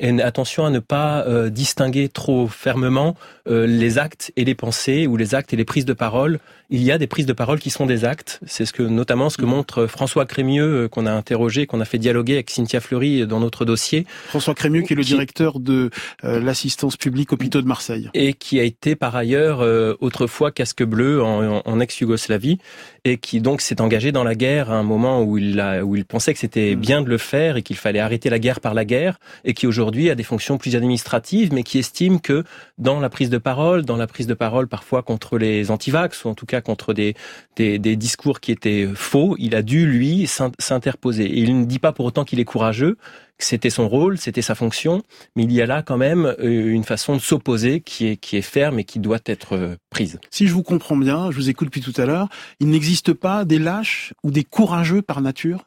et 0.00 0.22
attention 0.22 0.64
à 0.64 0.70
ne 0.70 0.78
pas 0.78 1.24
euh, 1.26 1.50
distinguer 1.50 2.08
trop 2.08 2.46
fermement 2.46 3.16
euh, 3.48 3.66
les 3.66 3.98
actes 3.98 4.32
et 4.36 4.44
les 4.44 4.54
pensées 4.54 5.06
ou 5.06 5.16
les 5.16 5.34
actes 5.34 5.52
et 5.52 5.56
les 5.56 5.64
prises 5.64 5.84
de 5.84 5.92
parole. 5.92 6.40
Il 6.70 6.82
y 6.82 6.92
a 6.92 6.98
des 6.98 7.06
prises 7.06 7.26
de 7.26 7.32
parole 7.32 7.58
qui 7.58 7.70
sont 7.70 7.86
des 7.86 8.04
actes. 8.04 8.40
C'est 8.46 8.66
ce 8.66 8.72
que 8.72 8.82
notamment 8.82 9.30
ce 9.30 9.38
que 9.38 9.44
montre 9.44 9.86
François 9.86 10.26
Crémieux 10.26 10.84
euh, 10.84 10.88
qu'on 10.88 11.06
a 11.06 11.12
interrogé, 11.12 11.66
qu'on 11.66 11.80
a 11.80 11.84
fait 11.84 11.98
dialoguer 11.98 12.34
avec 12.34 12.50
Cynthia 12.50 12.80
Fleury 12.80 13.26
dans 13.26 13.40
notre 13.40 13.64
dossier. 13.64 14.06
François 14.28 14.54
Crémieux 14.54 14.82
qui 14.82 14.92
est 14.92 14.96
le 14.96 15.02
directeur 15.02 15.60
de 15.60 15.90
l'assistance 16.22 16.96
publique 16.96 17.32
hôpitaux 17.32 17.62
de 17.62 17.66
Marseille 17.66 18.10
et 18.14 18.32
qui 18.32 18.60
a 18.60 18.62
été 18.62 18.96
par 18.96 19.16
ailleurs 19.16 19.60
autrefois 20.00 20.50
casque 20.50 20.82
bleu 20.82 21.22
en, 21.22 21.62
en 21.64 21.80
ex-Yougoslavie 21.80 22.58
et 23.04 23.18
qui 23.18 23.40
donc 23.40 23.60
s'est 23.60 23.80
engagé 23.80 24.12
dans 24.12 24.24
la 24.24 24.34
guerre 24.34 24.70
à 24.70 24.76
un 24.76 24.82
moment 24.82 25.22
où 25.22 25.38
il 25.38 25.60
a, 25.60 25.84
où 25.84 25.96
il 25.96 26.04
pensait 26.04 26.32
que 26.32 26.38
c'était 26.38 26.74
mm. 26.74 26.80
bien 26.80 27.02
de 27.02 27.08
le 27.08 27.18
faire 27.18 27.56
et 27.56 27.62
qu'il 27.62 27.76
fallait 27.76 28.00
arrêter 28.00 28.30
la 28.30 28.38
guerre 28.38 28.60
par 28.60 28.74
la 28.74 28.84
guerre 28.84 29.18
et 29.44 29.54
qui 29.54 29.66
aujourd'hui 29.66 30.10
a 30.10 30.14
des 30.14 30.22
fonctions 30.22 30.58
plus 30.58 30.76
administratives 30.76 31.52
mais 31.52 31.62
qui 31.62 31.78
estime 31.78 32.20
que 32.20 32.44
dans 32.78 33.00
la 33.00 33.10
prise 33.10 33.30
de 33.30 33.38
parole, 33.38 33.84
dans 33.84 33.96
la 33.96 34.06
prise 34.06 34.26
de 34.26 34.34
parole 34.34 34.68
parfois 34.68 35.02
contre 35.02 35.36
les 35.36 35.70
antivax 35.70 36.24
ou 36.24 36.28
en 36.28 36.34
tout 36.34 36.46
cas 36.46 36.60
contre 36.60 36.94
des, 36.94 37.14
des, 37.56 37.78
discours 37.96 38.40
qui 38.40 38.52
étaient 38.52 38.88
faux, 38.94 39.34
il 39.38 39.54
a 39.54 39.62
dû 39.62 39.86
lui 39.86 40.26
s'interposer. 40.26 41.30
Il 41.32 41.58
ne 41.60 41.64
dit 41.64 41.78
pas 41.78 41.92
pour 41.92 42.06
autant 42.06 42.24
qu'il 42.24 42.40
est 42.40 42.44
courageux, 42.44 42.96
c'était 43.38 43.70
son 43.70 43.88
rôle, 43.88 44.18
c'était 44.18 44.42
sa 44.42 44.54
fonction, 44.54 45.02
mais 45.36 45.44
il 45.44 45.52
y 45.52 45.62
a 45.62 45.66
là 45.66 45.82
quand 45.82 45.96
même 45.96 46.34
euh, 46.40 46.72
une 46.72 46.84
façon 46.84 47.14
de 47.14 47.20
s'opposer 47.20 47.80
qui 47.80 48.06
est, 48.06 48.16
qui 48.16 48.36
est 48.36 48.42
ferme 48.42 48.78
et 48.78 48.84
qui 48.84 48.98
doit 48.98 49.20
être 49.26 49.54
euh, 49.54 49.76
prise. 49.90 50.18
Si 50.30 50.46
je 50.46 50.52
vous 50.52 50.62
comprends 50.62 50.96
bien, 50.96 51.30
je 51.30 51.36
vous 51.36 51.48
écoute 51.48 51.68
depuis 51.68 51.80
tout 51.80 51.98
à 52.00 52.04
l'heure, 52.04 52.28
il 52.60 52.68
n'existe 52.68 53.12
pas 53.12 53.44
des 53.44 53.58
lâches 53.58 54.12
ou 54.22 54.30
des 54.30 54.44
courageux 54.44 55.02
par 55.02 55.20
nature? 55.20 55.64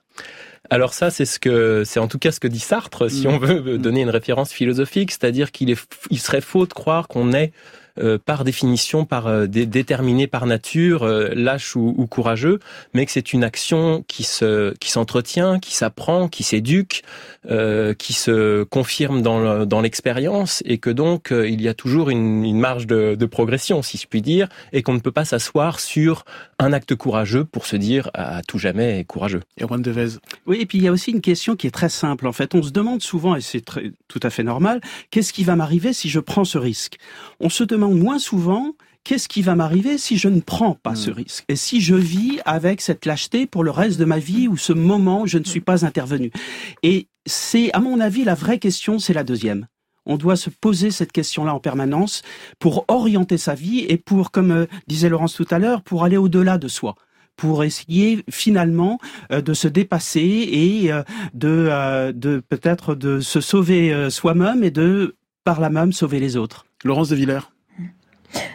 Alors 0.70 0.94
ça, 0.94 1.10
c'est 1.10 1.26
ce 1.26 1.40
que, 1.40 1.84
c'est 1.86 2.00
en 2.00 2.08
tout 2.08 2.20
cas 2.20 2.32
ce 2.32 2.40
que 2.40 2.48
dit 2.48 2.60
Sartre, 2.60 3.10
si 3.10 3.28
mm. 3.28 3.32
on 3.32 3.38
veut 3.40 3.78
donner 3.78 4.02
une 4.02 4.10
référence 4.10 4.54
philosophique, 4.54 5.12
c'est-à-dire 5.12 5.52
qu'il 5.52 5.70
est, 5.70 5.82
il 6.10 6.20
serait 6.20 6.42
faux 6.42 6.66
de 6.66 6.74
croire 6.74 7.08
qu'on 7.08 7.34
est 7.34 7.52
euh, 8.00 8.18
par 8.24 8.44
définition, 8.44 9.06
par 9.06 9.28
euh, 9.28 9.48
déterminé 9.48 10.28
par 10.28 10.46
nature, 10.46 11.04
euh, 11.04 11.30
lâche 11.34 11.76
ou, 11.76 12.08
courageux, 12.10 12.60
mais 12.94 13.06
que 13.06 13.12
c'est 13.12 13.34
une 13.34 13.44
action 13.44 14.04
qui 14.08 14.24
se 14.24 14.74
qui 14.80 14.90
s'entretient, 14.92 15.60
qui 15.60 15.76
s'apprend, 15.76 16.28
qui 16.28 16.44
s'éduque, 16.44 17.04
qui 17.98 18.14
se 18.14 18.64
confirme 18.64 19.22
dans 19.22 19.66
dans 19.66 19.82
l'expérience, 19.82 20.62
et 20.66 20.78
que 20.78 20.90
donc 20.90 21.32
il 21.32 21.62
y 21.62 21.68
a 21.68 21.74
toujours 21.74 22.10
une, 22.10 22.46
une 22.46 22.60
marge 22.60 22.88
de, 22.88 23.16
de, 23.16 23.26
progression, 23.26 23.82
si 23.82 23.98
je 23.98 24.08
puis 24.08 24.22
dire, 24.22 24.48
et 24.74 24.84
qu'on 24.84 24.94
ne 24.94 25.00
peut 25.00 25.12
pas 25.12 25.26
s'asseoir 25.26 25.80
sur 25.80 26.26
un 26.60 26.74
acte 26.74 26.96
courageux 26.96 27.46
pour 27.46 27.66
se 27.66 27.76
dire 27.76 28.12
à 28.14 28.42
tout 28.44 28.58
jamais 28.58 29.04
courageux. 29.06 29.42
Erwan 29.60 29.82
Devez. 29.82 30.20
Oui, 30.46 30.60
et 30.62 30.66
puis 30.66 30.78
il 30.78 30.84
y 30.84 30.88
a 30.88 30.92
aussi 30.92 31.12
une 31.12 31.22
question 31.22 31.56
qui 31.56 31.68
est 31.68 31.72
très 31.72 31.90
simple. 31.90 32.28
En 32.28 32.32
fait, 32.32 32.54
on 32.56 32.62
se 32.62 32.72
demande 32.72 33.02
souvent, 33.02 33.36
et 33.36 33.42
c'est 33.42 33.62
tout 33.62 34.20
à 34.22 34.30
fait 34.30 34.44
normal, 34.44 34.82
qu'est-ce 35.10 35.34
qui 35.34 35.44
va 35.44 35.56
m'arriver 35.56 35.94
si 35.94 36.10
je 36.10 36.20
prends 36.20 36.46
ce 36.46 36.58
risque? 36.58 36.98
On 37.40 37.50
se 37.50 37.64
demande 37.64 37.81
moins 37.90 38.20
souvent 38.20 38.74
qu'est-ce 39.04 39.28
qui 39.28 39.42
va 39.42 39.56
m'arriver 39.56 39.98
si 39.98 40.18
je 40.18 40.28
ne 40.28 40.42
prends 40.42 40.76
pas 40.76 40.96
ce 40.96 41.10
hmm. 41.12 41.14
risque 41.14 41.46
Et 41.50 41.56
si 41.56 41.82
je 41.82 41.96
vis 41.96 42.40
avec 42.46 42.82
cette 42.82 43.06
lâcheté 43.06 43.46
pour 43.46 43.64
le 43.64 43.72
reste 43.72 44.00
de 44.00 44.06
ma 44.06 44.20
vie 44.20 44.48
ou 44.48 44.58
ce 44.58 44.74
moment 44.74 45.22
où 45.22 45.28
je 45.28 45.38
ne 45.38 45.44
suis 45.44 45.62
pas 45.62 45.86
intervenu? 45.86 46.32
Et 46.84 47.08
c'est, 47.26 47.72
à 47.74 47.80
mon 47.80 48.00
avis, 48.00 48.24
la 48.24 48.36
vraie 48.36 48.60
question, 48.60 49.00
c'est 49.00 49.14
la 49.14 49.24
deuxième. 49.24 49.68
On 50.06 50.18
doit 50.18 50.36
se 50.36 50.50
poser 50.50 50.90
cette 50.90 51.12
question-là 51.12 51.54
en 51.54 51.60
permanence 51.60 52.24
pour 52.60 52.86
orienter 52.88 53.38
sa 53.38 53.54
vie 53.54 53.86
et 53.88 53.98
pour, 53.98 54.32
comme 54.32 54.52
euh, 54.52 54.66
disait 54.88 55.10
Laurence 55.10 55.36
tout 55.36 55.48
à 55.52 55.60
l'heure, 55.60 55.84
pour 55.84 56.04
aller 56.04 56.18
au-delà 56.18 56.58
de 56.58 56.68
soi 56.68 56.96
pour 57.38 57.64
essayer 57.64 58.24
finalement 58.30 59.00
euh, 59.32 59.42
de 59.42 59.54
se 59.54 59.68
dépasser 59.68 60.20
et 60.20 60.92
euh, 60.92 61.02
de, 61.34 62.12
de 62.12 62.44
peut-être 62.48 62.94
de 62.94 63.20
se 63.20 63.42
sauver 63.42 64.10
soi-même 64.12 64.64
et 64.64 64.70
de 64.70 65.16
par 65.44 65.60
là 65.60 65.70
même 65.70 65.92
sauver 65.92 66.20
les 66.20 66.38
autres. 66.38 66.66
Laurence 66.84 67.10
de 67.10 67.16
Villers. 67.16 67.50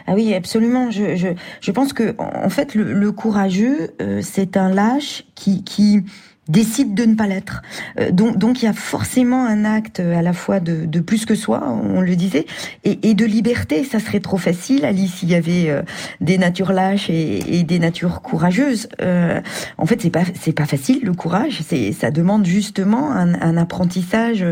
Ah 0.07 0.13
oui, 0.13 0.33
absolument. 0.33 0.91
Je, 0.91 1.15
je, 1.15 1.27
je 1.61 1.71
pense 1.71 1.93
que 1.93 2.15
en 2.19 2.49
fait, 2.49 2.75
le, 2.75 2.93
le 2.93 3.11
courageux, 3.11 3.91
euh, 4.01 4.21
c'est 4.21 4.57
un 4.57 4.69
lâche 4.69 5.25
qui, 5.35 5.63
qui 5.63 6.03
décide 6.47 6.93
de 6.93 7.03
ne 7.03 7.15
pas 7.15 7.27
l'être. 7.27 7.61
Euh, 7.99 8.11
donc, 8.11 8.37
donc 8.37 8.61
il 8.61 8.65
y 8.65 8.67
a 8.67 8.73
forcément 8.73 9.45
un 9.45 9.65
acte 9.65 9.99
à 9.99 10.21
la 10.21 10.33
fois 10.33 10.59
de, 10.59 10.85
de 10.85 10.99
plus 10.99 11.25
que 11.25 11.35
soi, 11.35 11.67
on 11.69 12.01
le 12.01 12.15
disait, 12.15 12.45
et, 12.83 13.09
et, 13.09 13.13
de 13.13 13.25
liberté. 13.25 13.83
Ça 13.83 13.99
serait 13.99 14.19
trop 14.19 14.37
facile, 14.37 14.85
Alice, 14.85 15.15
s'il 15.15 15.29
y 15.29 15.35
avait 15.35 15.69
euh, 15.69 15.81
des 16.21 16.37
natures 16.37 16.71
lâches 16.71 17.09
et, 17.09 17.59
et 17.59 17.63
des 17.63 17.79
natures 17.79 18.21
courageuses. 18.21 18.87
Euh, 19.01 19.41
en 19.77 19.85
fait, 19.85 20.01
c'est 20.01 20.09
pas 20.09 20.23
c'est 20.39 20.53
pas 20.53 20.65
facile 20.65 21.01
le 21.03 21.13
courage. 21.13 21.59
C'est 21.67 21.91
ça 21.91 22.11
demande 22.11 22.45
justement 22.45 23.11
un, 23.11 23.33
un 23.41 23.57
apprentissage 23.57 24.45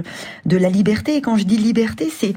de 0.45 0.57
la 0.57 0.69
liberté. 0.69 1.15
Et 1.15 1.21
quand 1.21 1.37
je 1.37 1.45
dis 1.45 1.57
liberté, 1.57 2.09
c'est 2.15 2.33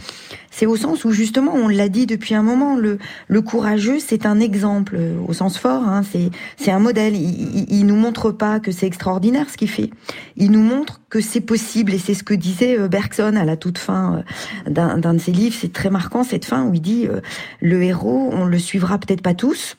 c'est 0.58 0.66
au 0.66 0.76
sens 0.76 1.04
où 1.04 1.12
justement, 1.12 1.54
on 1.54 1.68
l'a 1.68 1.88
dit 1.88 2.06
depuis 2.06 2.34
un 2.34 2.42
moment, 2.42 2.74
le, 2.74 2.98
le 3.28 3.42
courageux, 3.42 4.00
c'est 4.00 4.26
un 4.26 4.40
exemple 4.40 4.98
au 5.28 5.32
sens 5.32 5.56
fort. 5.56 5.84
Hein, 5.86 6.02
c'est 6.10 6.32
c'est 6.56 6.72
un 6.72 6.80
modèle. 6.80 7.14
Il, 7.14 7.58
il, 7.58 7.66
il 7.72 7.86
nous 7.86 7.94
montre 7.94 8.32
pas 8.32 8.58
que 8.58 8.72
c'est 8.72 8.88
extraordinaire 8.88 9.48
ce 9.50 9.56
qu'il 9.56 9.70
fait. 9.70 9.90
Il 10.34 10.50
nous 10.50 10.62
montre 10.62 11.00
que 11.10 11.20
c'est 11.20 11.40
possible 11.40 11.94
et 11.94 11.98
c'est 11.98 12.14
ce 12.14 12.24
que 12.24 12.34
disait 12.34 12.76
euh, 12.76 12.88
Bergson 12.88 13.36
à 13.36 13.44
la 13.44 13.56
toute 13.56 13.78
fin 13.78 14.24
euh, 14.66 14.70
d'un 14.70 15.14
de 15.14 15.18
ses 15.18 15.30
livres. 15.30 15.54
C'est 15.56 15.72
très 15.72 15.90
marquant 15.90 16.24
cette 16.24 16.44
fin 16.44 16.64
où 16.64 16.74
il 16.74 16.80
dit 16.80 17.06
euh, 17.06 17.20
le 17.60 17.80
héros, 17.84 18.28
on 18.32 18.44
le 18.44 18.58
suivra 18.58 18.98
peut-être 18.98 19.22
pas 19.22 19.34
tous, 19.34 19.76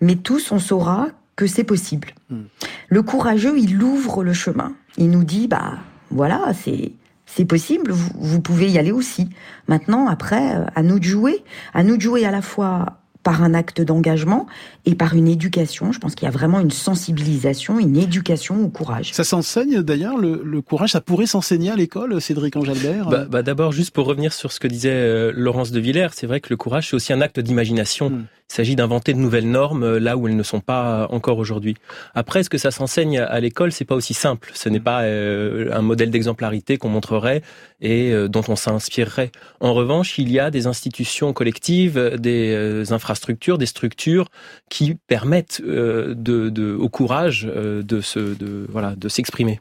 mais 0.00 0.16
tous 0.16 0.52
on 0.52 0.58
saura 0.58 1.08
que 1.36 1.46
c'est 1.46 1.64
possible. 1.64 2.14
Hmm. 2.30 2.44
Le 2.88 3.02
courageux, 3.02 3.58
il 3.58 3.82
ouvre 3.82 4.24
le 4.24 4.32
chemin. 4.32 4.72
Il 4.96 5.10
nous 5.10 5.24
dit 5.24 5.48
bah 5.48 5.74
voilà, 6.10 6.54
c'est 6.54 6.92
c'est 7.34 7.44
possible, 7.44 7.92
vous, 7.92 8.40
pouvez 8.40 8.70
y 8.70 8.78
aller 8.78 8.90
aussi. 8.90 9.28
Maintenant, 9.68 10.08
après, 10.08 10.56
à 10.74 10.82
nous 10.82 10.98
de 10.98 11.04
jouer, 11.04 11.44
à 11.74 11.84
nous 11.84 11.96
de 11.96 12.02
jouer 12.02 12.24
à 12.24 12.30
la 12.30 12.42
fois 12.42 13.00
par 13.22 13.42
un 13.42 13.52
acte 13.52 13.82
d'engagement 13.82 14.46
et 14.88 14.94
par 14.94 15.14
une 15.14 15.28
éducation. 15.28 15.92
Je 15.92 15.98
pense 15.98 16.14
qu'il 16.14 16.24
y 16.24 16.28
a 16.28 16.32
vraiment 16.32 16.60
une 16.60 16.70
sensibilisation, 16.70 17.78
une 17.78 17.98
éducation 17.98 18.64
au 18.64 18.68
courage. 18.68 19.12
Ça 19.12 19.22
s'enseigne 19.22 19.82
d'ailleurs, 19.82 20.16
le, 20.16 20.62
courage, 20.62 20.92
ça 20.92 21.02
pourrait 21.02 21.26
s'enseigner 21.26 21.70
à 21.70 21.76
l'école, 21.76 22.20
Cédric 22.22 22.56
Angelbert 22.56 23.06
bah, 23.10 23.26
bah 23.28 23.42
D'abord, 23.42 23.70
juste 23.70 23.90
pour 23.90 24.06
revenir 24.06 24.32
sur 24.32 24.50
ce 24.50 24.58
que 24.58 24.66
disait 24.66 24.90
euh, 24.90 25.30
Laurence 25.34 25.72
de 25.72 25.80
Villers, 25.80 26.08
c'est 26.14 26.26
vrai 26.26 26.40
que 26.40 26.48
le 26.48 26.56
courage, 26.56 26.88
c'est 26.88 26.96
aussi 26.96 27.12
un 27.12 27.20
acte 27.20 27.38
d'imagination. 27.38 28.08
Hmm. 28.08 28.24
Il 28.50 28.54
s'agit 28.54 28.76
d'inventer 28.76 29.12
de 29.12 29.18
nouvelles 29.18 29.50
normes 29.50 29.82
euh, 29.82 30.00
là 30.00 30.16
où 30.16 30.26
elles 30.26 30.36
ne 30.36 30.42
sont 30.42 30.60
pas 30.60 31.06
encore 31.10 31.36
aujourd'hui. 31.36 31.76
Après, 32.14 32.40
est-ce 32.40 32.48
que 32.48 32.56
ça 32.56 32.70
s'enseigne 32.70 33.18
à 33.18 33.38
l'école 33.40 33.72
C'est 33.72 33.84
pas 33.84 33.94
aussi 33.94 34.14
simple. 34.14 34.50
Ce 34.54 34.70
n'est 34.70 34.80
pas 34.80 35.02
euh, 35.02 35.68
un 35.74 35.82
modèle 35.82 36.10
d'exemplarité 36.10 36.78
qu'on 36.78 36.88
montrerait 36.88 37.42
et 37.82 38.10
euh, 38.10 38.26
dont 38.26 38.42
on 38.48 38.56
s'inspirerait. 38.56 39.32
En 39.60 39.74
revanche, 39.74 40.18
il 40.18 40.32
y 40.32 40.40
a 40.40 40.50
des 40.50 40.66
institutions 40.66 41.34
collectives, 41.34 42.16
des 42.18 42.90
infrastructures, 42.90 43.58
des 43.58 43.66
structures 43.66 44.28
qui 44.70 44.77
permettent 45.06 45.62
de, 45.62 46.14
de, 46.14 46.74
au 46.74 46.88
courage 46.88 47.44
de 47.44 48.00
se, 48.00 48.18
de, 48.18 48.66
voilà, 48.70 48.94
de 48.96 49.08
s'exprimer. 49.08 49.60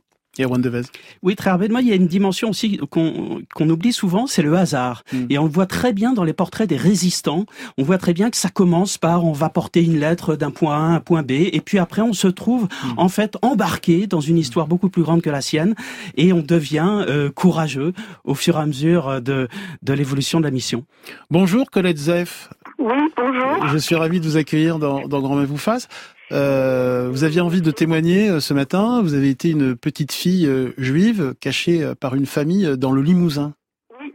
Oui, 1.23 1.35
très 1.35 1.49
rapidement, 1.49 1.79
il 1.79 1.87
y 1.87 1.91
a 1.91 1.95
une 1.95 2.07
dimension 2.07 2.49
aussi 2.49 2.79
qu'on 2.91 3.69
oublie 3.69 3.93
souvent, 3.93 4.27
c'est 4.27 4.43
le 4.43 4.55
hasard. 4.55 5.03
Hmm. 5.11 5.25
Et 5.29 5.39
on 5.39 5.45
le 5.45 5.49
voit 5.49 5.65
très 5.65 5.93
bien 5.93 6.13
dans 6.13 6.23
les 6.23 6.33
portraits 6.33 6.69
des 6.69 6.77
résistants. 6.77 7.45
On 7.77 7.83
voit 7.83 7.97
très 7.97 8.13
bien 8.13 8.29
que 8.29 8.37
ça 8.37 8.49
commence 8.49 8.97
par 8.97 9.25
on 9.25 9.31
va 9.31 9.49
porter 9.49 9.83
une 9.83 9.99
lettre 9.99 10.35
d'un 10.35 10.51
point 10.51 10.75
A 10.75 10.79
à 10.79 10.95
un 10.95 10.99
point 10.99 11.23
B, 11.23 11.31
et 11.31 11.61
puis 11.61 11.79
après 11.79 12.01
on 12.01 12.13
se 12.13 12.27
trouve 12.27 12.65
hmm. 12.65 12.93
en 12.97 13.09
fait 13.09 13.35
embarqué 13.41 14.05
dans 14.05 14.21
une 14.21 14.37
histoire 14.37 14.67
beaucoup 14.67 14.89
plus 14.89 15.01
grande 15.01 15.21
que 15.21 15.29
la 15.29 15.41
sienne, 15.41 15.73
et 16.15 16.33
on 16.33 16.41
devient 16.41 17.05
euh, 17.07 17.31
courageux 17.31 17.93
au 18.23 18.35
fur 18.35 18.57
et 18.57 18.61
à 18.61 18.65
mesure 18.65 19.21
de, 19.21 19.47
de 19.81 19.93
l'évolution 19.93 20.39
de 20.39 20.45
la 20.45 20.51
mission. 20.51 20.85
Bonjour 21.31 21.71
Colette 21.71 21.97
Zeff. 21.97 22.49
Oui, 22.79 23.11
bonjour. 23.15 23.67
Je 23.67 23.77
suis 23.77 23.95
ravi 23.95 24.19
de 24.19 24.25
vous 24.25 24.37
accueillir 24.37 24.77
dans, 24.77 25.07
dans 25.07 25.19
Grand 25.21 25.35
Main 25.35 25.45
vous 25.45 25.57
fasse. 25.57 25.87
Euh, 26.31 27.07
vous 27.09 27.23
aviez 27.23 27.41
envie 27.41 27.61
de 27.61 27.71
témoigner 27.71 28.29
euh, 28.29 28.39
ce 28.39 28.53
matin. 28.53 29.01
Vous 29.01 29.15
avez 29.15 29.29
été 29.29 29.49
une 29.49 29.75
petite 29.75 30.11
fille 30.11 30.45
euh, 30.45 30.73
juive 30.77 31.33
cachée 31.39 31.93
par 31.99 32.15
une 32.15 32.25
famille 32.25 32.77
dans 32.77 32.91
le 32.91 33.01
Limousin. 33.01 33.53
Oui. 33.99 34.13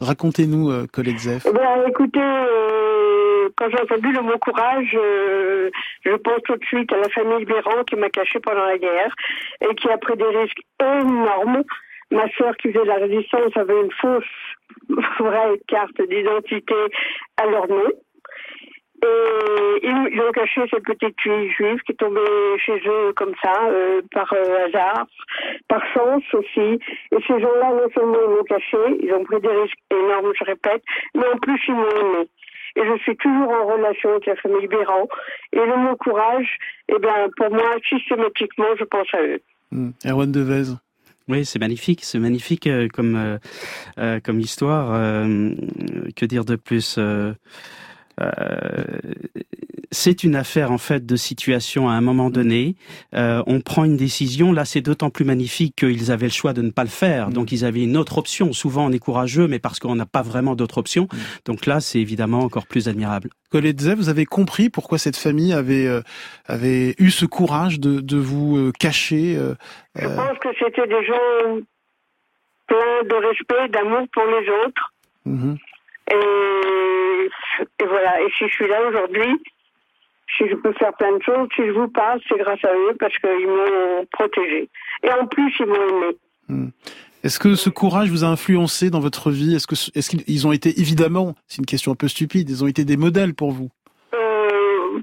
Racontez-nous, 0.00 0.86
Colette 0.88 1.18
Zeff. 1.18 1.46
Eh 1.48 1.52
ben, 1.52 1.84
écoutez, 1.88 2.20
quand 3.56 3.70
j'ai 3.70 3.80
entendu 3.80 4.12
le 4.12 4.22
mot 4.22 4.38
courage, 4.38 4.90
je 6.04 6.16
pense 6.16 6.42
tout 6.44 6.56
de 6.56 6.64
suite 6.64 6.92
à 6.92 6.96
la 6.96 7.08
famille 7.10 7.44
Béran 7.44 7.84
qui 7.88 7.96
m'a 7.96 8.10
cachée 8.10 8.40
pendant 8.40 8.64
la 8.64 8.78
guerre 8.78 9.14
et 9.60 9.74
qui 9.76 9.88
a 9.88 9.98
pris 9.98 10.16
des 10.16 10.24
risques 10.24 10.62
énormes. 10.80 11.62
Ma 12.10 12.28
sœur 12.36 12.56
qui 12.56 12.72
faisait 12.72 12.84
la 12.84 12.96
résistance 12.96 13.56
avait 13.56 13.80
une 13.80 13.92
fausse 14.00 14.24
vraie 15.18 15.58
carte 15.68 16.00
d'identité 16.08 16.74
à 17.36 17.46
leur 17.46 17.68
nom. 17.68 17.90
Et 19.04 19.80
ils, 19.82 20.20
ont 20.22 20.32
caché 20.32 20.62
cette 20.70 20.84
petite 20.84 21.20
fille 21.20 21.50
juive 21.50 21.78
qui 21.84 21.92
est 21.92 21.96
tombée 21.96 22.20
chez 22.64 22.80
eux 22.86 23.12
comme 23.14 23.34
ça, 23.42 23.52
euh, 23.68 24.00
par 24.10 24.32
euh, 24.32 24.66
hasard, 24.66 25.06
par 25.68 25.84
chance 25.92 26.24
aussi. 26.32 26.80
Et 27.12 27.18
ces 27.26 27.40
gens-là, 27.40 27.72
non 27.72 27.88
seulement 27.94 28.18
ils 28.26 28.36
l'ont 28.36 28.44
caché, 28.44 28.98
ils 29.02 29.12
ont 29.12 29.24
pris 29.24 29.40
des 29.40 29.48
risques 29.48 29.78
énormes, 29.90 30.32
je 30.38 30.44
répète, 30.44 30.82
mais 31.14 31.26
en 31.26 31.36
plus 31.36 31.60
ils 31.68 31.74
m'ont 31.74 31.90
aimé. 31.90 32.28
et 32.76 32.86
je 32.86 33.02
suis 33.02 33.16
toujours 33.18 33.50
en 33.50 33.66
relation 33.66 34.10
avec 34.10 34.26
la 34.26 34.36
famille 34.36 34.66
Béran. 34.66 35.06
Et 35.52 35.58
le 35.58 35.76
mot 35.76 35.96
courage, 35.96 36.56
eh 36.88 36.98
bien, 36.98 37.28
pour 37.36 37.50
moi, 37.50 37.76
systématiquement, 37.88 38.76
je 38.78 38.84
pense 38.84 39.12
à 39.12 39.22
eux. 39.22 39.40
Hmm. 39.72 39.90
Erwan 40.06 40.32
Devez. 40.32 40.72
Oui, 41.28 41.44
c'est 41.44 41.58
magnifique, 41.58 42.04
c'est 42.04 42.20
magnifique 42.20 42.68
euh, 42.68 42.86
comme 42.88 43.16
euh, 43.16 43.38
euh, 43.98 44.20
comme 44.20 44.38
histoire. 44.38 44.92
que 46.14 46.24
dire 46.24 46.44
de 46.44 46.54
plus 46.54 47.00
c'est 49.96 50.24
une 50.24 50.36
affaire 50.36 50.72
en 50.72 50.78
fait 50.78 51.06
de 51.06 51.16
situation 51.16 51.88
à 51.88 51.92
un 51.92 52.00
moment 52.00 52.30
donné. 52.30 52.76
Euh, 53.14 53.42
on 53.46 53.60
prend 53.60 53.84
une 53.84 53.96
décision. 53.96 54.52
Là, 54.52 54.64
c'est 54.64 54.80
d'autant 54.80 55.10
plus 55.10 55.24
magnifique 55.24 55.76
qu'ils 55.76 56.10
avaient 56.10 56.26
le 56.26 56.32
choix 56.32 56.52
de 56.52 56.62
ne 56.62 56.70
pas 56.70 56.82
le 56.82 56.90
faire. 56.90 57.30
Donc, 57.30 57.52
ils 57.52 57.64
avaient 57.64 57.82
une 57.82 57.96
autre 57.96 58.18
option. 58.18 58.52
Souvent, 58.52 58.86
on 58.86 58.92
est 58.92 58.98
courageux, 58.98 59.48
mais 59.48 59.58
parce 59.58 59.78
qu'on 59.78 59.94
n'a 59.94 60.06
pas 60.06 60.22
vraiment 60.22 60.54
d'autre 60.54 60.78
option. 60.78 61.08
Donc 61.44 61.66
là, 61.66 61.80
c'est 61.80 61.98
évidemment 61.98 62.40
encore 62.40 62.66
plus 62.66 62.88
admirable. 62.88 63.30
Colette 63.50 63.82
vous 63.82 64.08
avez 64.08 64.26
compris 64.26 64.70
pourquoi 64.70 64.98
cette 64.98 65.16
famille 65.16 65.52
avait 65.52 65.86
euh, 65.86 66.02
avait 66.46 66.94
eu 66.98 67.10
ce 67.10 67.24
courage 67.24 67.78
de, 67.78 68.00
de 68.00 68.16
vous 68.16 68.56
euh, 68.56 68.72
cacher. 68.78 69.38
Je 69.94 70.06
pense 70.06 70.38
que 70.38 70.48
c'était 70.58 70.86
des 70.86 71.04
gens 71.06 71.60
pleins 72.66 73.02
de 73.04 73.26
respect, 73.26 73.68
d'amour 73.70 74.06
pour 74.12 74.24
les 74.24 74.48
autres. 74.66 74.92
Mhm. 75.24 75.56
Et, 76.10 77.05
et, 77.60 77.84
voilà. 77.86 78.20
Et 78.22 78.30
si 78.38 78.48
je 78.48 78.52
suis 78.52 78.68
là 78.68 78.86
aujourd'hui, 78.88 79.40
si 80.36 80.48
je 80.48 80.54
peux 80.54 80.72
faire 80.72 80.92
plein 80.94 81.16
de 81.16 81.22
choses, 81.22 81.48
si 81.54 81.66
je 81.66 81.72
vous 81.72 81.88
parle, 81.88 82.20
c'est 82.28 82.38
grâce 82.38 82.64
à 82.64 82.72
eux 82.72 82.96
parce 82.98 83.16
qu'ils 83.18 83.46
m'ont 83.46 84.06
protégé. 84.12 84.68
Et 85.02 85.10
en 85.10 85.26
plus, 85.26 85.52
ils 85.60 85.66
m'ont 85.66 85.74
aimé. 85.74 86.16
Hmm. 86.48 86.68
Est-ce 87.22 87.38
que 87.38 87.54
ce 87.54 87.70
courage 87.70 88.10
vous 88.10 88.24
a 88.24 88.28
influencé 88.28 88.90
dans 88.90 89.00
votre 89.00 89.30
vie? 89.30 89.54
Est-ce 89.54 90.10
qu'ils 90.10 90.46
ont 90.46 90.52
été 90.52 90.80
évidemment, 90.80 91.34
c'est 91.46 91.58
une 91.58 91.66
question 91.66 91.92
un 91.92 91.96
peu 91.96 92.08
stupide, 92.08 92.48
ils 92.48 92.62
ont 92.62 92.68
été 92.68 92.84
des 92.84 92.96
modèles 92.96 93.34
pour 93.34 93.50
vous? 93.50 93.68
Euh, 94.14 95.00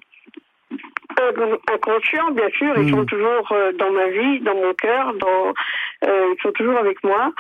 Inconscient, 1.74 2.32
bien 2.32 2.50
sûr. 2.50 2.74
Ils 2.78 2.86
hmm. 2.86 2.96
sont 2.96 3.06
toujours 3.06 3.52
euh, 3.52 3.72
dans 3.74 3.92
ma 3.92 4.08
vie, 4.10 4.40
dans 4.42 4.56
mon 4.56 4.74
cœur, 4.74 5.14
dans, 5.16 5.54
euh, 6.06 6.34
ils 6.34 6.42
sont 6.42 6.52
toujours 6.52 6.78
avec 6.78 7.04
moi. 7.04 7.32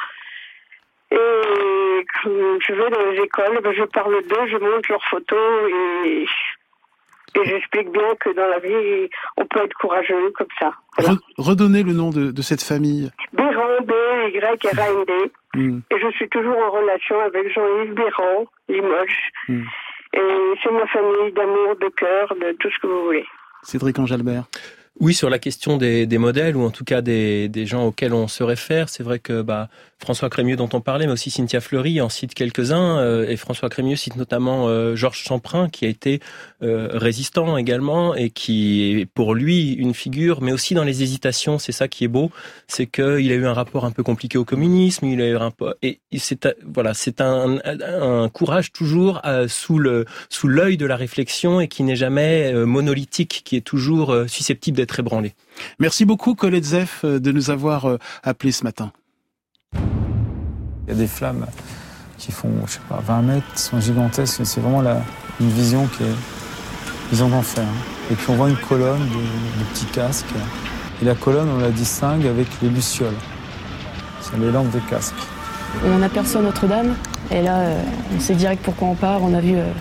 Et 1.14 2.06
quand 2.22 2.60
je 2.68 2.74
vais 2.74 2.90
dans 2.90 3.12
les 3.12 3.22
écoles, 3.22 3.60
ben, 3.64 3.74
je 3.74 3.84
parle 3.84 4.22
d'eux, 4.24 4.48
je 4.48 4.58
montre 4.58 4.92
leurs 4.92 5.06
photos 5.10 5.72
et 6.06 6.26
et 7.36 7.46
j'explique 7.46 7.92
bien 7.92 8.14
que 8.20 8.30
dans 8.36 8.48
la 8.48 8.60
vie, 8.60 9.10
on 9.38 9.46
peut 9.48 9.64
être 9.64 9.74
courageux 9.74 10.32
comme 10.38 10.48
ça. 10.60 10.72
redonnez 11.38 11.82
le 11.82 11.94
nom 11.94 12.12
de, 12.12 12.32
de 12.32 12.42
cette 12.42 12.62
famille. 12.62 13.10
Béran, 13.34 13.82
B-Y-R-A-N-D. 13.82 15.32
Hmm. 15.56 15.80
Et 15.90 16.00
je 16.00 16.12
suis 16.12 16.30
toujours 16.30 16.58
en 16.58 16.72
relation 16.72 17.20
avec 17.22 17.52
Jean-Yves 17.54 17.94
Béran, 17.94 18.46
Limoges. 18.70 19.32
Hmm. 19.48 19.64
Et 20.14 20.54
c'est 20.62 20.72
ma 20.72 20.86
famille 20.88 21.32
d'amour, 21.34 21.76
de 21.82 21.90
cœur, 21.90 22.36
de 22.40 22.56
tout 22.60 22.70
ce 22.70 22.80
que 22.80 22.88
vous 22.88 23.06
voulez. 23.06 23.26
Cédric 23.64 23.98
Angelbert. 23.98 24.44
Oui, 25.00 25.16
sur 25.16 25.32
la 25.32 25.40
question 25.40 25.78
des, 25.78 26.06
des, 26.06 26.20
modèles 26.20 26.56
ou 26.56 26.64
en 26.64 26.70
tout 26.70 26.84
cas 26.84 27.02
des, 27.02 27.50
des 27.50 27.66
gens 27.66 27.88
auxquels 27.88 28.14
on 28.14 28.28
se 28.28 28.44
réfère, 28.44 28.90
c'est 28.90 29.02
vrai 29.02 29.18
que 29.18 29.42
bah, 29.42 29.70
François 30.04 30.30
Crémieux 30.30 30.58
dont 30.58 30.68
on 30.74 30.82
parlait, 30.82 31.06
mais 31.06 31.14
aussi 31.14 31.32
Cynthia 31.32 31.62
Fleury 31.62 32.02
en 32.02 32.10
cite 32.10 32.34
quelques-uns, 32.34 33.00
euh, 33.00 33.26
et 33.30 33.38
François 33.38 33.70
Crémieux 33.70 33.96
cite 33.96 34.18
notamment 34.18 34.68
euh, 34.68 34.98
Georges 34.98 35.24
Champrin, 35.24 35.70
qui 35.70 35.86
a 35.86 35.88
été 35.88 36.20
euh, 36.62 36.90
résistant 36.92 37.56
également, 37.56 38.14
et 38.14 38.30
qui 38.30 39.00
est 39.00 39.06
pour 39.06 39.34
lui 39.34 39.72
une 39.72 39.94
figure, 39.94 40.42
mais 40.42 40.52
aussi 40.52 40.74
dans 40.74 40.84
les 40.84 41.04
hésitations, 41.04 41.58
c'est 41.58 41.72
ça 41.72 41.88
qui 41.88 42.04
est 42.04 42.10
beau, 42.10 42.32
c'est 42.68 42.86
qu'il 42.86 43.32
a 43.32 43.36
eu 43.36 43.46
un 43.46 43.54
rapport 43.54 43.86
un 43.86 43.92
peu 43.92 44.04
compliqué 44.04 44.38
au 44.38 44.44
communisme, 44.44 45.06
il 45.06 45.22
a 45.22 45.28
eu 45.30 45.38
un 45.38 45.52
et 45.82 46.00
c'est 46.18 46.50
voilà, 46.66 46.94
c'est 46.94 47.22
un, 47.22 47.60
un, 47.64 48.28
courage 48.28 48.72
toujours 48.72 49.22
sous 49.48 49.80
le 49.80 50.06
sous 50.30 50.48
l'œil 50.48 50.78
de 50.78 50.86
la 50.86 50.98
réflexion 50.98 51.62
et 51.62 51.68
qui 51.68 51.84
n'est 51.84 51.96
jamais 51.96 52.52
monolithique, 52.54 53.44
qui 53.46 53.56
est 53.56 53.62
toujours 53.62 54.16
susceptible 54.28 54.78
d'être 54.78 55.00
ébranlé. 55.00 55.34
Merci 55.80 56.06
beaucoup 56.06 56.36
Colette 56.36 56.66
Zeff 56.66 57.06
de 57.06 57.32
nous 57.32 57.52
avoir 57.52 57.98
appelé 58.24 58.52
ce 58.52 58.64
matin. 58.64 58.92
Il 59.76 60.90
y 60.90 60.92
a 60.92 61.00
des 61.00 61.08
flammes 61.08 61.46
qui 62.18 62.32
font, 62.32 62.50
je 62.66 62.74
sais 62.74 62.80
pas, 62.88 63.02
20 63.06 63.22
mètres, 63.22 63.46
sont 63.56 63.80
gigantesques. 63.80 64.42
C'est 64.44 64.62
vraiment 64.62 64.84
une 65.40 65.50
vision 65.50 65.88
qui 65.88 66.04
est. 66.04 66.16
Ils 67.12 67.24
ont 67.24 67.30
d'enfer. 67.30 67.64
Hein. 67.64 67.94
Et 68.12 68.16
puis 68.16 68.26
on 68.30 68.36
voit 68.36 68.50
une 68.50 68.58
colonne 68.58 69.00
de, 69.00 69.64
petits 69.74 69.86
casques. 69.86 70.26
Et 71.02 71.06
la 71.06 71.16
colonne, 71.16 71.50
on 71.50 71.60
la 71.60 71.70
distingue 71.70 72.26
avec 72.26 72.48
les 72.62 72.70
lucioles. 72.70 73.14
C'est 74.22 74.38
les 74.40 74.52
lampes 74.52 74.72
des 74.72 74.80
casques. 74.90 75.14
On 75.86 76.02
aperçoit 76.02 76.42
Notre-Dame. 76.42 76.96
Et 77.32 77.42
là, 77.42 77.58
euh, 77.58 77.82
on 78.16 78.20
sait 78.20 78.36
direct 78.36 78.64
pourquoi 78.64 78.90
on 78.90 78.96
part. 78.96 79.22
On 79.24 79.34
a 79.34 79.42
vu, 79.42 79.56
euh, 79.56 79.72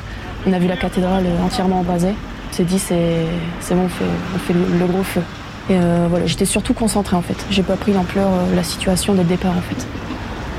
on 0.46 0.52
a 0.52 0.58
vu 0.58 0.66
la 0.66 0.76
cathédrale 0.76 1.24
entièrement 1.42 1.80
embrasée. 1.80 2.14
On 2.50 2.54
s'est 2.54 2.64
dit, 2.64 2.78
c'est 2.78 3.26
bon, 3.70 3.84
on 3.84 4.38
fait 4.38 4.52
le, 4.52 4.86
gros 4.86 5.02
feu. 5.02 5.22
Et 5.70 5.74
euh, 5.74 6.06
voilà, 6.08 6.26
j'étais 6.26 6.44
surtout 6.44 6.74
concentrée 6.74 7.16
en 7.16 7.22
fait. 7.22 7.36
J'ai 7.50 7.62
pas 7.62 7.76
pris 7.76 7.92
l'ampleur, 7.92 8.30
la 8.54 8.62
situation 8.62 9.14
dès 9.14 9.22
le 9.22 9.28
départ 9.28 9.56
en 9.56 9.60
fait. 9.60 9.86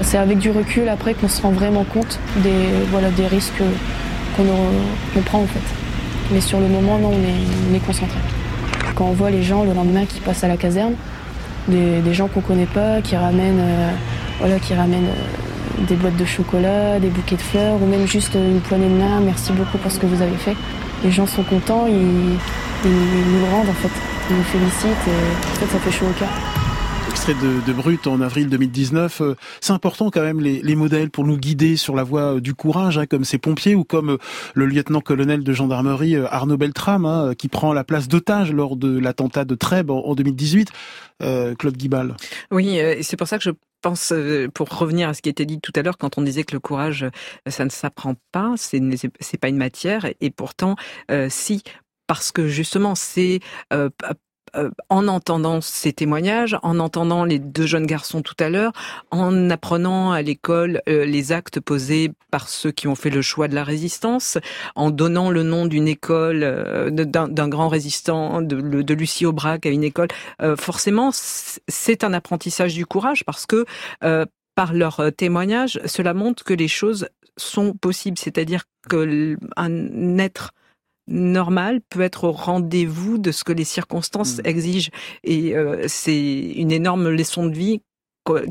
C'est 0.02 0.18
avec 0.18 0.40
du 0.40 0.50
recul 0.50 0.90
après 0.90 1.14
qu'on 1.14 1.28
se 1.28 1.42
rend 1.42 1.52
vraiment 1.52 1.84
compte 1.84 2.20
des, 2.38 2.52
voilà, 2.90 3.10
des 3.12 3.28
risques 3.28 3.62
qu'on 4.36 5.22
prend 5.22 5.42
en 5.42 5.48
fait. 5.48 5.62
Mais 6.32 6.42
sur 6.42 6.60
le 6.60 6.68
moment, 6.68 6.98
non, 6.98 7.12
on 7.12 7.76
est, 7.76 7.80
concentré. 7.80 8.18
Quand 8.96 9.06
on 9.06 9.12
voit 9.12 9.30
les 9.30 9.44
gens 9.44 9.64
le 9.64 9.74
lendemain 9.74 10.06
qui 10.06 10.20
passent 10.20 10.44
à 10.44 10.48
la 10.48 10.58
caserne, 10.58 10.94
des, 11.68 12.14
gens 12.14 12.28
qu'on 12.28 12.42
connaît 12.42 12.66
pas, 12.66 13.02
qui 13.02 13.16
ramènent, 13.16 13.60
euh, 13.60 13.92
voilà, 14.40 14.60
qui 14.60 14.74
ramènent 14.74 15.06
euh, 15.06 15.86
des 15.88 15.96
boîtes 15.96 16.18
de 16.18 16.26
chocolat, 16.26 17.00
des 17.00 17.10
bouquets 17.10 17.36
de 17.36 17.42
fleurs, 17.42 17.82
ou 17.82 17.86
même 17.86 18.08
juste 18.08 18.36
une 18.36 18.60
poignée 18.62 18.90
de 18.90 18.96
main, 18.96 19.20
merci 19.22 19.52
beaucoup 19.52 19.78
pour 19.78 19.92
ce 19.92 20.00
que 20.00 20.06
vous 20.06 20.22
avez 20.22 20.38
fait. 20.38 20.56
Les 21.04 21.12
gens 21.12 21.28
sont 21.28 21.44
contents, 21.44 21.86
ils, 21.88 22.38
ils 22.86 22.92
nous 22.92 23.40
le 23.40 23.52
rendent 23.52 23.70
en 23.70 23.74
fait. 23.74 24.13
Ils 24.30 24.38
nous 24.38 24.44
félicitent 24.44 25.08
et 25.08 25.52
en 25.52 25.56
fait 25.56 25.68
ça 25.68 25.80
fait 25.80 25.92
chaud 25.92 26.06
au 26.06 26.20
cœur 26.20 26.30
extrait 27.14 27.36
de, 27.36 27.64
de, 27.64 27.74
Brut 27.74 28.08
en 28.08 28.22
avril 28.22 28.50
2019. 28.50 29.22
Euh, 29.22 29.36
c'est 29.62 29.72
important 29.72 30.10
quand 30.10 30.24
même 30.24 30.40
les, 30.40 30.64
les, 30.64 30.76
modèles 30.76 31.12
pour 31.12 31.26
nous 31.26 31.38
guider 31.38 31.78
sur 31.78 31.96
la 31.96 32.04
voie 32.04 32.36
euh, 32.36 32.40
du 32.40 32.56
courage, 32.56 32.98
hein, 32.98 33.06
comme 33.06 33.24
ces 33.24 33.38
pompiers 33.38 33.76
ou 33.76 33.84
comme 33.84 34.12
euh, 34.12 34.18
le 34.56 34.66
lieutenant-colonel 34.66 35.44
de 35.44 35.54
gendarmerie 35.54 36.16
Arnaud 36.16 36.58
Beltrame, 36.58 37.06
hein, 37.06 37.34
qui 37.38 37.50
prend 37.50 37.72
la 37.72 37.84
place 37.84 38.08
d'otage 38.08 38.52
lors 38.52 38.78
de 38.78 38.98
l'attentat 38.98 39.46
de 39.46 39.54
Trèbes 39.54 39.92
en, 39.92 40.16
2018. 40.16 40.70
Euh, 41.22 41.54
Claude 41.54 41.78
Guibal. 41.78 42.16
Oui, 42.50 42.80
c'est 43.04 43.16
pour 43.16 43.28
ça 43.28 43.38
que 43.38 43.44
je 43.44 43.52
pense, 43.82 44.12
pour 44.56 44.70
revenir 44.70 45.08
à 45.10 45.14
ce 45.14 45.22
qui 45.22 45.30
était 45.30 45.46
dit 45.46 45.60
tout 45.62 45.72
à 45.76 45.84
l'heure, 45.84 46.00
quand 46.00 46.18
on 46.18 46.24
disait 46.24 46.44
que 46.44 46.56
le 46.56 46.60
courage, 46.60 47.06
ça 47.48 47.64
ne 47.64 47.70
s'apprend 47.70 48.16
pas, 48.32 48.54
c'est 48.58 48.82
c'est 49.20 49.38
pas 49.38 49.50
une 49.50 49.58
matière, 49.58 50.08
et 50.20 50.32
pourtant, 50.32 50.76
si 51.30 51.64
parce 52.08 52.32
que 52.32 52.48
justement 52.48 52.96
c'est 52.96 53.40
euh, 54.56 54.70
en 54.90 55.08
entendant 55.08 55.62
ces 55.62 55.94
témoignages, 55.94 56.58
en 56.62 56.80
entendant 56.80 57.26
les 57.26 57.40
deux 57.40 57.66
jeunes 57.66 57.88
garçons 57.88 58.22
tout 58.22 58.36
à 58.40 58.50
l'heure, 58.50 58.72
en 59.10 59.50
apprenant 59.50 60.12
à 60.12 60.22
l'école 60.22 60.82
euh, 60.88 61.06
les 61.06 61.32
actes 61.32 61.60
posés 61.60 62.12
par 62.30 62.48
ceux 62.48 62.72
qui 62.72 62.88
ont 62.88 62.94
fait 62.94 63.10
le 63.10 63.24
choix 63.24 63.48
de 63.48 63.56
la 63.56 63.64
résistance, 63.64 64.38
en 64.76 64.92
donnant 64.92 65.32
le 65.32 65.42
nom 65.42 65.66
d'une 65.66 65.88
école, 65.88 66.44
euh, 66.44 66.92
d'un 66.92 67.48
grand 67.48 67.68
résistant, 67.68 68.44
de, 68.44 68.94
Lucie 68.94 69.26
Aubrac 69.26 69.66
à 69.66 69.70
une 69.70 69.84
école, 69.84 70.10
forcément, 70.58 71.10
c'est 71.12 72.04
un 72.04 72.14
apprentissage 72.14 72.76
du 72.76 72.86
courage 72.86 73.26
parce 73.26 73.48
que 73.48 73.66
par 74.56 74.74
leur 74.74 75.02
témoignage, 75.18 75.80
cela 75.86 76.14
montre 76.14 76.44
que 76.44 76.54
les 76.54 76.68
choses 76.68 77.08
sont 77.38 77.74
possibles, 77.74 78.20
c'est-à-dire 78.20 78.66
qu'un 78.88 80.18
être 80.20 80.54
normal 81.08 81.82
peut 81.90 82.02
être 82.02 82.26
au 82.26 82.32
rendez-vous 82.32 83.18
de 83.18 83.32
ce 83.32 83.44
que 83.44 83.54
les 83.54 83.64
circonstances 83.64 84.38
mmh. 84.38 84.46
exigent. 84.46 84.92
Et 85.24 85.56
euh, 85.56 85.86
c'est 85.88 86.52
une 86.56 86.72
énorme 86.72 87.10
leçon 87.10 87.46
de 87.46 87.56
vie 87.56 87.82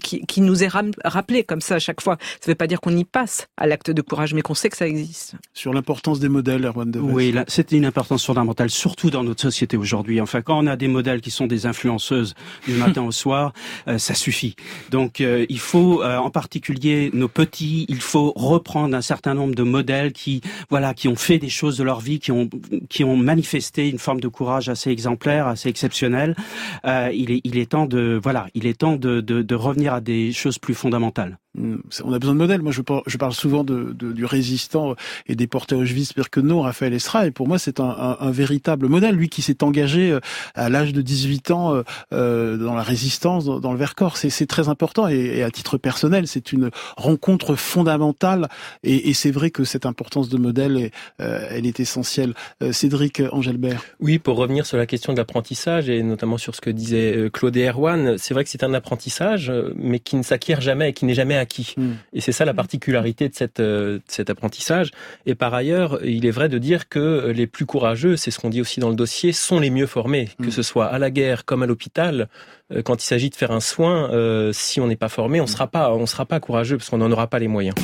qui, 0.03 0.25
qui, 0.27 0.41
nous 0.41 0.63
est 0.65 0.69
rappelé 1.05 1.45
comme 1.45 1.61
ça 1.61 1.77
à 1.77 1.79
chaque 1.79 2.01
fois. 2.01 2.17
Ça 2.21 2.47
ne 2.47 2.53
veut 2.53 2.57
pas 2.57 2.67
dire 2.67 2.81
qu'on 2.81 2.97
y 2.97 3.05
passe 3.05 3.49
à 3.57 3.67
l'acte 3.67 3.91
de 3.91 4.03
courage, 4.03 4.35
mais 4.35 4.43
qu'on 4.43 4.55
sait 4.55 4.69
que 4.69 4.77
ça 4.77 4.87
existe. 4.87 5.35
Sur 5.55 5.73
l'importance 5.73 6.21
des 6.21 6.29
modèles, 6.29 6.65
Erwan 6.65 6.91
de 6.91 6.99
Oui, 6.99 7.35
c'est 7.49 7.73
une 7.73 7.85
importance 7.85 8.25
fondamentale, 8.25 8.71
surtout 8.71 9.11
dans 9.11 9.25
notre 9.25 9.41
société 9.41 9.77
aujourd'hui. 9.77 10.21
Enfin, 10.21 10.43
quand 10.43 10.59
on 10.59 10.67
a 10.67 10.77
des 10.77 10.89
modèles 10.89 11.21
qui 11.21 11.31
sont 11.31 11.47
des 11.47 11.67
influenceuses 11.67 12.35
du 12.67 12.75
matin 12.75 13.03
au 13.03 13.13
soir, 13.13 13.53
euh, 13.89 13.99
ça 13.99 14.15
suffit. 14.15 14.57
Donc, 14.91 15.21
euh, 15.21 15.47
il 15.49 15.59
faut, 15.59 16.03
euh, 16.03 16.17
en 16.17 16.31
particulier 16.31 17.11
nos 17.13 17.29
petits, 17.29 17.87
il 17.89 18.01
faut 18.01 18.33
reprendre 18.37 18.95
un 18.95 19.03
certain 19.03 19.35
nombre 19.35 19.55
de 19.55 19.63
modèles 19.63 20.13
qui, 20.13 20.41
voilà, 20.71 20.95
qui 20.95 21.09
ont 21.09 21.17
fait 21.17 21.39
des 21.39 21.49
choses 21.49 21.79
de 21.79 21.85
leur 21.85 22.01
vie, 22.01 22.19
qui 22.19 22.33
ont, 22.33 22.49
qui 22.89 23.05
ont 23.05 23.17
manifesté 23.17 23.89
une 23.89 23.99
forme 23.99 24.21
de 24.21 24.29
courage 24.29 24.69
assez 24.69 24.91
exemplaire, 24.91 25.47
assez 25.47 25.69
exceptionnelle. 25.69 26.37
il 26.85 27.31
est, 27.31 27.41
il 27.45 27.59
est 27.59 27.71
temps 27.71 27.87
de, 27.87 28.21
voilà, 28.23 28.47
il 28.55 28.67
est 28.67 28.79
temps 28.79 28.97
de, 28.97 29.21
de, 29.21 29.43
de 29.43 29.55
revenir 29.63 29.95
à 29.95 30.01
des 30.01 30.33
choses 30.33 30.59
plus 30.59 30.75
fondamentales. 30.75 31.39
Hmm, 31.55 31.77
on 32.03 32.15
a 32.15 32.19
besoin 32.19 32.35
de 32.35 32.39
modèles. 32.39 32.63
Moi, 32.63 32.73
je 32.73 32.81
parle, 32.81 33.35
souvent 33.35 33.63
de, 33.63 33.93
de, 33.93 34.13
du 34.13 34.25
résistant 34.25 34.95
et 35.27 35.35
des 35.35 35.47
porteurs 35.47 35.81
Auschwitz-Birkenau, 35.81 36.63
Raphaël 36.63 36.95
Estra, 36.95 37.27
et 37.27 37.31
pour 37.31 37.47
moi, 37.47 37.59
c'est 37.59 37.79
un, 37.79 37.91
un, 37.91 38.17
un, 38.21 38.31
véritable 38.31 38.89
modèle. 38.89 39.15
Lui 39.15 39.29
qui 39.29 39.43
s'est 39.43 39.63
engagé 39.63 40.13
euh, 40.13 40.21
à 40.55 40.71
l'âge 40.71 40.95
de 40.95 41.03
18 41.03 41.51
ans 41.51 41.75
euh, 41.75 41.83
euh, 42.15 42.57
dans 42.57 42.75
la 42.75 42.83
résistance, 42.83 43.45
dans, 43.45 43.73
le 43.73 43.79
Vercors, 43.79 44.17
c'est 44.17 44.47
très 44.47 44.71
important. 44.71 45.09
Et, 45.09 45.17
et, 45.17 45.43
à 45.43 45.51
titre 45.51 45.77
personnel, 45.77 46.27
c'est 46.27 46.53
une 46.53 46.71
rencontre 46.97 47.55
fondamentale. 47.55 48.49
Et, 48.83 49.11
et 49.11 49.13
c'est 49.13 49.31
vrai 49.31 49.51
que 49.51 49.65
cette 49.65 49.85
importance 49.85 50.31
de 50.31 50.39
modèle, 50.39 50.79
est, 50.79 50.93
euh, 51.21 51.47
elle 51.51 51.67
est 51.67 51.81
essentielle. 51.81 52.33
Euh, 52.63 52.73
Cédric 52.73 53.21
Angelbert. 53.31 53.83
Oui, 54.01 54.19
pour 54.19 54.39
revenir 54.39 54.65
sur 54.65 54.79
la 54.79 54.87
question 54.87 55.13
de 55.13 55.19
l'apprentissage 55.19 55.91
et 55.91 56.03
notamment 56.03 56.39
sur 56.39 56.55
ce 56.55 56.63
que 56.63 56.71
disait 56.71 57.29
Claude 57.31 57.59
Erwan, 57.59 58.17
c'est 58.17 58.33
vrai 58.33 58.43
que 58.43 58.51
c'est 58.51 58.65
un 58.65 58.73
apprentissage, 58.73 59.53
mais 59.77 59.99
qui 59.99 60.17
ne 60.17 60.23
s'acquiert 60.23 60.63
jamais 60.63 60.91
et 60.91 60.93
qui 60.95 61.05
n'est 61.05 61.13
jamais 61.13 61.42
acquis. 61.43 61.75
Mm. 61.77 61.91
Et 62.15 62.21
c'est 62.21 62.33
ça 62.33 62.45
la 62.45 62.55
particularité 62.55 63.29
de, 63.29 63.35
cette, 63.35 63.61
euh, 63.61 63.99
de 63.99 64.03
cet 64.07 64.31
apprentissage. 64.31 64.91
Et 65.27 65.35
par 65.35 65.53
ailleurs, 65.53 65.99
il 66.05 66.25
est 66.25 66.31
vrai 66.31 66.49
de 66.49 66.59
dire 66.59 66.89
que 66.89 67.31
les 67.35 67.47
plus 67.47 67.67
courageux, 67.67 68.17
c'est 68.17 68.31
ce 68.31 68.39
qu'on 68.39 68.49
dit 68.49 68.61
aussi 68.61 68.81
dans 68.81 68.89
le 68.89 68.97
dossier, 68.97 69.33
sont 69.33 69.61
les 69.61 69.71
mieux 69.71 69.87
formés, 69.87 70.31
que 70.43 70.51
ce 70.51 70.63
soit 70.63 70.87
à 70.87 70.99
la 70.99 71.11
guerre 71.11 71.45
comme 71.45 71.63
à 71.63 71.67
l'hôpital. 71.67 72.29
Euh, 72.73 72.83
quand 72.83 73.03
il 73.03 73.07
s'agit 73.07 73.31
de 73.31 73.37
faire 73.37 73.53
un 73.53 73.61
soin, 73.61 74.11
euh, 74.13 74.53
si 74.53 74.81
on 74.81 74.87
n'est 74.87 74.97
pas 74.97 75.09
formé, 75.09 75.41
on 75.41 75.45
ne 75.45 75.49
sera 75.49 75.67
pas, 75.67 75.93
on 75.93 76.07
sera 76.07 76.25
pas 76.25 76.41
courageux 76.41 76.79
parce 76.79 76.91
qu'on 76.91 76.99
n'en 76.99 77.11
aura 77.11 77.27
pas 77.27 77.39
les 77.39 77.49
moyens. 77.49 77.75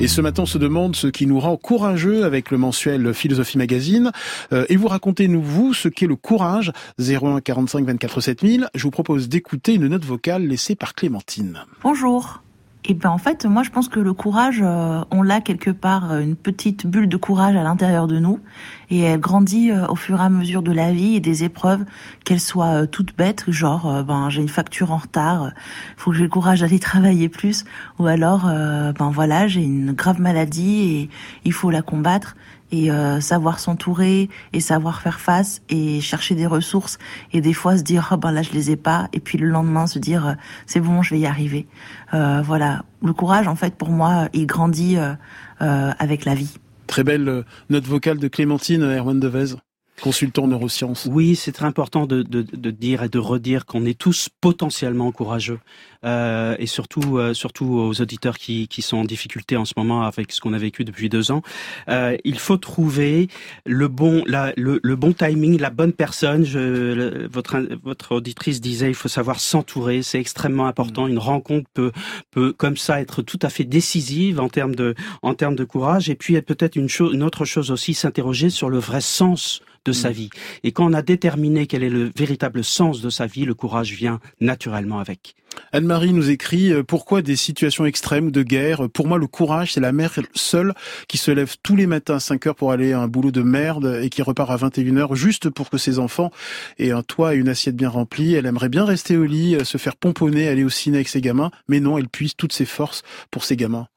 Et 0.00 0.06
ce 0.06 0.20
matin, 0.20 0.44
on 0.44 0.46
se 0.46 0.58
demande 0.58 0.94
ce 0.94 1.08
qui 1.08 1.26
nous 1.26 1.40
rend 1.40 1.56
courageux 1.56 2.24
avec 2.24 2.52
le 2.52 2.58
mensuel 2.58 3.12
Philosophie 3.12 3.58
Magazine. 3.58 4.12
Euh, 4.52 4.64
et 4.68 4.76
vous 4.76 4.86
racontez-nous, 4.86 5.42
vous, 5.42 5.74
ce 5.74 5.88
qu'est 5.88 6.06
le 6.06 6.14
courage. 6.14 6.72
01 7.00 7.40
45 7.40 7.84
24 7.84 8.20
7000. 8.20 8.68
Je 8.76 8.82
vous 8.84 8.92
propose 8.92 9.28
d'écouter 9.28 9.74
une 9.74 9.88
note 9.88 10.04
vocale 10.04 10.46
laissée 10.46 10.76
par 10.76 10.94
Clémentine. 10.94 11.64
Bonjour. 11.82 12.42
Et 12.90 12.94
ben 12.94 13.10
en 13.10 13.18
fait, 13.18 13.44
moi 13.44 13.62
je 13.62 13.68
pense 13.68 13.86
que 13.90 14.00
le 14.00 14.14
courage, 14.14 14.62
euh, 14.64 15.04
on 15.10 15.22
l'a 15.22 15.42
quelque 15.42 15.70
part 15.70 16.10
euh, 16.10 16.20
une 16.20 16.36
petite 16.36 16.86
bulle 16.86 17.06
de 17.06 17.18
courage 17.18 17.54
à 17.54 17.62
l'intérieur 17.62 18.06
de 18.06 18.18
nous, 18.18 18.40
et 18.88 19.00
elle 19.00 19.20
grandit 19.20 19.70
euh, 19.70 19.86
au 19.88 19.94
fur 19.94 20.18
et 20.18 20.24
à 20.24 20.30
mesure 20.30 20.62
de 20.62 20.72
la 20.72 20.90
vie 20.90 21.16
et 21.16 21.20
des 21.20 21.44
épreuves, 21.44 21.84
qu'elles 22.24 22.40
soient 22.40 22.86
toutes 22.86 23.14
bêtes, 23.14 23.44
genre 23.48 24.02
ben 24.04 24.30
j'ai 24.30 24.40
une 24.40 24.48
facture 24.48 24.90
en 24.90 24.96
retard, 24.96 25.50
faut 25.98 26.12
que 26.12 26.16
j'ai 26.16 26.22
le 26.22 26.30
courage 26.30 26.60
d'aller 26.60 26.78
travailler 26.78 27.28
plus, 27.28 27.66
ou 27.98 28.06
alors 28.06 28.46
ben 28.46 29.10
voilà 29.12 29.48
j'ai 29.48 29.62
une 29.62 29.92
grave 29.92 30.18
maladie 30.18 30.80
et 30.80 31.10
il 31.44 31.52
faut 31.52 31.70
la 31.70 31.82
combattre 31.82 32.36
et 32.70 32.90
euh, 32.90 33.20
savoir 33.20 33.60
s'entourer 33.60 34.28
et 34.52 34.60
savoir 34.60 35.00
faire 35.00 35.20
face 35.20 35.62
et 35.68 36.00
chercher 36.00 36.34
des 36.34 36.46
ressources 36.46 36.98
et 37.32 37.40
des 37.40 37.52
fois 37.52 37.76
se 37.76 37.82
dire 37.82 38.10
oh 38.12 38.16
ben 38.16 38.32
là 38.32 38.42
je 38.42 38.52
les 38.52 38.70
ai 38.70 38.76
pas 38.76 39.08
et 39.12 39.20
puis 39.20 39.38
le 39.38 39.48
lendemain 39.48 39.86
se 39.86 39.98
dire 39.98 40.26
euh, 40.26 40.32
c'est 40.66 40.80
bon 40.80 41.02
je 41.02 41.14
vais 41.14 41.20
y 41.20 41.26
arriver. 41.26 41.66
Euh, 42.14 42.42
voilà. 42.42 42.84
Le 43.02 43.12
courage 43.12 43.48
en 43.48 43.56
fait 43.56 43.74
pour 43.74 43.90
moi 43.90 44.28
il 44.32 44.46
grandit 44.46 44.96
euh, 44.96 45.14
euh, 45.62 45.92
avec 45.98 46.24
la 46.24 46.34
vie. 46.34 46.54
Très 46.86 47.04
belle 47.04 47.44
note 47.68 47.86
vocale 47.86 48.18
de 48.18 48.28
Clémentine 48.28 48.82
Erwan 48.82 49.20
Devez 49.20 49.56
consultant 50.00 50.46
neurosciences. 50.46 51.08
Oui, 51.10 51.36
c'est 51.36 51.52
très 51.52 51.66
important 51.66 52.06
de, 52.06 52.22
de, 52.22 52.42
de, 52.42 52.70
dire 52.70 53.02
et 53.02 53.08
de 53.08 53.18
redire 53.18 53.66
qu'on 53.66 53.84
est 53.84 53.98
tous 53.98 54.28
potentiellement 54.40 55.12
courageux. 55.12 55.60
Euh, 56.04 56.54
et 56.58 56.66
surtout, 56.66 57.18
euh, 57.18 57.34
surtout 57.34 57.66
aux 57.66 58.00
auditeurs 58.00 58.38
qui, 58.38 58.68
qui 58.68 58.82
sont 58.82 58.98
en 58.98 59.04
difficulté 59.04 59.56
en 59.56 59.64
ce 59.64 59.74
moment 59.76 60.02
avec 60.02 60.30
ce 60.30 60.40
qu'on 60.40 60.52
a 60.52 60.58
vécu 60.58 60.84
depuis 60.84 61.08
deux 61.08 61.32
ans. 61.32 61.42
Euh, 61.88 62.16
il 62.24 62.38
faut 62.38 62.56
trouver 62.56 63.28
le 63.66 63.88
bon, 63.88 64.22
la, 64.26 64.52
le, 64.56 64.78
le, 64.82 64.96
bon 64.96 65.12
timing, 65.12 65.58
la 65.58 65.70
bonne 65.70 65.92
personne. 65.92 66.44
Je, 66.44 66.58
le, 66.58 67.28
votre, 67.28 67.58
votre 67.82 68.12
auditrice 68.16 68.60
disait, 68.60 68.88
il 68.88 68.94
faut 68.94 69.08
savoir 69.08 69.40
s'entourer. 69.40 70.02
C'est 70.02 70.20
extrêmement 70.20 70.66
important. 70.66 71.06
Mmh. 71.06 71.10
Une 71.10 71.18
rencontre 71.18 71.68
peut, 71.74 71.92
peut, 72.30 72.52
comme 72.52 72.76
ça, 72.76 73.00
être 73.00 73.22
tout 73.22 73.38
à 73.42 73.48
fait 73.48 73.64
décisive 73.64 74.38
en 74.38 74.48
termes 74.48 74.76
de, 74.76 74.94
en 75.22 75.34
termes 75.34 75.56
de 75.56 75.64
courage. 75.64 76.08
Et 76.08 76.14
puis, 76.14 76.40
peut-être 76.42 76.76
une, 76.76 76.88
chose, 76.88 77.12
une 77.12 77.24
autre 77.24 77.44
chose 77.44 77.70
aussi, 77.72 77.94
s'interroger 77.94 78.50
sur 78.50 78.70
le 78.70 78.78
vrai 78.78 79.00
sens 79.00 79.62
de 79.84 79.92
sa 79.92 80.10
vie. 80.10 80.30
Et 80.64 80.72
quand 80.72 80.86
on 80.90 80.92
a 80.92 81.02
déterminé 81.02 81.66
quel 81.66 81.82
est 81.82 81.90
le 81.90 82.10
véritable 82.16 82.64
sens 82.64 83.00
de 83.00 83.10
sa 83.10 83.26
vie, 83.26 83.44
le 83.44 83.54
courage 83.54 83.92
vient 83.92 84.20
naturellement 84.40 84.98
avec. 84.98 85.34
Anne-Marie 85.72 86.12
nous 86.12 86.30
écrit 86.30 86.72
euh, 86.72 86.82
pourquoi 86.82 87.22
des 87.22 87.36
situations 87.36 87.86
extrêmes 87.86 88.30
de 88.30 88.42
guerre? 88.42 88.88
Pour 88.90 89.06
moi, 89.06 89.18
le 89.18 89.26
courage, 89.26 89.72
c'est 89.72 89.80
la 89.80 89.92
mère 89.92 90.12
seule 90.34 90.74
qui 91.08 91.18
se 91.18 91.30
lève 91.30 91.56
tous 91.62 91.76
les 91.76 91.86
matins 91.86 92.16
à 92.16 92.20
5 92.20 92.46
heures 92.46 92.54
pour 92.54 92.72
aller 92.72 92.92
à 92.92 93.00
un 93.00 93.08
boulot 93.08 93.30
de 93.30 93.42
merde 93.42 94.00
et 94.02 94.08
qui 94.10 94.22
repart 94.22 94.50
à 94.50 94.56
21 94.56 94.96
heures 94.96 95.16
juste 95.16 95.50
pour 95.50 95.70
que 95.70 95.78
ses 95.78 95.98
enfants 95.98 96.30
aient 96.78 96.90
un 96.90 97.02
toit 97.02 97.34
et 97.34 97.38
une 97.38 97.48
assiette 97.48 97.76
bien 97.76 97.88
remplie. 97.88 98.34
Elle 98.34 98.46
aimerait 98.46 98.68
bien 98.68 98.84
rester 98.84 99.16
au 99.16 99.24
lit, 99.24 99.56
euh, 99.56 99.64
se 99.64 99.78
faire 99.78 99.96
pomponner, 99.96 100.48
aller 100.48 100.64
au 100.64 100.70
ciné 100.70 100.98
avec 100.98 101.08
ses 101.08 101.20
gamins, 101.20 101.50
mais 101.68 101.80
non, 101.80 101.98
elle 101.98 102.08
puise 102.08 102.34
toutes 102.36 102.52
ses 102.52 102.66
forces 102.66 103.02
pour 103.30 103.44
ses 103.44 103.56
gamins. 103.56 103.88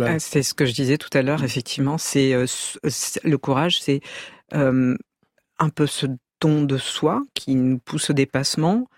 Ah, 0.00 0.18
c'est 0.18 0.42
ce 0.42 0.54
que 0.54 0.64
je 0.64 0.72
disais 0.72 0.96
tout 0.96 1.10
à 1.12 1.22
l'heure, 1.22 1.42
effectivement, 1.42 1.98
c'est 1.98 2.32
euh, 2.32 2.46
le 3.24 3.36
courage, 3.36 3.80
c'est 3.80 4.00
euh, 4.54 4.96
un 5.58 5.68
peu 5.68 5.86
ce 5.86 6.06
don 6.40 6.62
de 6.62 6.78
soi 6.78 7.22
qui 7.34 7.54
nous 7.54 7.78
pousse 7.78 8.10
au 8.10 8.12
dépassement. 8.12 8.88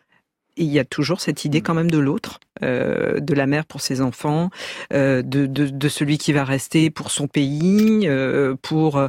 Et 0.57 0.65
il 0.65 0.73
y 0.73 0.81
a 0.81 0.85
toujours 0.85 1.21
cette 1.21 1.45
idée 1.45 1.61
quand 1.61 1.75
même 1.75 1.91
de 1.91 1.99
l'autre, 1.99 2.41
euh, 2.65 3.21
de 3.21 3.33
la 3.33 3.47
mère 3.47 3.65
pour 3.65 3.81
ses 3.81 4.01
enfants, 4.01 4.51
euh, 4.93 5.23
de, 5.23 5.47
de, 5.47 5.69
de, 5.69 5.89
celui 5.89 6.19
qui 6.19 6.33
va 6.33 6.43
rester 6.43 6.91
pour 6.91 7.13
son 7.13 7.29
pays, 7.29 8.09
euh, 8.09 8.57
pour 8.61 9.01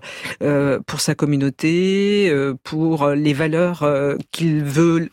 pour 0.85 0.99
sa 1.01 1.15
communauté, 1.15 2.31
pour 2.63 3.07
les 3.09 3.33
valeurs 3.33 3.89
qu'il 4.31 4.63
veut 4.63 5.09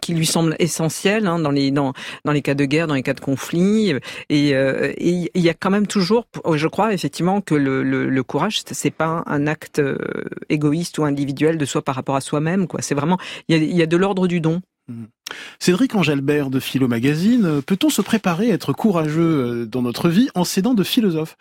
qui, 0.00 0.14
lui 0.14 0.26
semble 0.26 0.56
essentiel 0.58 1.26
hein, 1.26 1.38
dans 1.38 1.50
les 1.50 2.42
cas 2.42 2.54
de 2.54 2.64
guerre, 2.64 2.86
dans 2.86 2.94
les 2.94 3.02
cas 3.02 3.14
de 3.14 3.20
conflit. 3.20 3.94
Et 4.28 4.54
euh, 4.54 4.92
il 4.98 5.28
y 5.34 5.48
a 5.48 5.54
quand 5.54 5.70
même 5.70 5.86
toujours, 5.86 6.26
je 6.54 6.68
crois 6.68 6.92
effectivement 6.92 7.40
que 7.40 7.54
le, 7.54 7.82
le, 7.82 8.08
le 8.08 8.22
courage, 8.22 8.62
c'est 8.66 8.90
pas 8.90 9.22
un 9.26 9.46
acte 9.46 9.78
euh, 9.78 9.96
égoïste 10.48 10.98
ou 10.98 11.04
individuel 11.04 11.58
de 11.58 11.64
soi 11.64 11.82
par 11.82 11.94
rapport 11.94 12.16
à 12.16 12.20
soi-même. 12.20 12.66
Quoi, 12.66 12.82
c'est 12.82 12.94
vraiment 12.94 13.18
il 13.48 13.56
y 13.56 13.60
a, 13.60 13.62
il 13.62 13.76
y 13.76 13.82
a 13.82 13.86
de 13.86 13.96
l'ordre 13.96 14.26
du 14.26 14.40
don. 14.40 14.60
Mmh. 14.88 15.04
Cédric 15.58 15.94
Angelbert 15.94 16.50
de 16.50 16.60
Philo 16.60 16.88
Magazine, 16.88 17.44
euh, 17.44 17.60
peut-on 17.60 17.90
se 17.90 18.02
préparer 18.02 18.50
à 18.50 18.54
être 18.54 18.72
courageux 18.72 19.66
dans 19.66 19.82
notre 19.82 20.08
vie 20.08 20.28
en 20.34 20.44
s'aidant 20.44 20.74
de 20.74 20.84
philosophes 20.84 21.36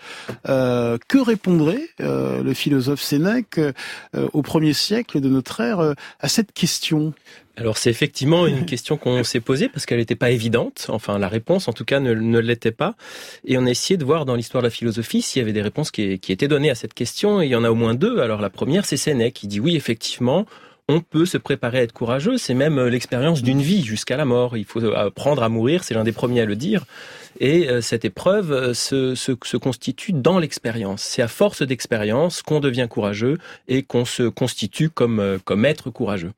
euh, 0.47 0.97
Que 1.07 1.17
répondrait 1.17 1.89
euh, 1.99 2.43
le 2.43 2.53
philosophe 2.53 3.01
Sénèque 3.01 3.59
euh, 3.59 3.71
au 4.33 4.41
premier 4.41 4.73
siècle 4.73 5.21
de 5.21 5.29
notre 5.29 5.61
ère 5.61 5.95
à 6.19 6.27
cette 6.27 6.53
question? 6.53 7.13
Alors 7.57 7.77
c'est 7.77 7.89
effectivement 7.89 8.47
une 8.47 8.65
question 8.65 8.97
qu'on 8.97 9.23
s'est 9.23 9.41
posée 9.41 9.69
parce 9.69 9.85
qu'elle 9.85 9.99
n'était 9.99 10.15
pas 10.15 10.31
évidente. 10.31 10.87
Enfin, 10.89 11.19
la 11.19 11.27
réponse 11.27 11.67
en 11.67 11.73
tout 11.73 11.85
cas 11.85 11.99
ne, 11.99 12.13
ne 12.13 12.39
l'était 12.39 12.71
pas. 12.71 12.95
Et 13.45 13.57
on 13.57 13.65
a 13.65 13.69
essayé 13.69 13.97
de 13.97 14.05
voir 14.05 14.25
dans 14.25 14.35
l'histoire 14.35 14.61
de 14.61 14.67
la 14.67 14.71
philosophie 14.71 15.21
s'il 15.21 15.41
y 15.41 15.43
avait 15.43 15.53
des 15.53 15.61
réponses 15.61 15.91
qui, 15.91 16.19
qui 16.19 16.31
étaient 16.31 16.47
données 16.47 16.71
à 16.71 16.75
cette 16.75 16.93
question. 16.93 17.41
Et 17.41 17.45
il 17.45 17.51
y 17.51 17.55
en 17.55 17.63
a 17.63 17.69
au 17.69 17.75
moins 17.75 17.93
deux. 17.93 18.19
Alors 18.19 18.41
la 18.41 18.49
première, 18.49 18.85
c'est 18.85 18.97
Sénèque 18.97 19.33
qui 19.33 19.47
dit 19.47 19.59
oui, 19.59 19.75
effectivement, 19.75 20.45
on 20.87 21.01
peut 21.01 21.25
se 21.25 21.37
préparer 21.37 21.79
à 21.79 21.83
être 21.83 21.93
courageux. 21.93 22.37
C'est 22.37 22.53
même 22.53 22.77
euh, 22.77 22.89
l'expérience 22.89 23.41
d'une 23.41 23.61
vie 23.61 23.83
jusqu'à 23.83 24.17
la 24.17 24.25
mort. 24.25 24.57
Il 24.57 24.65
faut 24.65 24.83
apprendre 24.93 25.43
à 25.43 25.49
mourir, 25.49 25.83
c'est 25.83 25.93
l'un 25.93 26.03
des 26.03 26.11
premiers 26.11 26.41
à 26.41 26.45
le 26.45 26.55
dire. 26.55 26.85
Et 27.39 27.69
euh, 27.69 27.81
cette 27.81 28.05
épreuve 28.05 28.51
euh, 28.51 28.73
se, 28.73 29.15
se, 29.15 29.31
se 29.43 29.57
constitue 29.57 30.13
dans 30.13 30.39
l'expérience. 30.39 31.01
C'est 31.01 31.21
à 31.21 31.27
force 31.27 31.61
d'expérience 31.61 32.41
qu'on 32.41 32.59
devient 32.59 32.87
courageux 32.89 33.37
et 33.67 33.83
qu'on 33.83 34.05
se 34.05 34.23
constitue 34.23 34.89
comme, 34.89 35.39
comme 35.45 35.65
être 35.65 35.89
courageux. 35.89 36.33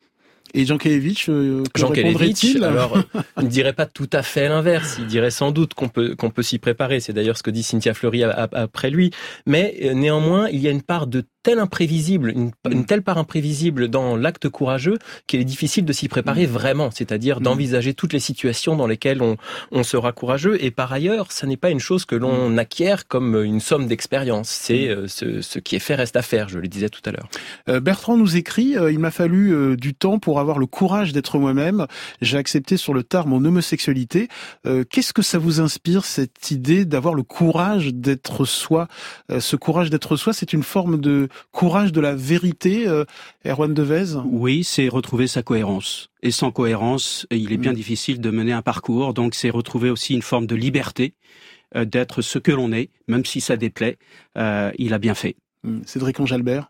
Et 0.55 0.65
Jean 0.65 0.77
Kelevitch, 0.77 1.29
euh, 1.29 1.63
Jean 1.75 1.89
Kelevitch, 1.89 2.57
alors, 2.57 2.99
il 3.39 3.45
ne 3.45 3.49
dirait 3.49 3.73
pas 3.73 3.87
tout 3.87 4.09
à 4.13 4.21
fait 4.21 4.47
l'inverse. 4.47 4.97
Il 4.99 5.07
dirait 5.07 5.31
sans 5.31 5.51
doute 5.51 5.73
qu'on 5.73 5.89
peut 5.89 6.15
qu'on 6.15 6.29
peut 6.29 6.43
s'y 6.43 6.59
préparer. 6.59 6.99
C'est 6.99 7.13
d'ailleurs 7.13 7.37
ce 7.37 7.43
que 7.43 7.49
dit 7.49 7.63
Cynthia 7.63 7.95
Fleury 7.95 8.23
après 8.23 8.91
lui. 8.91 9.09
Mais 9.47 9.75
néanmoins, 9.95 10.49
il 10.49 10.59
y 10.59 10.67
a 10.67 10.71
une 10.71 10.83
part 10.83 11.07
de 11.07 11.23
tel 11.43 11.59
imprévisible, 11.59 12.31
une, 12.31 12.51
une, 12.69 12.79
mm. 12.79 12.85
telle 12.85 13.01
part 13.01 13.17
imprévisible 13.17 13.89
dans 13.89 14.15
l'acte 14.15 14.49
courageux 14.49 14.97
qu'il 15.27 15.39
est 15.39 15.45
difficile 15.45 15.85
de 15.85 15.93
s'y 15.93 16.07
préparer 16.07 16.47
mm. 16.47 16.49
vraiment, 16.49 16.91
c'est-à-dire 16.91 17.39
mm. 17.39 17.43
d'envisager 17.43 17.93
toutes 17.93 18.13
les 18.13 18.19
situations 18.19 18.75
dans 18.75 18.87
lesquelles 18.87 19.21
on, 19.21 19.37
on, 19.71 19.83
sera 19.83 20.11
courageux. 20.11 20.63
Et 20.63 20.71
par 20.71 20.91
ailleurs, 20.93 21.31
ça 21.31 21.45
n'est 21.45 21.57
pas 21.57 21.69
une 21.69 21.79
chose 21.79 22.05
que 22.05 22.15
l'on 22.15 22.57
acquiert 22.57 23.07
comme 23.07 23.43
une 23.43 23.59
somme 23.59 23.87
d'expérience. 23.87 24.49
C'est 24.49 24.87
euh, 24.87 25.07
ce, 25.07 25.41
ce, 25.41 25.59
qui 25.59 25.75
est 25.75 25.79
fait 25.79 25.95
reste 25.95 26.15
à 26.15 26.21
faire, 26.21 26.49
je 26.49 26.59
le 26.59 26.67
disais 26.67 26.89
tout 26.89 27.01
à 27.05 27.11
l'heure. 27.11 27.27
Euh, 27.69 27.79
Bertrand 27.79 28.17
nous 28.17 28.37
écrit, 28.37 28.77
euh, 28.77 28.91
il 28.91 28.99
m'a 28.99 29.11
fallu 29.11 29.53
euh, 29.53 29.75
du 29.75 29.93
temps 29.93 30.19
pour 30.19 30.39
avoir 30.39 30.59
le 30.59 30.65
courage 30.65 31.13
d'être 31.13 31.37
moi-même. 31.37 31.87
J'ai 32.21 32.37
accepté 32.37 32.77
sur 32.77 32.93
le 32.93 33.03
tard 33.03 33.27
mon 33.27 33.43
homosexualité. 33.43 34.27
Euh, 34.65 34.83
qu'est-ce 34.89 35.13
que 35.13 35.21
ça 35.21 35.37
vous 35.37 35.59
inspire, 35.59 36.05
cette 36.05 36.51
idée 36.51 36.85
d'avoir 36.85 37.13
le 37.13 37.23
courage 37.23 37.93
d'être 37.93 38.45
soi? 38.45 38.87
Ce 39.39 39.55
courage 39.55 39.89
d'être 39.89 40.15
soi, 40.15 40.33
c'est 40.33 40.53
une 40.53 40.63
forme 40.63 40.99
de 40.99 41.27
courage 41.51 41.91
de 41.91 42.01
la 42.01 42.15
vérité, 42.15 42.87
euh, 42.87 43.05
Erwan 43.45 43.73
Devez 43.73 44.17
Oui, 44.25 44.63
c'est 44.63 44.87
retrouver 44.87 45.27
sa 45.27 45.43
cohérence. 45.43 46.09
Et 46.21 46.31
sans 46.31 46.51
cohérence, 46.51 47.27
il 47.31 47.51
est 47.51 47.57
bien 47.57 47.71
mm. 47.71 47.75
difficile 47.75 48.21
de 48.21 48.29
mener 48.29 48.53
un 48.53 48.61
parcours. 48.61 49.13
Donc 49.13 49.35
c'est 49.35 49.49
retrouver 49.49 49.89
aussi 49.89 50.13
une 50.13 50.21
forme 50.21 50.47
de 50.47 50.55
liberté 50.55 51.13
euh, 51.75 51.85
d'être 51.85 52.21
ce 52.21 52.39
que 52.39 52.51
l'on 52.51 52.71
est, 52.71 52.89
même 53.07 53.25
si 53.25 53.41
ça 53.41 53.57
déplaît. 53.57 53.97
Euh, 54.37 54.71
il 54.77 54.93
a 54.93 54.99
bien 54.99 55.15
fait. 55.15 55.35
Mm. 55.63 55.81
Cédric 55.85 56.19
Angelbert 56.19 56.69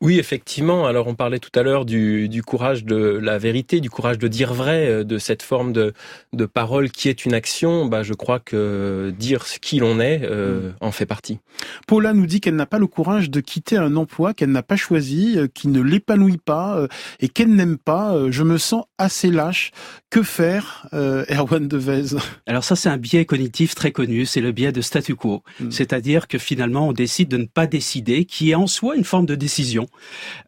Oui, 0.00 0.18
effectivement. 0.18 0.86
Alors, 0.86 1.06
on 1.06 1.14
parlait 1.14 1.38
tout 1.38 1.50
à 1.58 1.62
l'heure 1.62 1.84
du, 1.84 2.28
du, 2.28 2.42
courage 2.42 2.84
de 2.84 2.96
la 2.96 3.38
vérité, 3.38 3.80
du 3.80 3.90
courage 3.90 4.18
de 4.18 4.28
dire 4.28 4.52
vrai, 4.52 4.86
euh, 4.88 5.04
de 5.04 5.18
cette 5.18 5.42
forme 5.42 5.72
de, 5.72 5.92
de 6.32 6.46
parole 6.46 6.90
qui 6.90 7.08
est 7.08 7.24
une 7.24 7.34
action. 7.34 7.86
Bah, 7.86 8.02
je 8.02 8.14
crois 8.14 8.38
que 8.38 9.12
dire 9.18 9.44
qui 9.60 9.78
l'on 9.78 10.00
est 10.00 10.20
euh, 10.22 10.72
en 10.80 10.92
fait 10.92 11.06
partie. 11.06 11.38
Paula 11.86 12.12
nous 12.12 12.26
dit 12.26 12.40
qu'elle 12.40 12.56
n'a 12.56 12.66
pas 12.66 12.78
le 12.78 12.86
courage 12.86 13.30
de 13.30 13.40
quitter 13.40 13.76
un 13.76 13.96
emploi 13.96 14.34
qu'elle 14.34 14.52
n'a 14.52 14.62
pas 14.62 14.76
choisi, 14.76 15.34
euh, 15.36 15.46
qui 15.52 15.68
ne 15.68 15.80
l'épanouit 15.80 16.38
pas 16.38 16.86
et 17.20 17.28
qu'elle 17.28 17.54
n'aime 17.54 17.78
pas. 17.78 18.30
Je 18.30 18.42
me 18.42 18.58
sens 18.58 18.84
assez 18.98 19.30
lâche. 19.30 19.70
Que 20.10 20.22
faire, 20.22 20.88
Erwan 20.92 21.66
Devez? 21.66 22.16
Alors 22.46 22.64
ça, 22.64 22.76
c'est 22.76 22.88
un 22.88 22.96
biais 22.96 23.24
cognitif 23.24 23.74
très 23.74 23.90
connu. 23.90 24.24
C'est 24.24 24.40
le 24.40 24.52
biais 24.52 24.72
de 24.72 24.80
statu 24.80 25.14
quo. 25.14 25.42
Hmm. 25.60 25.70
C'est-à-dire 25.70 26.28
que 26.28 26.38
finalement, 26.38 26.88
on 26.88 26.92
décide 26.92 27.28
de 27.28 27.36
ne 27.36 27.46
pas 27.46 27.66
décider, 27.66 28.24
qui 28.24 28.50
est 28.50 28.54
en 28.54 28.66
soi 28.66 28.96
une 28.96 29.04
forme 29.04 29.26
de 29.26 29.34
décision 29.34 29.55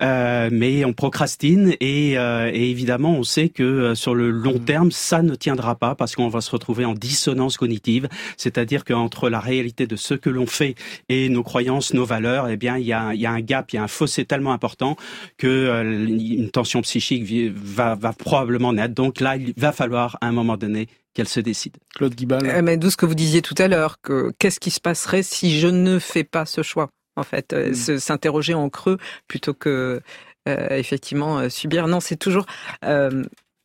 euh, 0.02 0.48
mais 0.52 0.84
on 0.84 0.92
procrastine 0.92 1.74
et, 1.80 2.18
euh, 2.18 2.50
et, 2.52 2.70
évidemment 2.70 3.12
on 3.12 3.22
sait 3.22 3.48
que 3.48 3.62
euh, 3.62 3.94
sur 3.94 4.14
le 4.14 4.30
long 4.30 4.58
mmh. 4.58 4.64
terme 4.64 4.90
ça 4.90 5.22
ne 5.22 5.34
tiendra 5.34 5.74
pas 5.74 5.94
parce 5.94 6.14
qu'on 6.14 6.28
va 6.28 6.40
se 6.40 6.50
retrouver 6.50 6.84
en 6.84 6.94
dissonance 6.94 7.56
cognitive, 7.56 8.08
c'est-à-dire 8.36 8.84
qu'entre 8.84 9.28
la 9.28 9.40
réalité 9.40 9.86
de 9.86 9.96
ce 9.96 10.14
que 10.14 10.30
l'on 10.30 10.46
fait 10.46 10.74
et 11.08 11.28
nos 11.28 11.42
croyances, 11.42 11.94
nos 11.94 12.04
valeurs, 12.04 12.48
eh 12.48 12.56
bien 12.56 12.78
il 12.78 12.86
y 12.86 12.92
a, 12.92 13.14
il 13.14 13.20
y 13.20 13.26
a 13.26 13.32
un 13.32 13.40
gap, 13.40 13.72
il 13.72 13.76
y 13.76 13.78
a 13.78 13.82
un 13.82 13.88
fossé 13.88 14.24
tellement 14.24 14.52
important 14.52 14.96
que 15.36 15.82
une 15.82 16.50
tension 16.50 16.82
psychique 16.82 17.24
va, 17.54 17.94
va 17.94 18.12
probablement 18.12 18.72
naître. 18.72 18.94
Donc 18.94 19.20
là 19.20 19.36
il 19.36 19.52
va 19.56 19.72
falloir 19.72 20.18
à 20.20 20.26
un 20.26 20.32
moment 20.32 20.56
donné 20.56 20.88
qu'elle 21.14 21.28
se 21.28 21.40
décide. 21.40 21.76
Claude 21.94 22.14
Guibal. 22.14 22.62
mais 22.62 22.76
d'où 22.76 22.90
ce 22.90 22.96
que 22.96 23.06
vous 23.06 23.14
disiez 23.14 23.42
tout 23.42 23.54
à 23.58 23.68
l'heure, 23.68 24.00
que 24.00 24.32
qu'est-ce 24.38 24.60
qui 24.60 24.70
se 24.70 24.80
passerait 24.80 25.22
si 25.22 25.58
je 25.58 25.66
ne 25.66 25.98
fais 25.98 26.24
pas 26.24 26.46
ce 26.46 26.62
choix? 26.62 26.90
En 27.18 27.24
fait, 27.24 27.52
euh, 27.52 27.70
mmh. 27.70 27.98
s'interroger 27.98 28.54
en 28.54 28.68
creux 28.70 28.98
plutôt 29.26 29.54
que 29.54 30.00
euh, 30.48 30.68
effectivement 30.70 31.38
euh, 31.38 31.48
subir. 31.48 31.86
Non, 31.88 32.00
c'est 32.00 32.16
toujours 32.16 32.46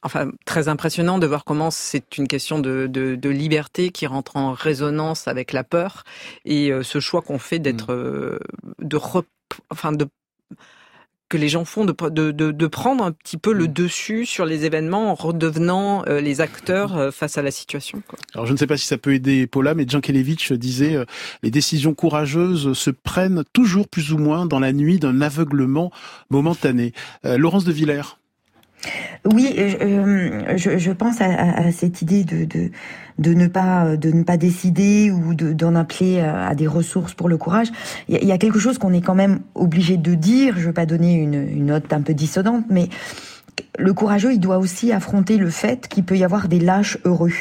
enfin 0.06 0.32
très 0.45 0.68
impressionnant 0.68 1.18
de 1.18 1.26
voir 1.28 1.45
comment 1.45 1.72
c'est 1.72 2.18
une 2.18 2.28
question 2.28 2.60
de, 2.60 2.88
de, 2.88 3.30
liberté 3.30 3.89
qui 3.89 4.06
rentre 4.06 4.36
en 4.36 4.51
résonance 4.51 5.30
avec 5.30 5.54
la 5.54 5.64
peur 5.64 6.04
et 6.43 6.74
ce 6.84 6.99
choix 6.99 7.22
qu'on 7.22 7.39
fait 7.39 7.60
d'être 7.60 7.93
mmh. 7.93 8.86
de 8.86 8.99
enfin 9.70 9.93
de 9.93 10.06
que 11.34 11.38
les 11.39 11.49
gens 11.49 11.65
font 11.65 11.84
de, 11.84 11.95
de, 12.09 12.31
de, 12.31 12.67
prendre 12.67 13.03
un 13.03 13.11
petit 13.11 13.38
peu 13.38 13.53
le 13.53 13.63
mm. 13.63 13.73
dessus 13.73 14.25
sur 14.27 14.45
les 14.45 14.65
événements 14.65 15.09
en 15.09 15.15
redevenant 15.15 16.03
euh, 16.05 16.21
les 16.21 16.41
acteurs 16.41 16.95
euh, 16.95 17.09
face 17.09 17.39
à 17.39 17.41
la 17.41 17.49
situation. 17.49 18.03
Quoi. 18.07 18.19
Alors 18.36 18.45
je 18.45 18.51
ne 18.51 18.57
sais 18.57 18.67
pas 18.67 18.77
si 18.77 18.86
ça 18.86 18.99
peut 18.99 19.15
aider 19.15 19.47
Paula, 19.47 19.73
mais 19.73 19.88
Jankelevich 19.89 20.53
disait 20.53 20.95
euh, 20.95 21.05
les 21.41 21.49
décisions 21.49 21.95
courageuses 21.95 22.73
se 22.73 22.91
prennent 22.91 23.43
toujours 23.51 23.88
plus 23.88 24.13
ou 24.13 24.19
moins 24.19 24.45
dans 24.45 24.59
la 24.59 24.73
nuit 24.73 24.99
d'un 24.99 25.21
aveuglement 25.21 25.91
momentané. 26.29 26.93
Laurence 27.23 27.65
de 27.65 27.71
Villers. 27.71 28.19
Oui, 29.31 29.55
je, 29.55 30.77
je, 30.77 30.91
pense 30.91 31.21
à, 31.21 31.25
à, 31.25 31.71
cette 31.71 32.01
idée 32.01 32.23
de, 32.23 32.43
de, 32.43 32.71
de 33.19 33.34
ne 33.34 33.47
pas 33.47 33.95
de 33.95 34.11
ne 34.11 34.23
pas 34.23 34.38
décider 34.38 35.11
ou 35.11 35.34
d'en 35.34 35.75
appeler 35.75 36.19
à 36.19 36.53
des 36.55 36.67
ressources 36.67 37.13
pour 37.13 37.29
le 37.29 37.38
courage. 37.38 37.67
Il 38.09 38.23
y 38.23 38.31
a, 38.31 38.38
quelque 38.38 38.59
chose 38.59 38.77
qu'on 38.77 38.93
est 38.93 39.01
quand 39.01 39.15
même 39.15 39.39
obligé 39.55 39.97
de 39.97 40.13
dire. 40.15 40.55
Je 40.57 40.67
veux 40.67 40.73
pas 40.73 40.86
donner 40.86 41.13
une, 41.13 41.47
une 41.47 41.67
note 41.67 41.93
un 41.93 42.01
peu 42.01 42.13
dissonante, 42.13 42.65
mais 42.69 42.89
le 43.80 43.93
courageux, 43.93 44.34
il 44.34 44.39
doit 44.39 44.59
aussi 44.59 44.91
affronter 44.91 45.38
le 45.38 45.49
fait 45.49 45.88
qu'il 45.88 46.03
peut 46.03 46.17
y 46.17 46.24
avoir 46.24 46.47
des 46.47 46.59
lâches 46.59 46.99
heureux. 47.05 47.32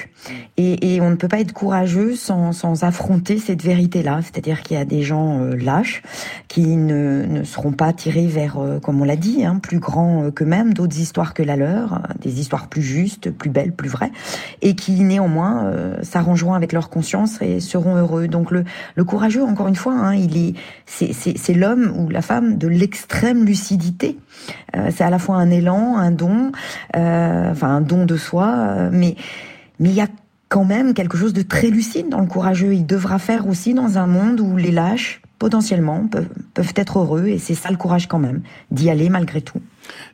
Et, 0.56 1.00
on 1.00 1.10
ne 1.10 1.16
peut 1.16 1.28
pas 1.28 1.40
être 1.40 1.52
courageux 1.52 2.14
sans, 2.14 2.52
sans 2.52 2.84
affronter 2.84 3.38
cette 3.38 3.62
vérité-là. 3.62 4.20
C'est-à-dire 4.22 4.62
qu'il 4.62 4.76
y 4.76 4.80
a 4.80 4.84
des 4.84 5.02
gens 5.02 5.40
euh, 5.40 5.56
lâches 5.56 6.02
qui 6.46 6.76
ne, 6.76 7.24
ne, 7.26 7.42
seront 7.42 7.72
pas 7.72 7.92
tirés 7.92 8.28
vers, 8.28 8.58
euh, 8.58 8.78
comme 8.78 9.00
on 9.00 9.04
l'a 9.04 9.16
dit, 9.16 9.44
hein, 9.44 9.58
plus 9.60 9.80
grands 9.80 10.30
qu'eux-mêmes, 10.30 10.74
d'autres 10.74 10.98
histoires 10.98 11.34
que 11.34 11.42
la 11.42 11.56
leur, 11.56 12.02
des 12.20 12.38
histoires 12.38 12.68
plus 12.68 12.82
justes, 12.82 13.30
plus 13.30 13.50
belles, 13.50 13.72
plus 13.72 13.88
vraies, 13.88 14.12
et 14.60 14.76
qui 14.76 15.02
néanmoins 15.02 15.64
euh, 15.66 15.96
s'arrangeront 16.02 16.54
avec 16.54 16.72
leur 16.72 16.88
conscience 16.88 17.42
et 17.42 17.58
seront 17.58 17.96
heureux. 17.96 18.28
Donc 18.28 18.52
le, 18.52 18.64
le 18.94 19.04
courageux, 19.04 19.42
encore 19.42 19.68
une 19.68 19.76
fois, 19.76 19.94
hein, 19.94 20.14
il 20.14 20.36
est, 20.36 20.54
c'est 20.86 21.54
l'homme 21.54 21.92
ou 21.96 22.08
la 22.08 22.22
femme 22.22 22.58
de 22.58 22.68
l'extrême 22.68 23.44
lucidité. 23.44 24.18
c'est 24.90 25.04
à 25.04 25.10
la 25.10 25.18
fois 25.18 25.36
un 25.36 25.50
élan, 25.50 25.96
un 25.96 26.10
don, 26.12 26.21
euh, 26.96 27.50
enfin 27.50 27.68
un 27.68 27.80
don 27.80 28.04
de 28.04 28.16
soi, 28.16 28.54
euh, 28.56 28.90
mais 28.92 29.16
mais 29.78 29.88
il 29.88 29.94
y 29.94 30.00
a 30.00 30.08
quand 30.48 30.64
même 30.64 30.92
quelque 30.92 31.16
chose 31.16 31.32
de 31.32 31.42
très 31.42 31.68
lucide 31.68 32.10
dans 32.10 32.20
le 32.20 32.26
courageux. 32.26 32.74
Il 32.74 32.84
devra 32.84 33.18
faire 33.18 33.48
aussi 33.48 33.72
dans 33.72 33.96
un 33.96 34.06
monde 34.06 34.38
où 34.40 34.56
les 34.56 34.70
lâches, 34.70 35.21
potentiellement, 35.42 36.06
peuvent, 36.06 36.28
peuvent 36.54 36.72
être 36.76 37.00
heureux, 37.00 37.26
et 37.26 37.36
c'est 37.36 37.56
ça 37.56 37.72
le 37.72 37.76
courage 37.76 38.06
quand 38.06 38.20
même, 38.20 38.42
d'y 38.70 38.88
aller 38.90 39.08
malgré 39.08 39.42
tout. 39.42 39.60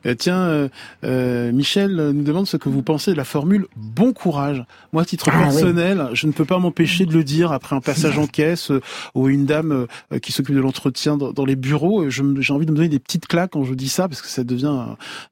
Euh, 0.07 0.15
tiens, 0.15 0.39
euh, 0.39 0.69
euh, 1.03 1.51
Michel 1.51 1.91
nous 1.95 2.23
demande 2.23 2.47
ce 2.47 2.57
que 2.57 2.67
vous 2.67 2.81
pensez 2.81 3.11
de 3.11 3.15
la 3.15 3.25
formule 3.25 3.67
bon 3.75 4.11
courage. 4.11 4.63
Moi, 4.91 5.03
à 5.03 5.05
titre 5.05 5.29
ah 5.31 5.37
personnel, 5.43 6.09
je 6.13 6.25
ne 6.25 6.31
peux 6.31 6.45
pas 6.45 6.57
m'empêcher 6.57 7.05
de 7.05 7.13
le 7.13 7.23
dire 7.23 7.51
après 7.51 7.75
un 7.75 7.79
passage 7.79 8.17
en 8.17 8.25
caisse 8.25 8.71
ou 9.13 9.29
une 9.29 9.45
dame 9.45 9.85
qui 10.23 10.31
s'occupe 10.31 10.55
de 10.55 10.61
l'entretien 10.61 11.15
dans, 11.15 11.45
les 11.45 11.55
bureaux. 11.55 12.09
J'ai 12.09 12.23
envie 12.51 12.65
de 12.65 12.71
me 12.71 12.77
donner 12.77 12.89
des 12.89 12.97
petites 12.97 13.27
claques 13.27 13.51
quand 13.51 13.65
je 13.65 13.75
dis 13.75 13.87
ça 13.87 14.07
parce 14.07 14.23
que 14.23 14.29
ça 14.29 14.43
devient 14.43 14.83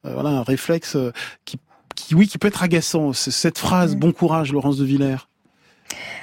voilà 0.04 0.28
un 0.28 0.44
réflexe 0.44 0.96
qui, 1.44 1.58
qui, 1.96 2.14
oui, 2.14 2.28
qui 2.28 2.38
peut 2.38 2.46
être 2.46 2.62
agaçant. 2.62 3.12
Cette 3.12 3.58
phrase 3.58 3.96
bon 3.96 4.12
courage, 4.12 4.52
Laurence 4.52 4.78
de 4.78 4.84
Villers. 4.84 5.26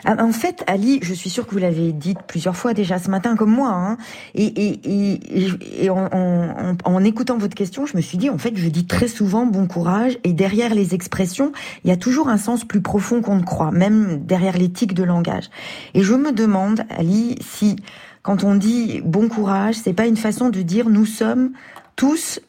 Ah, 0.03 0.15
en 0.19 0.31
fait, 0.31 0.63
Ali, 0.67 0.99
je 1.01 1.13
suis 1.13 1.29
sûre 1.29 1.47
que 1.47 1.51
vous 1.51 1.57
l'avez 1.59 1.91
dit 1.91 2.15
plusieurs 2.27 2.55
fois 2.55 2.73
déjà 2.73 2.99
ce 2.99 3.09
matin, 3.09 3.35
comme 3.35 3.51
moi. 3.51 3.69
Hein, 3.69 3.97
et, 4.35 4.45
et, 4.45 5.83
et, 5.83 5.89
en, 5.89 6.09
en, 6.11 6.75
en, 6.83 7.03
écoutant 7.03 7.37
votre 7.37 7.55
question, 7.55 7.85
je 7.85 7.97
me 7.97 8.01
suis 8.01 8.17
dit, 8.17 8.29
en 8.29 8.37
fait, 8.37 8.55
je 8.55 8.67
dis 8.69 8.85
très 8.85 9.07
souvent 9.07 9.45
bon 9.45 9.67
courage. 9.67 10.17
Et 10.23 10.33
derrière 10.33 10.75
les 10.75 10.93
expressions, 10.93 11.51
il 11.83 11.89
y 11.89 11.93
a 11.93 11.97
toujours 11.97 12.29
un 12.29 12.37
sens 12.37 12.63
plus 12.63 12.81
profond 12.81 13.21
qu'on 13.21 13.37
ne 13.37 13.43
croit, 13.43 13.71
même 13.71 14.23
derrière 14.25 14.57
l'éthique 14.57 14.93
de 14.93 15.03
langage. 15.03 15.49
Et 15.93 16.03
je 16.03 16.13
me 16.13 16.31
demande, 16.31 16.83
Ali, 16.89 17.37
si 17.41 17.75
quand 18.21 18.43
on 18.43 18.55
dit 18.55 19.01
bon 19.03 19.29
courage, 19.29 19.75
c'est 19.75 19.93
pas 19.93 20.07
une 20.07 20.17
façon 20.17 20.49
de 20.49 20.61
dire 20.61 20.89
nous 20.89 21.05
sommes 21.05 21.51
tous 21.95 22.39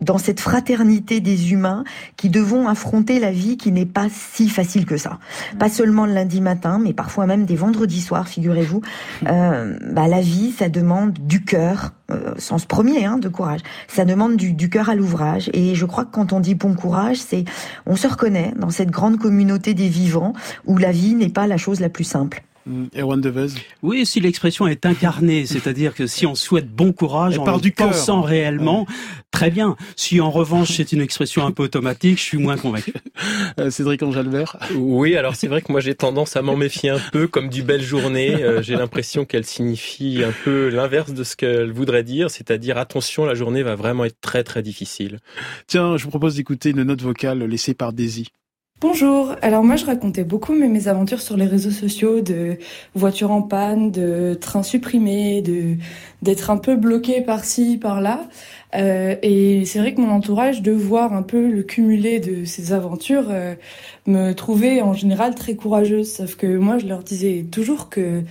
dans 0.00 0.18
cette 0.18 0.40
fraternité 0.40 1.20
des 1.20 1.52
humains 1.52 1.84
qui 2.16 2.28
devons 2.28 2.68
affronter 2.68 3.18
la 3.18 3.30
vie 3.30 3.56
qui 3.56 3.72
n'est 3.72 3.86
pas 3.86 4.08
si 4.10 4.48
facile 4.48 4.86
que 4.86 4.96
ça. 4.96 5.18
Pas 5.58 5.68
seulement 5.68 6.06
le 6.06 6.12
lundi 6.12 6.40
matin, 6.40 6.78
mais 6.82 6.92
parfois 6.92 7.26
même 7.26 7.46
des 7.46 7.56
vendredis 7.56 8.02
soirs, 8.02 8.28
figurez-vous. 8.28 8.82
Euh, 9.26 9.78
bah, 9.90 10.08
la 10.08 10.20
vie, 10.20 10.52
ça 10.52 10.68
demande 10.68 11.12
du 11.12 11.44
cœur, 11.44 11.92
euh, 12.10 12.34
sens 12.38 12.66
premier 12.66 13.06
hein, 13.06 13.18
de 13.18 13.28
courage. 13.28 13.60
Ça 13.88 14.04
demande 14.04 14.36
du, 14.36 14.52
du 14.52 14.68
cœur 14.68 14.90
à 14.90 14.94
l'ouvrage. 14.94 15.50
Et 15.54 15.74
je 15.74 15.86
crois 15.86 16.04
que 16.04 16.12
quand 16.12 16.32
on 16.32 16.40
dit 16.40 16.54
bon 16.54 16.74
courage, 16.74 17.16
c'est 17.16 17.44
on 17.86 17.96
se 17.96 18.06
reconnaît 18.06 18.52
dans 18.56 18.70
cette 18.70 18.90
grande 18.90 19.18
communauté 19.18 19.74
des 19.74 19.88
vivants 19.88 20.34
où 20.66 20.76
la 20.76 20.92
vie 20.92 21.14
n'est 21.14 21.30
pas 21.30 21.46
la 21.46 21.56
chose 21.56 21.80
la 21.80 21.88
plus 21.88 22.04
simple. 22.04 22.42
Mm, 22.66 22.86
Erwan 22.96 23.20
Devez 23.20 23.48
Oui, 23.82 24.04
si 24.04 24.20
l'expression 24.20 24.66
est 24.66 24.84
incarnée, 24.86 25.46
c'est-à-dire 25.46 25.94
que 25.94 26.06
si 26.06 26.26
on 26.26 26.34
souhaite 26.34 26.68
bon 26.68 26.92
courage 26.92 27.38
en 27.38 27.58
du 27.58 27.70
pensant 27.70 28.22
réellement, 28.22 28.86
très 29.30 29.50
bien. 29.50 29.76
Si 29.94 30.20
en 30.20 30.30
revanche 30.30 30.72
c'est 30.72 30.92
une 30.92 31.00
expression 31.00 31.46
un 31.46 31.52
peu 31.52 31.62
automatique, 31.62 32.18
je 32.18 32.22
suis 32.22 32.38
moins 32.38 32.56
convaincu. 32.56 32.92
Euh, 33.58 33.70
Cédric 33.70 34.02
Angelbert 34.02 34.58
Oui, 34.74 35.16
alors 35.16 35.34
c'est 35.34 35.46
vrai 35.46 35.62
que 35.62 35.72
moi 35.72 35.80
j'ai 35.80 35.94
tendance 35.94 36.36
à 36.36 36.42
m'en 36.42 36.56
méfier 36.56 36.90
un 36.90 36.98
peu, 37.12 37.26
comme 37.26 37.48
du 37.48 37.62
belle 37.62 37.82
journée. 37.82 38.42
Euh, 38.42 38.60
j'ai 38.60 38.74
l'impression 38.76 39.24
qu'elle 39.24 39.46
signifie 39.46 40.22
un 40.22 40.32
peu 40.44 40.68
l'inverse 40.68 41.12
de 41.12 41.24
ce 41.24 41.34
qu'elle 41.36 41.72
voudrait 41.72 42.02
dire, 42.02 42.30
c'est-à-dire 42.30 42.76
attention, 42.76 43.24
la 43.24 43.34
journée 43.34 43.62
va 43.62 43.74
vraiment 43.74 44.04
être 44.04 44.20
très 44.20 44.44
très 44.44 44.62
difficile. 44.62 45.20
Tiens, 45.66 45.96
je 45.96 46.04
vous 46.04 46.10
propose 46.10 46.34
d'écouter 46.36 46.70
une 46.70 46.82
note 46.82 47.00
vocale 47.00 47.42
laissée 47.44 47.74
par 47.74 47.94
Daisy. 47.94 48.28
Bonjour, 48.82 49.34
alors 49.40 49.64
moi 49.64 49.76
je 49.76 49.86
racontais 49.86 50.22
beaucoup 50.22 50.52
mes, 50.52 50.86
aventures 50.86 51.22
sur 51.22 51.38
les 51.38 51.46
réseaux 51.46 51.70
sociaux 51.70 52.20
de 52.20 52.58
voitures 52.94 53.30
en 53.30 53.40
panne, 53.40 53.90
de 53.90 54.36
trains 54.38 54.62
supprimés, 54.62 55.42
d'être 56.20 56.50
un 56.50 56.58
peu 56.58 56.76
bloqué 56.76 57.22
par-ci, 57.22 57.78
par-là. 57.78 58.28
Euh, 58.74 59.16
et 59.22 59.64
c'est 59.64 59.78
vrai 59.78 59.94
que 59.94 60.00
mon 60.02 60.10
entourage, 60.10 60.60
de 60.60 60.72
voir 60.72 61.14
un 61.14 61.22
peu 61.22 61.48
le 61.48 61.62
cumulé 61.62 62.20
de 62.20 62.44
ces 62.44 62.74
aventures, 62.74 63.28
euh, 63.30 63.54
me 64.06 64.34
trouvait 64.34 64.82
en 64.82 64.92
général 64.92 65.34
très 65.34 65.54
courageuse. 65.54 66.12
Sauf 66.12 66.36
que 66.36 66.58
moi 66.58 66.76
je 66.76 66.86
leur 66.86 67.02
disais 67.02 67.46
toujours 67.50 67.88
que 67.88 68.24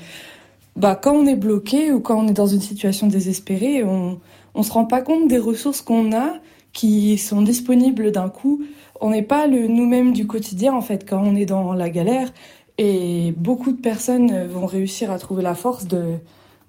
bah, 0.76 0.96
quand 0.96 1.16
on 1.16 1.26
est 1.26 1.36
bloqué 1.36 1.92
ou 1.92 2.02
quand 2.02 2.20
on 2.24 2.28
est 2.28 2.34
dans 2.34 2.46
une 2.46 2.62
situation 2.62 3.08
désespérée, 3.08 3.84
on, 3.84 4.20
on 4.54 4.62
se 4.62 4.72
rend 4.72 4.86
pas 4.86 5.02
compte 5.02 5.28
des 5.28 5.40
ressources 5.40 5.82
qu'on 5.82 6.16
a 6.16 6.36
qui 6.76 7.18
sont 7.18 7.42
disponibles 7.42 8.12
d'un 8.12 8.30
coup 8.30 8.64
on 9.02 9.10
n'est 9.10 9.24
pas 9.24 9.48
le 9.48 9.68
nous-mêmes 9.68 10.14
du 10.14 10.28
quotidien 10.28 10.74
en 10.74 10.82
fait 10.82 11.10
quand 11.10 11.22
on 11.22 11.36
est 11.36 11.48
dans 11.48 11.74
la 11.74 11.90
galère 11.90 12.32
et 12.78 13.34
beaucoup 13.38 13.72
de 13.72 13.82
personnes 13.82 14.46
vont 14.46 14.68
réussir 14.68 15.10
à 15.10 15.18
trouver 15.18 15.42
la 15.42 15.56
force 15.56 15.88
de 15.88 16.18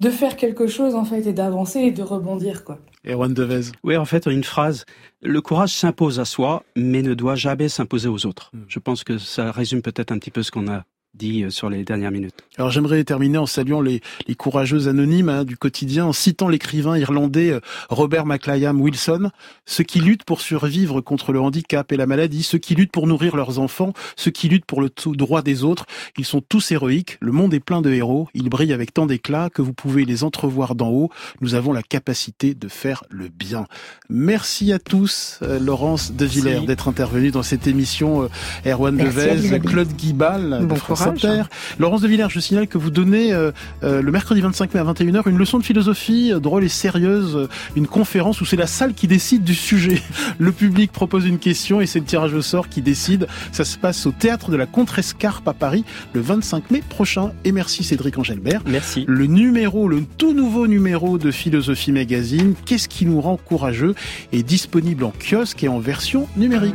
de 0.01 0.11
faire 0.11 0.37
quelque 0.37 0.67
chose 0.67 0.95
en 0.95 1.05
fait 1.05 1.27
et 1.27 1.33
d'avancer 1.33 1.81
et 1.81 1.91
de 1.91 2.03
rebondir 2.03 2.65
quoi. 2.65 2.79
Erwan 3.07 3.33
Devez. 3.33 3.73
Oui, 3.85 3.97
en 3.97 4.05
fait, 4.05 4.27
une 4.27 4.45
phrase. 4.45 4.85
Le 5.23 5.41
courage 5.41 5.73
s'impose 5.73 6.19
à 6.19 6.25
soi, 6.25 6.65
mais 6.75 7.03
ne 7.03 7.15
doit 7.15 7.37
jamais 7.37 7.69
s'imposer 7.69 8.09
aux 8.09 8.27
autres. 8.27 8.51
Hmm. 8.53 8.65
Je 8.69 8.79
pense 8.81 9.05
que 9.05 9.17
ça 9.19 9.53
résume 9.53 9.81
peut-être 9.81 10.11
un 10.11 10.19
petit 10.19 10.33
peu 10.33 10.43
ce 10.43 10.51
qu'on 10.51 10.69
a 10.69 10.85
dit 11.17 11.45
euh, 11.45 11.51
sur 11.51 11.69
les 11.69 11.85
dernières 11.85 12.11
minutes. 12.11 12.35
Alors 12.59 12.71
j'aimerais 12.71 13.03
terminer 13.05 13.39
en 13.39 13.47
saluant 13.47 13.81
les, 13.81 14.01
les 14.27 14.35
courageux 14.35 14.89
anonymes 14.89 15.29
hein, 15.29 15.45
du 15.45 15.57
quotidien, 15.57 16.07
en 16.07 16.13
citant 16.13 16.49
l'écrivain 16.49 16.97
irlandais 16.97 17.51
euh, 17.51 17.61
Robert 17.89 18.27
McLayam 18.27 18.81
Wilson, 18.81 19.31
ceux 19.65 19.85
qui 19.85 20.01
luttent 20.01 20.25
pour 20.25 20.41
survivre 20.41 21.01
contre 21.01 21.33
le 21.33 21.41
handicap 21.41 21.91
et 21.93 21.97
la 21.97 22.07
maladie, 22.07 22.43
ceux 22.43 22.59
qui 22.59 22.75
luttent 22.75 22.93
pour 22.93 23.07
nourrir 23.07 23.37
leurs 23.37 23.59
enfants, 23.59 23.93
ceux 24.17 24.31
qui 24.31 24.49
luttent 24.49 24.65
pour 24.65 24.81
le 24.81 24.91
droit 25.15 25.43
des 25.43 25.65
autres, 25.65 25.87
ils 26.19 26.25
sont 26.25 26.41
tous 26.41 26.71
héroïques, 26.73 27.19
le 27.21 27.33
monde 27.33 27.55
est 27.55 27.61
plein 27.61 27.83
de 27.83 27.91
héros, 27.91 28.29
ils 28.35 28.49
brillent 28.49 28.73
avec 28.73 28.93
tant 28.93 29.07
d'éclat 29.07 29.51
que 29.51 29.63
vous 29.63 29.73
pouvez 29.73 30.05
les 30.05 30.25
entrevoir 30.25 30.75
d'en 30.75 30.89
haut, 30.89 31.11
nous 31.41 31.55
avons 31.55 31.73
la 31.73 31.83
capacité 31.83 32.55
de 32.55 32.69
faire 32.69 33.05
le 33.11 33.29
bien. 33.29 33.67
Merci 34.09 34.73
à 34.73 34.79
tous, 34.79 35.41
euh, 35.43 35.59
Laurence 35.59 36.13
De 36.13 36.25
Villers, 36.25 36.61
d'être 36.67 36.89
intervenue 36.89 37.31
dans 37.31 37.43
cette 37.43 37.67
émission, 37.67 38.29
Erwan 38.65 38.97
Devez, 38.97 39.61
Claude 39.61 39.93
Guibal, 39.93 40.61
bon 40.65 40.77
Laurence 41.79 42.01
de 42.01 42.09
Villers, 42.09 42.29
je 42.31 42.41
signale 42.41 42.69
que 42.69 42.79
vous 42.79 42.91
donnez 42.91 43.33
euh, 43.33 43.51
euh, 43.83 44.03
le 44.03 44.13
mercredi 44.13 44.41
25 44.41 44.75
mai 44.75 44.81
à 44.81 44.85
21h 44.85 45.29
une 45.29 45.39
leçon 45.39 45.59
de 45.59 45.65
philosophie 45.65 46.33
euh, 46.33 46.39
drôle 46.39 46.65
et 46.65 46.69
sérieuse, 46.69 47.49
une 47.75 47.87
conférence 47.87 48.41
où 48.41 48.45
c'est 48.45 48.57
la 48.57 48.67
salle 48.67 48.95
qui 48.95 49.07
décide 49.07 49.45
du 49.45 49.55
sujet. 49.55 50.01
Le 50.39 50.53
public 50.53 50.93
propose 50.93 51.27
une 51.27 51.39
question 51.39 51.81
et 51.81 51.87
c'est 51.87 51.99
le 51.99 52.05
tirage 52.05 52.35
au 52.35 52.43
sort 52.43 52.69
qui 52.69 52.83
décide. 52.83 53.27
Ça 53.53 53.65
se 53.65 53.79
passe 53.79 54.07
au 54.07 54.13
théâtre 54.13 54.51
de 54.51 54.57
la 54.57 54.67
Contrescarpe 54.67 55.47
à 55.49 55.53
Paris 55.53 55.85
le 56.13 56.21
25 56.21 56.71
mai 56.71 56.83
prochain. 56.89 57.33
Et 57.45 57.53
merci 57.53 57.85
Cédric 57.85 58.19
Angelbert. 58.19 58.63
Merci. 58.67 59.05
Le 59.09 59.27
numéro, 59.27 59.89
le 59.89 60.05
tout 60.19 60.33
nouveau 60.33 60.67
numéro 60.67 61.19
de 61.19 61.31
Philosophie 61.31 61.93
Magazine, 61.93 62.55
Qu'est-ce 62.65 62.89
qui 62.89 63.07
nous 63.07 63.21
rend 63.21 63.37
courageux 63.37 63.95
est 64.33 64.43
disponible 64.43 65.05
en 65.05 65.13
kiosque 65.13 65.63
et 65.65 65.69
en 65.69 65.79
version 65.79 66.29
numérique. 66.37 66.75